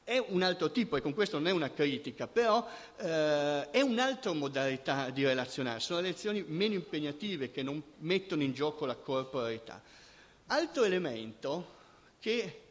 è 0.04 0.24
un 0.28 0.44
altro 0.44 0.72
tipo, 0.72 0.96
e 0.96 1.02
con 1.02 1.14
questo 1.16 1.38
non 1.38 1.48
è 1.48 1.52
una 1.52 1.72
critica, 1.72 2.28
però 2.28 2.66
eh, 2.98 3.70
è 3.72 3.82
un'altra 3.82 4.32
modalità 4.34 5.10
di 5.10 5.26
relazionarsi, 5.26 5.88
sono 5.88 6.02
relazioni 6.02 6.44
meno 6.48 6.76
impegnative 6.76 7.50
che 7.50 7.64
non 7.64 7.82
mettono 8.00 8.44
in 8.44 8.54
gioco 8.54 8.86
la 8.86 8.96
corporalità. 8.96 9.82
Altro 10.48 10.84
elemento 10.84 11.74
che 12.20 12.62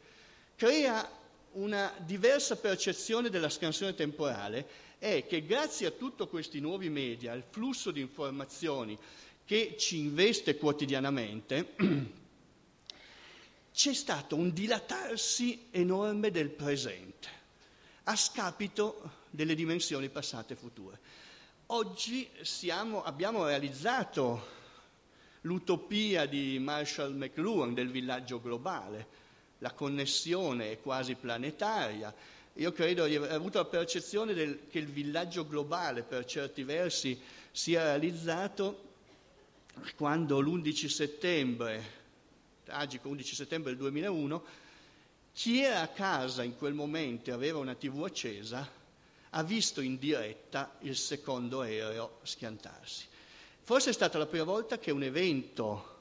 crea 0.54 1.10
una 1.54 1.92
diversa 1.98 2.56
percezione 2.56 3.30
della 3.30 3.48
scansione 3.48 3.94
temporale 3.94 4.66
è 4.98 5.26
che 5.26 5.44
grazie 5.44 5.88
a 5.88 5.90
tutti 5.90 6.24
questi 6.28 6.60
nuovi 6.60 6.88
media, 6.88 7.32
al 7.32 7.42
flusso 7.50 7.90
di 7.90 8.00
informazioni, 8.00 8.96
che 9.44 9.76
ci 9.78 9.98
investe 9.98 10.56
quotidianamente, 10.56 11.74
c'è 13.72 13.92
stato 13.92 14.36
un 14.36 14.52
dilatarsi 14.52 15.66
enorme 15.70 16.30
del 16.30 16.48
presente, 16.50 17.28
a 18.04 18.16
scapito 18.16 19.22
delle 19.30 19.54
dimensioni 19.54 20.08
passate 20.08 20.54
e 20.54 20.56
future. 20.56 20.98
Oggi 21.66 22.28
siamo, 22.42 23.02
abbiamo 23.02 23.46
realizzato 23.46 24.52
l'utopia 25.42 26.26
di 26.26 26.58
Marshall 26.58 27.14
McLuhan 27.14 27.74
del 27.74 27.90
villaggio 27.90 28.40
globale, 28.40 29.22
la 29.58 29.72
connessione 29.72 30.72
è 30.72 30.80
quasi 30.80 31.14
planetaria. 31.14 32.14
Io 32.54 32.72
credo 32.72 33.06
di 33.06 33.16
aver 33.16 33.32
avuto 33.32 33.58
la 33.58 33.64
percezione 33.64 34.32
del, 34.34 34.66
che 34.70 34.78
il 34.78 34.86
villaggio 34.86 35.46
globale 35.46 36.02
per 36.02 36.24
certi 36.24 36.62
versi 36.62 37.20
sia 37.50 37.82
realizzato 37.82 38.92
quando 39.96 40.40
l'11 40.40 40.86
settembre, 40.86 41.82
tragico 42.64 43.08
11 43.08 43.34
settembre 43.34 43.70
del 43.70 43.80
2001, 43.80 44.44
chi 45.32 45.60
era 45.60 45.82
a 45.82 45.88
casa 45.88 46.42
in 46.42 46.56
quel 46.56 46.74
momento 46.74 47.30
e 47.30 47.32
aveva 47.32 47.58
una 47.58 47.74
tv 47.74 48.04
accesa 48.04 48.82
ha 49.36 49.42
visto 49.42 49.80
in 49.80 49.98
diretta 49.98 50.76
il 50.80 50.96
secondo 50.96 51.60
aereo 51.60 52.20
schiantarsi. 52.22 53.06
Forse 53.62 53.90
è 53.90 53.92
stata 53.92 54.18
la 54.18 54.26
prima 54.26 54.44
volta 54.44 54.78
che 54.78 54.92
un 54.92 55.02
evento 55.02 55.92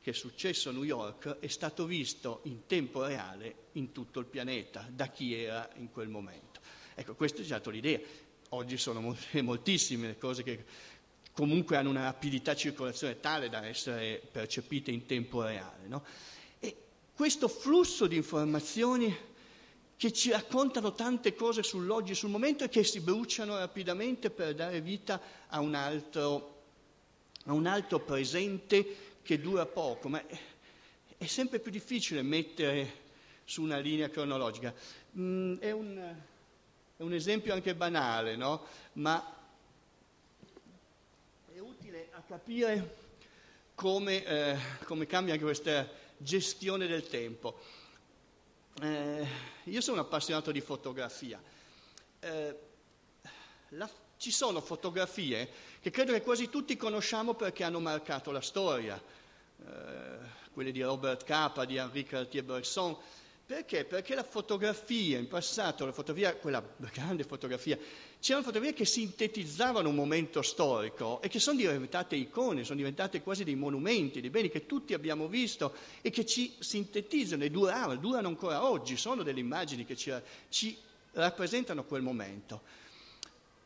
che 0.00 0.10
è 0.10 0.14
successo 0.14 0.70
a 0.70 0.72
New 0.72 0.82
York 0.82 1.38
è 1.38 1.46
stato 1.46 1.84
visto 1.86 2.40
in 2.44 2.66
tempo 2.66 3.04
reale 3.04 3.54
in 3.72 3.92
tutto 3.92 4.18
il 4.18 4.26
pianeta, 4.26 4.84
da 4.90 5.06
chi 5.06 5.34
era 5.34 5.68
in 5.76 5.92
quel 5.92 6.08
momento. 6.08 6.60
Ecco, 6.94 7.14
questa 7.14 7.42
è 7.42 7.44
già 7.44 7.60
l'idea. 7.66 8.00
Oggi 8.48 8.76
sono 8.76 9.00
moltissime 9.40 10.08
le 10.08 10.18
cose 10.18 10.42
che 10.42 10.64
comunque 11.32 11.76
hanno 11.76 11.90
una 11.90 12.04
rapidità 12.04 12.52
di 12.52 12.58
circolazione 12.60 13.20
tale 13.20 13.48
da 13.48 13.66
essere 13.66 14.20
percepite 14.30 14.90
in 14.90 15.06
tempo 15.06 15.42
reale. 15.42 15.86
No? 15.86 16.04
E 16.60 16.76
questo 17.14 17.48
flusso 17.48 18.06
di 18.06 18.16
informazioni 18.16 19.30
che 19.96 20.12
ci 20.12 20.30
raccontano 20.30 20.94
tante 20.94 21.34
cose 21.34 21.62
sull'oggi, 21.62 22.14
sul 22.14 22.30
momento 22.30 22.64
e 22.64 22.68
che 22.68 22.82
si 22.82 23.00
bruciano 23.00 23.56
rapidamente 23.56 24.30
per 24.30 24.54
dare 24.54 24.80
vita 24.80 25.20
a 25.46 25.60
un 25.60 25.74
altro, 25.74 26.62
a 27.44 27.52
un 27.52 27.66
altro 27.66 28.00
presente 28.00 28.96
che 29.22 29.40
dura 29.40 29.64
poco, 29.64 30.08
ma 30.08 30.20
è 31.16 31.26
sempre 31.26 31.60
più 31.60 31.70
difficile 31.70 32.20
mettere 32.22 33.00
su 33.44 33.62
una 33.62 33.78
linea 33.78 34.10
cronologica. 34.10 34.74
Mm, 35.16 35.58
è, 35.58 35.70
un, 35.70 36.14
è, 36.96 37.02
un, 37.02 37.12
esempio 37.12 37.54
anche 37.54 37.76
banale, 37.76 38.34
no? 38.34 38.66
ma 38.94 39.41
capire 42.32 42.96
come, 43.74 44.24
eh, 44.24 44.58
come 44.84 45.04
cambia 45.04 45.34
anche 45.34 45.44
questa 45.44 45.86
gestione 46.16 46.86
del 46.86 47.06
tempo. 47.06 47.60
Eh, 48.80 49.26
io 49.64 49.80
sono 49.82 50.00
appassionato 50.00 50.50
di 50.50 50.62
fotografia. 50.62 51.38
Eh, 52.20 52.58
la, 53.68 53.90
ci 54.16 54.30
sono 54.30 54.62
fotografie 54.62 55.46
che 55.82 55.90
credo 55.90 56.12
che 56.12 56.22
quasi 56.22 56.48
tutti 56.48 56.74
conosciamo 56.74 57.34
perché 57.34 57.64
hanno 57.64 57.80
marcato 57.80 58.30
la 58.30 58.40
storia, 58.40 58.98
eh, 58.98 60.18
quelle 60.54 60.72
di 60.72 60.80
Robert 60.80 61.24
Capa, 61.24 61.66
di 61.66 61.76
Henri 61.76 62.04
Cartier-Bresson, 62.04 62.96
perché? 63.52 63.84
Perché 63.84 64.14
la 64.14 64.24
fotografia, 64.24 65.18
in 65.18 65.28
passato, 65.28 65.84
la 65.84 65.92
fotografia, 65.92 66.34
quella 66.36 66.64
grande 66.90 67.22
fotografia, 67.22 67.78
c'erano 68.18 68.46
fotografie 68.46 68.72
che 68.74 68.86
sintetizzavano 68.86 69.90
un 69.90 69.94
momento 69.94 70.40
storico 70.40 71.20
e 71.20 71.28
che 71.28 71.38
sono 71.38 71.58
diventate 71.58 72.16
icone, 72.16 72.64
sono 72.64 72.78
diventate 72.78 73.20
quasi 73.20 73.44
dei 73.44 73.54
monumenti, 73.54 74.22
dei 74.22 74.30
beni 74.30 74.48
che 74.48 74.64
tutti 74.64 74.94
abbiamo 74.94 75.28
visto 75.28 75.74
e 76.00 76.08
che 76.08 76.24
ci 76.24 76.54
sintetizzano 76.58 77.44
e 77.44 77.50
duravano, 77.50 78.00
durano 78.00 78.28
ancora 78.28 78.64
oggi, 78.64 78.96
sono 78.96 79.22
delle 79.22 79.40
immagini 79.40 79.84
che 79.84 79.96
ci, 79.96 80.10
ci 80.48 80.74
rappresentano 81.12 81.84
quel 81.84 82.00
momento. 82.00 82.62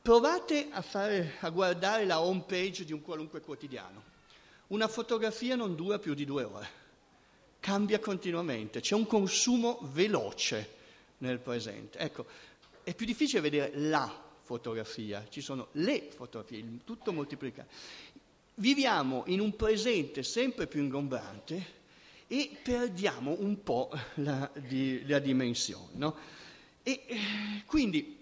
Provate 0.03 0.66
a, 0.72 0.82
fare, 0.82 1.37
a 1.39 1.51
guardare 1.51 2.05
la 2.07 2.20
home 2.20 2.43
page 2.45 2.84
di 2.84 2.93
un 2.93 3.03
qualunque 3.03 3.41
quotidiano. 3.41 4.03
Una 4.68 4.89
fotografia 4.89 5.55
non 5.55 5.76
dura 5.76 6.01
più 6.01 6.14
di 6.14 6.24
due 6.24 6.43
ore 6.43 6.84
cambia 7.67 7.99
continuamente, 7.99 8.79
c'è 8.79 8.95
un 8.95 9.09
consumo 9.09 9.81
veloce 9.91 10.75
nel 11.19 11.41
presente. 11.41 11.99
Ecco, 11.99 12.25
è 12.85 12.95
più 12.95 13.05
difficile 13.05 13.41
vedere 13.41 13.73
la 13.75 14.23
fotografia, 14.45 15.27
ci 15.29 15.41
sono 15.41 15.71
le 15.73 16.09
fotografie, 16.14 16.64
tutto 16.85 17.12
moltiplicato. 17.12 17.69
Viviamo 18.55 19.25
in 19.27 19.41
un 19.41 19.57
presente 19.57 20.23
sempre 20.23 20.69
più 20.69 20.81
ingombrante 20.81 21.75
e 22.29 22.57
perdiamo 22.62 23.35
un 23.41 23.61
po' 23.64 23.91
la, 24.14 24.49
di, 24.55 25.05
la 25.05 25.19
dimensione. 25.19 25.91
No? 25.95 26.17
E 26.85 27.03
eh, 27.05 27.19
quindi 27.67 28.17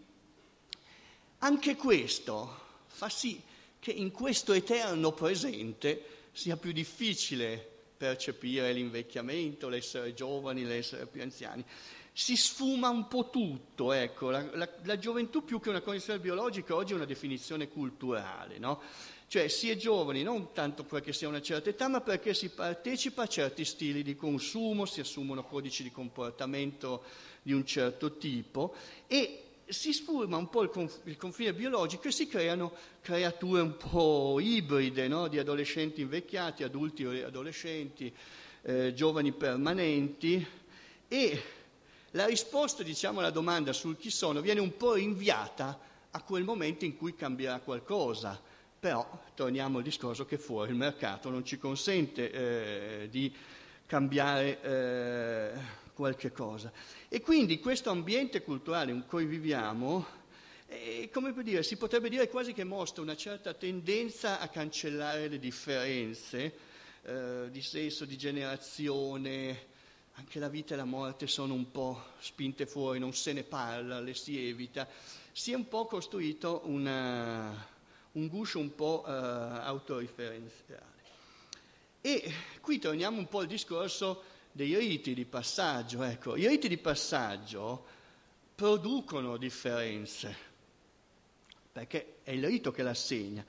anche 1.41 1.77
questo 1.77 2.61
fa 2.87 3.11
sì 3.11 3.43
che 3.79 3.91
in 3.91 4.11
questo 4.11 4.55
eterno 4.55 5.13
presente 5.13 6.29
sia 6.33 6.57
più 6.57 6.73
difficile 6.73 7.73
percepire 7.97 8.73
l'invecchiamento, 8.73 9.69
l'essere 9.69 10.15
giovani, 10.15 10.65
l'essere 10.65 11.07
più 11.07 11.23
anziani. 11.23 11.65
Si 12.13 12.37
sfuma 12.37 12.89
un 12.91 13.09
po' 13.09 13.29
tutto, 13.31 13.93
ecco, 13.93 14.31
la, 14.31 14.49
la, 14.55 14.69
la 14.85 14.99
gioventù 14.99 15.45
più 15.45 15.59
che 15.61 15.71
una 15.71 15.81
condizione 15.81 16.21
biologica 16.21 16.75
oggi 16.75 16.93
è 16.93 16.97
una 16.97 17.05
definizione 17.05 17.69
culturale, 17.69 18.59
no? 18.59 18.81
Cioè 19.27 19.49
si 19.49 19.69
è 19.69 19.77
giovani 19.77 20.23
non 20.23 20.53
tanto 20.53 20.85
perché 20.85 21.13
si 21.13 21.25
ha 21.25 21.29
una 21.29 21.43
certa 21.43 21.71
età, 21.71 21.89
ma 21.89 22.01
perché 22.01 22.35
si 22.35 22.51
partecipa 22.51 23.23
a 23.23 23.27
certi 23.27 23.65
stili 23.65 24.05
di 24.05 24.15
consumo, 24.15 24.85
si 24.85 25.01
assumono 25.01 25.43
codici 25.43 25.83
di 25.83 25.91
comportamento 25.91 27.03
di 27.43 27.53
un 27.53 27.67
certo 27.67 28.17
tipo 28.17 28.75
e 29.09 29.44
si 29.67 29.93
sfurma 29.93 30.37
un 30.37 30.49
po' 30.49 30.62
il, 30.62 30.69
conf- 30.69 31.01
il, 31.05 31.17
confine 31.17 31.55
biologico 31.55 32.09
e 32.09 32.12
si 32.12 32.27
creano 32.27 32.73
creature 33.01 33.61
un 33.61 33.77
po' 33.77 34.39
ibride, 34.41 35.09
no? 35.09 35.29
di 35.29 35.39
adolescenti 35.39 36.03
invecchiati, 36.03 36.62
adulti 36.62 37.05
o 37.05 37.27
adolescenti, 37.27 38.12
eh, 38.62 38.93
giovani 38.95 39.33
permanenti 39.33 40.47
e 41.09 41.43
la 42.12 42.27
risposta 42.27 42.83
diciamo, 42.83 43.21
alla 43.21 43.31
domanda 43.31 43.73
sul 43.73 43.97
chi 43.97 44.11
sono 44.11 44.41
viene 44.41 44.61
un 44.61 44.77
po' 44.77 44.95
rinviata 44.95 45.79
a 46.11 46.23
quel 46.23 46.45
momento 46.45 46.85
in 46.85 46.97
cui 46.97 47.15
cambierà 47.15 47.59
qualcosa. 47.61 48.41
Però 48.79 49.07
torniamo 49.35 49.79
al 49.79 49.85
discorso 49.85 50.27
che 50.27 50.37
fuori 50.37 50.71
il 50.71 50.77
mercato 50.77 51.31
non 51.31 51.45
ci 51.45 51.59
consente 51.59 52.31
eh, 52.31 53.09
di 53.09 53.35
cambiare 53.87 54.61
eh, 54.62 55.83
qualche 55.95 56.33
cosa. 56.33 56.71
E 57.15 57.21
quindi 57.21 57.61
questo 57.61 57.91
ambiente 57.91 58.43
culturale 58.43 58.91
in 58.91 59.07
cui 59.07 59.25
viviamo, 59.25 60.05
eh, 60.67 61.09
come 61.12 61.33
per 61.33 61.45
dire, 61.45 61.62
si 61.62 61.77
potrebbe 61.77 62.09
dire 62.09 62.29
quasi 62.29 62.53
che 62.53 62.65
mostra 62.65 63.03
una 63.03 63.15
certa 63.15 63.55
tendenza 63.55 64.41
a 64.41 64.49
cancellare 64.49 65.29
le 65.29 65.39
differenze 65.39 66.53
eh, 67.05 67.47
di 67.53 67.62
sesso, 67.62 68.05
di 68.05 68.19
generazione, 68.19 69.67
anche 70.15 70.41
la 70.41 70.49
vita 70.49 70.75
e 70.75 70.77
la 70.77 70.85
morte 70.85 71.29
sono 71.29 71.55
un 71.55 71.71
po' 71.71 72.03
spinte 72.19 72.67
fuori, 72.67 72.99
non 72.99 73.15
se 73.15 73.33
ne 73.33 73.45
parla, 73.45 74.01
le 74.01 74.15
si 74.15 74.49
evita, 74.49 74.89
si 75.31 75.53
è 75.53 75.55
un 75.55 75.69
po' 75.69 75.87
costruito 75.87 76.62
una, 76.65 77.65
un 78.11 78.27
guscio 78.27 78.59
un 78.59 78.75
po' 78.75 79.05
uh, 79.07 79.09
autoreferenziale. 79.09 80.83
E 82.01 82.35
qui 82.61 82.81
torniamo 82.81 83.19
un 83.19 83.29
po' 83.29 83.39
al 83.39 83.47
discorso 83.47 84.34
dei 84.55 84.77
riti 84.77 85.15
di 85.15 85.25
passaggio. 85.25 86.03
Ecco, 86.05 86.37
I 86.37 86.47
riti 86.47 86.69
di 86.69 86.79
passaggio 86.79 87.85
producono 88.55 89.37
differenze, 89.37 90.37
perché 91.73 92.19
è 92.23 92.31
il 92.31 92.47
rito 92.47 92.71
che 92.71 92.85
l'assegna. 92.85 93.45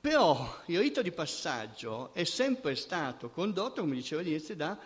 Però 0.00 0.62
il 0.66 0.78
rito 0.78 1.02
di 1.02 1.10
passaggio 1.10 2.14
è 2.14 2.22
sempre 2.22 2.76
stato 2.76 3.30
condotto, 3.30 3.80
come 3.80 3.96
dicevo 3.96 4.20
all'inizio, 4.20 4.54
da 4.54 4.78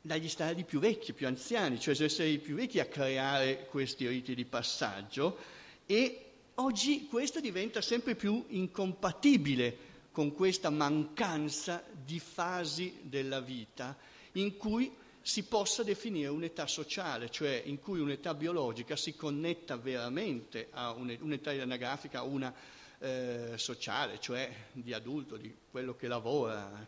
dagli 0.00 0.28
stadi 0.28 0.64
più 0.64 0.80
vecchi, 0.80 1.14
più 1.14 1.26
anziani, 1.26 1.80
cioè 1.80 1.94
sono 1.94 2.08
essere 2.08 2.28
i 2.28 2.38
più 2.38 2.56
vecchi 2.56 2.78
a 2.78 2.84
creare 2.84 3.66
questi 3.70 4.06
riti 4.06 4.34
di 4.34 4.44
passaggio 4.44 5.38
e 5.86 6.24
oggi 6.56 7.06
questo 7.06 7.40
diventa 7.40 7.80
sempre 7.80 8.14
più 8.14 8.44
incompatibile 8.48 9.93
con 10.14 10.32
questa 10.32 10.70
mancanza 10.70 11.82
di 11.92 12.20
fasi 12.20 13.00
della 13.02 13.40
vita 13.40 13.96
in 14.34 14.56
cui 14.56 14.94
si 15.20 15.42
possa 15.42 15.82
definire 15.82 16.28
un'età 16.28 16.68
sociale, 16.68 17.30
cioè 17.30 17.60
in 17.64 17.80
cui 17.80 17.98
un'età 17.98 18.32
biologica 18.32 18.94
si 18.94 19.16
connetta 19.16 19.76
veramente 19.76 20.68
a 20.70 20.92
un'età 20.92 21.50
anagrafica, 21.50 22.22
una 22.22 22.54
eh, 23.00 23.54
sociale, 23.56 24.20
cioè 24.20 24.54
di 24.70 24.92
adulto, 24.92 25.36
di 25.36 25.52
quello 25.68 25.96
che 25.96 26.06
lavora. 26.06 26.86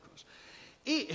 E 0.85 1.09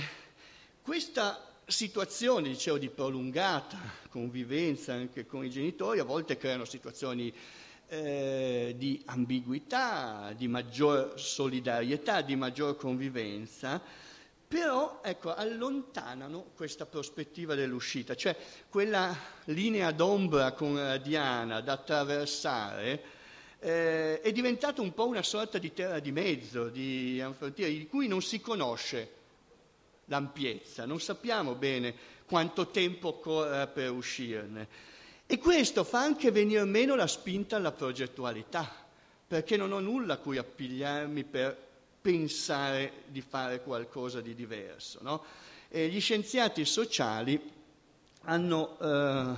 questa 0.82 1.50
situazioni, 1.64 2.50
dicevo, 2.50 2.76
di 2.76 2.90
prolungata 2.90 3.78
convivenza 4.10 4.92
anche 4.92 5.24
con 5.24 5.46
i 5.46 5.50
genitori, 5.50 5.98
a 5.98 6.04
volte 6.04 6.36
creano 6.36 6.66
situazioni 6.66 7.32
eh, 7.92 8.74
di 8.78 9.02
ambiguità, 9.04 10.32
di 10.34 10.48
maggior 10.48 11.20
solidarietà, 11.20 12.22
di 12.22 12.36
maggior 12.36 12.74
convivenza, 12.74 13.82
però 14.48 15.00
ecco, 15.04 15.34
allontanano 15.34 16.52
questa 16.56 16.86
prospettiva 16.86 17.54
dell'uscita, 17.54 18.14
cioè 18.14 18.34
quella 18.70 19.14
linea 19.44 19.90
d'ombra 19.90 20.52
con 20.52 21.00
Diana 21.02 21.60
da 21.60 21.72
attraversare 21.72 23.02
eh, 23.58 24.22
è 24.22 24.32
diventata 24.32 24.80
un 24.80 24.94
po' 24.94 25.06
una 25.06 25.22
sorta 25.22 25.58
di 25.58 25.74
terra 25.74 25.98
di 25.98 26.12
mezzo, 26.12 26.70
di, 26.70 27.22
di 27.54 27.86
cui 27.90 28.08
non 28.08 28.22
si 28.22 28.40
conosce 28.40 29.10
l'ampiezza, 30.06 30.86
non 30.86 30.98
sappiamo 30.98 31.56
bene 31.56 31.94
quanto 32.24 32.70
tempo 32.70 33.08
occorra 33.08 33.66
per 33.66 33.90
uscirne. 33.90 34.91
E 35.32 35.38
questo 35.38 35.82
fa 35.82 36.00
anche 36.02 36.30
venire 36.30 36.62
meno 36.64 36.94
la 36.94 37.06
spinta 37.06 37.56
alla 37.56 37.72
progettualità, 37.72 38.70
perché 39.26 39.56
non 39.56 39.72
ho 39.72 39.80
nulla 39.80 40.12
a 40.12 40.16
cui 40.18 40.36
appigliarmi 40.36 41.24
per 41.24 41.56
pensare 42.02 43.04
di 43.06 43.22
fare 43.22 43.62
qualcosa 43.62 44.20
di 44.20 44.34
diverso. 44.34 44.98
No? 45.00 45.24
gli 45.70 46.00
scienziati 46.00 46.66
sociali 46.66 47.50
hanno 48.24 48.78
eh, 48.78 49.34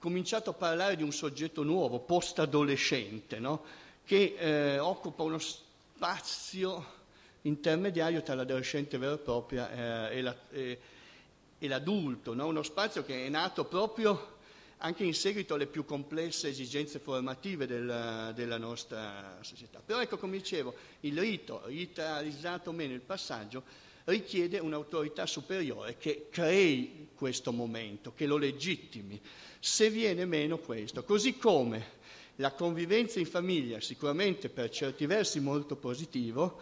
cominciato 0.00 0.50
a 0.50 0.54
parlare 0.54 0.96
di 0.96 1.04
un 1.04 1.12
soggetto 1.12 1.62
nuovo, 1.62 2.00
post-adolescente, 2.00 3.38
no? 3.38 3.62
che 4.04 4.34
eh, 4.36 4.78
occupa 4.80 5.22
uno 5.22 5.38
spazio 5.38 6.86
intermediario 7.42 8.20
tra 8.24 8.34
l'adolescente 8.34 8.98
vero 8.98 9.14
e 9.14 9.18
propria 9.18 10.10
eh, 10.10 10.18
e, 10.18 10.22
la, 10.22 10.36
e, 10.50 10.80
e, 11.56 11.68
l'adulto, 11.68 12.34
no? 12.34 12.48
uno 12.48 12.64
spazio 12.64 13.04
che 13.04 13.26
è 13.26 13.28
nato 13.28 13.64
proprio 13.66 14.33
anche 14.84 15.02
in 15.02 15.14
seguito 15.14 15.54
alle 15.54 15.66
più 15.66 15.86
complesse 15.86 16.48
esigenze 16.48 16.98
formative 16.98 17.66
del, 17.66 18.32
della 18.34 18.58
nostra 18.58 19.38
società. 19.40 19.80
Però 19.84 19.98
ecco, 20.00 20.18
come 20.18 20.36
dicevo, 20.36 20.74
il 21.00 21.18
rito, 21.18 21.62
ritualizzato 21.64 22.68
o 22.68 22.72
meno 22.74 22.92
il 22.92 23.00
passaggio, 23.00 23.62
richiede 24.04 24.58
un'autorità 24.58 25.24
superiore 25.24 25.96
che 25.96 26.28
crei 26.30 27.08
questo 27.14 27.50
momento, 27.50 28.12
che 28.14 28.26
lo 28.26 28.36
legittimi. 28.36 29.18
Se 29.58 29.88
viene 29.88 30.26
meno 30.26 30.58
questo, 30.58 31.02
così 31.02 31.38
come 31.38 32.02
la 32.36 32.52
convivenza 32.52 33.18
in 33.18 33.26
famiglia, 33.26 33.80
sicuramente 33.80 34.50
per 34.50 34.68
certi 34.68 35.06
versi 35.06 35.40
molto 35.40 35.76
positivo, 35.76 36.60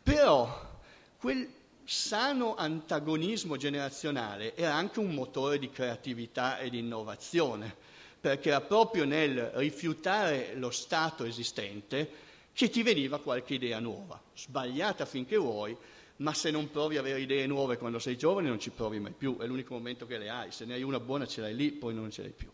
però 0.00 0.80
quel 1.16 1.48
sano 1.84 2.54
antagonismo 2.54 3.56
generazionale 3.56 4.56
era 4.56 4.74
anche 4.74 5.00
un 5.00 5.12
motore 5.12 5.58
di 5.58 5.70
creatività 5.70 6.58
e 6.58 6.70
di 6.70 6.78
innovazione, 6.78 7.74
perché 8.20 8.48
era 8.48 8.60
proprio 8.60 9.04
nel 9.04 9.50
rifiutare 9.54 10.54
lo 10.56 10.70
stato 10.70 11.24
esistente 11.24 12.22
che 12.52 12.70
ti 12.70 12.82
veniva 12.82 13.20
qualche 13.20 13.54
idea 13.54 13.80
nuova, 13.80 14.20
sbagliata 14.34 15.04
finché 15.04 15.36
vuoi, 15.36 15.76
ma 16.16 16.32
se 16.32 16.50
non 16.50 16.70
provi 16.70 16.96
ad 16.96 17.04
avere 17.04 17.20
idee 17.20 17.46
nuove 17.46 17.76
quando 17.76 17.98
sei 17.98 18.16
giovane 18.16 18.48
non 18.48 18.60
ci 18.60 18.70
provi 18.70 19.00
mai 19.00 19.12
più, 19.12 19.36
è 19.38 19.46
l'unico 19.46 19.74
momento 19.74 20.06
che 20.06 20.18
le 20.18 20.30
hai, 20.30 20.52
se 20.52 20.64
ne 20.64 20.74
hai 20.74 20.82
una 20.82 21.00
buona 21.00 21.26
ce 21.26 21.40
l'hai 21.40 21.54
lì, 21.54 21.72
poi 21.72 21.92
non 21.92 22.10
ce 22.10 22.22
l'hai 22.22 22.30
più. 22.30 22.48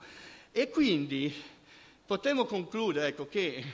E 0.50 0.70
quindi 0.70 1.32
potremmo 2.06 2.46
concludere 2.46 3.08
ecco, 3.08 3.28
che 3.28 3.64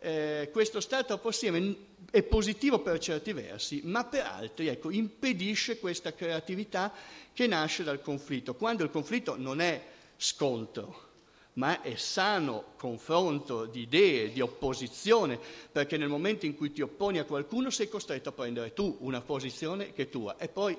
eh, 0.00 0.48
questo 0.52 0.80
stato 0.80 1.20
assieme 1.22 1.76
è 2.10 2.22
positivo 2.22 2.80
per 2.80 2.98
certi 2.98 3.32
versi, 3.32 3.82
ma 3.84 4.04
per 4.04 4.24
altri 4.24 4.68
ecco, 4.68 4.90
impedisce 4.90 5.78
questa 5.78 6.14
creatività 6.14 6.92
che 7.32 7.46
nasce 7.46 7.84
dal 7.84 8.00
conflitto, 8.00 8.54
quando 8.54 8.82
il 8.82 8.90
conflitto 8.90 9.36
non 9.36 9.60
è 9.60 9.82
scontro, 10.16 11.08
ma 11.54 11.82
è 11.82 11.94
sano 11.96 12.72
confronto 12.76 13.66
di 13.66 13.82
idee, 13.82 14.32
di 14.32 14.40
opposizione, 14.40 15.38
perché 15.70 15.96
nel 15.96 16.08
momento 16.08 16.46
in 16.46 16.56
cui 16.56 16.72
ti 16.72 16.80
opponi 16.80 17.18
a 17.18 17.24
qualcuno 17.24 17.70
sei 17.70 17.88
costretto 17.88 18.30
a 18.30 18.32
prendere 18.32 18.72
tu 18.72 18.96
una 19.00 19.20
posizione 19.20 19.92
che 19.92 20.02
è 20.02 20.08
tua. 20.08 20.36
E 20.38 20.48
poi 20.48 20.76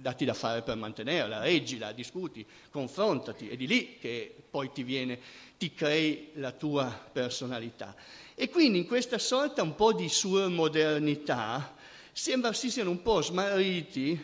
dati 0.00 0.24
da 0.24 0.34
fare 0.34 0.62
per 0.62 0.76
mantenerla, 0.76 1.42
reggila, 1.42 1.92
discuti, 1.92 2.44
confrontati, 2.70 3.48
è 3.48 3.56
di 3.56 3.66
lì 3.66 3.98
che 3.98 4.34
poi 4.50 4.72
ti 4.72 4.82
viene, 4.82 5.18
ti 5.58 5.72
crei 5.74 6.30
la 6.34 6.52
tua 6.52 6.86
personalità. 7.12 7.94
E 8.34 8.48
quindi 8.48 8.78
in 8.78 8.86
questa 8.86 9.18
sorta 9.18 9.62
un 9.62 9.74
po' 9.74 9.92
di 9.92 10.08
surmodernità 10.08 11.76
sembra 12.12 12.52
si 12.52 12.70
siano 12.70 12.90
un 12.90 13.02
po' 13.02 13.20
smarriti 13.20 14.18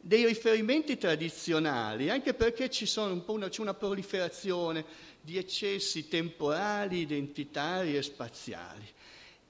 dei 0.00 0.26
riferimenti 0.26 0.96
tradizionali, 0.96 2.10
anche 2.10 2.34
perché 2.34 2.70
un 2.96 3.22
una, 3.26 3.48
c'è 3.48 3.60
una 3.60 3.74
proliferazione 3.74 4.84
di 5.20 5.36
eccessi 5.36 6.08
temporali, 6.08 7.00
identitari 7.00 7.96
e 7.96 8.02
spaziali. 8.02 8.84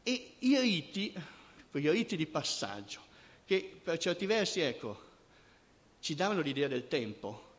E 0.03 0.33
i 0.41 0.59
riti, 0.59 1.15
quei 1.71 1.89
riti 1.89 2.17
di 2.17 2.27
passaggio, 2.27 3.01
che 3.47 3.81
per 3.83 3.97
certi 3.97 4.27
versi, 4.27 4.61
ecco, 4.61 5.11
ci 6.03 6.17
davano 6.17 6.41
l'idea 6.41 6.67
del 6.67 6.89
tempo, 6.89 7.51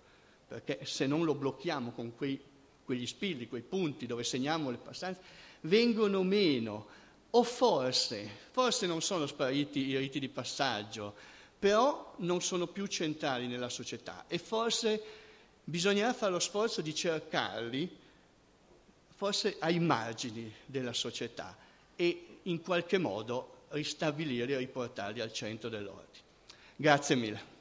perché 0.45 0.81
se 0.83 1.07
non 1.07 1.23
lo 1.23 1.33
blocchiamo 1.33 1.91
con 1.91 2.13
quei, 2.13 2.37
quegli 2.83 3.07
spilli, 3.07 3.47
quei 3.47 3.61
punti 3.61 4.05
dove 4.05 4.25
segniamo 4.25 4.69
le 4.69 4.75
passanze, 4.75 5.21
vengono 5.61 6.23
meno 6.23 6.87
o 7.29 7.43
forse, 7.43 8.29
forse 8.51 8.85
non 8.85 9.01
sono 9.01 9.27
spariti 9.27 9.87
i 9.87 9.97
riti 9.97 10.19
di 10.19 10.27
passaggio, 10.27 11.15
però 11.57 12.15
non 12.17 12.41
sono 12.41 12.67
più 12.67 12.85
centrali 12.87 13.47
nella 13.47 13.69
società 13.69 14.25
e 14.27 14.37
forse 14.37 15.01
bisognerà 15.63 16.11
fare 16.11 16.33
lo 16.33 16.39
sforzo 16.39 16.81
di 16.81 16.93
cercarli 16.93 17.89
forse 19.15 19.55
ai 19.59 19.79
margini 19.79 20.53
della 20.65 20.91
società 20.91 21.55
e 21.95 22.39
in 22.43 22.61
qualche 22.61 22.97
modo 22.97 23.67
ristabilirli 23.69 24.51
e 24.51 24.57
riportarli 24.57 25.21
al 25.21 25.31
centro 25.31 25.69
dell'ordine. 25.69 26.19
Grazie 26.75 27.15
mille. 27.15 27.52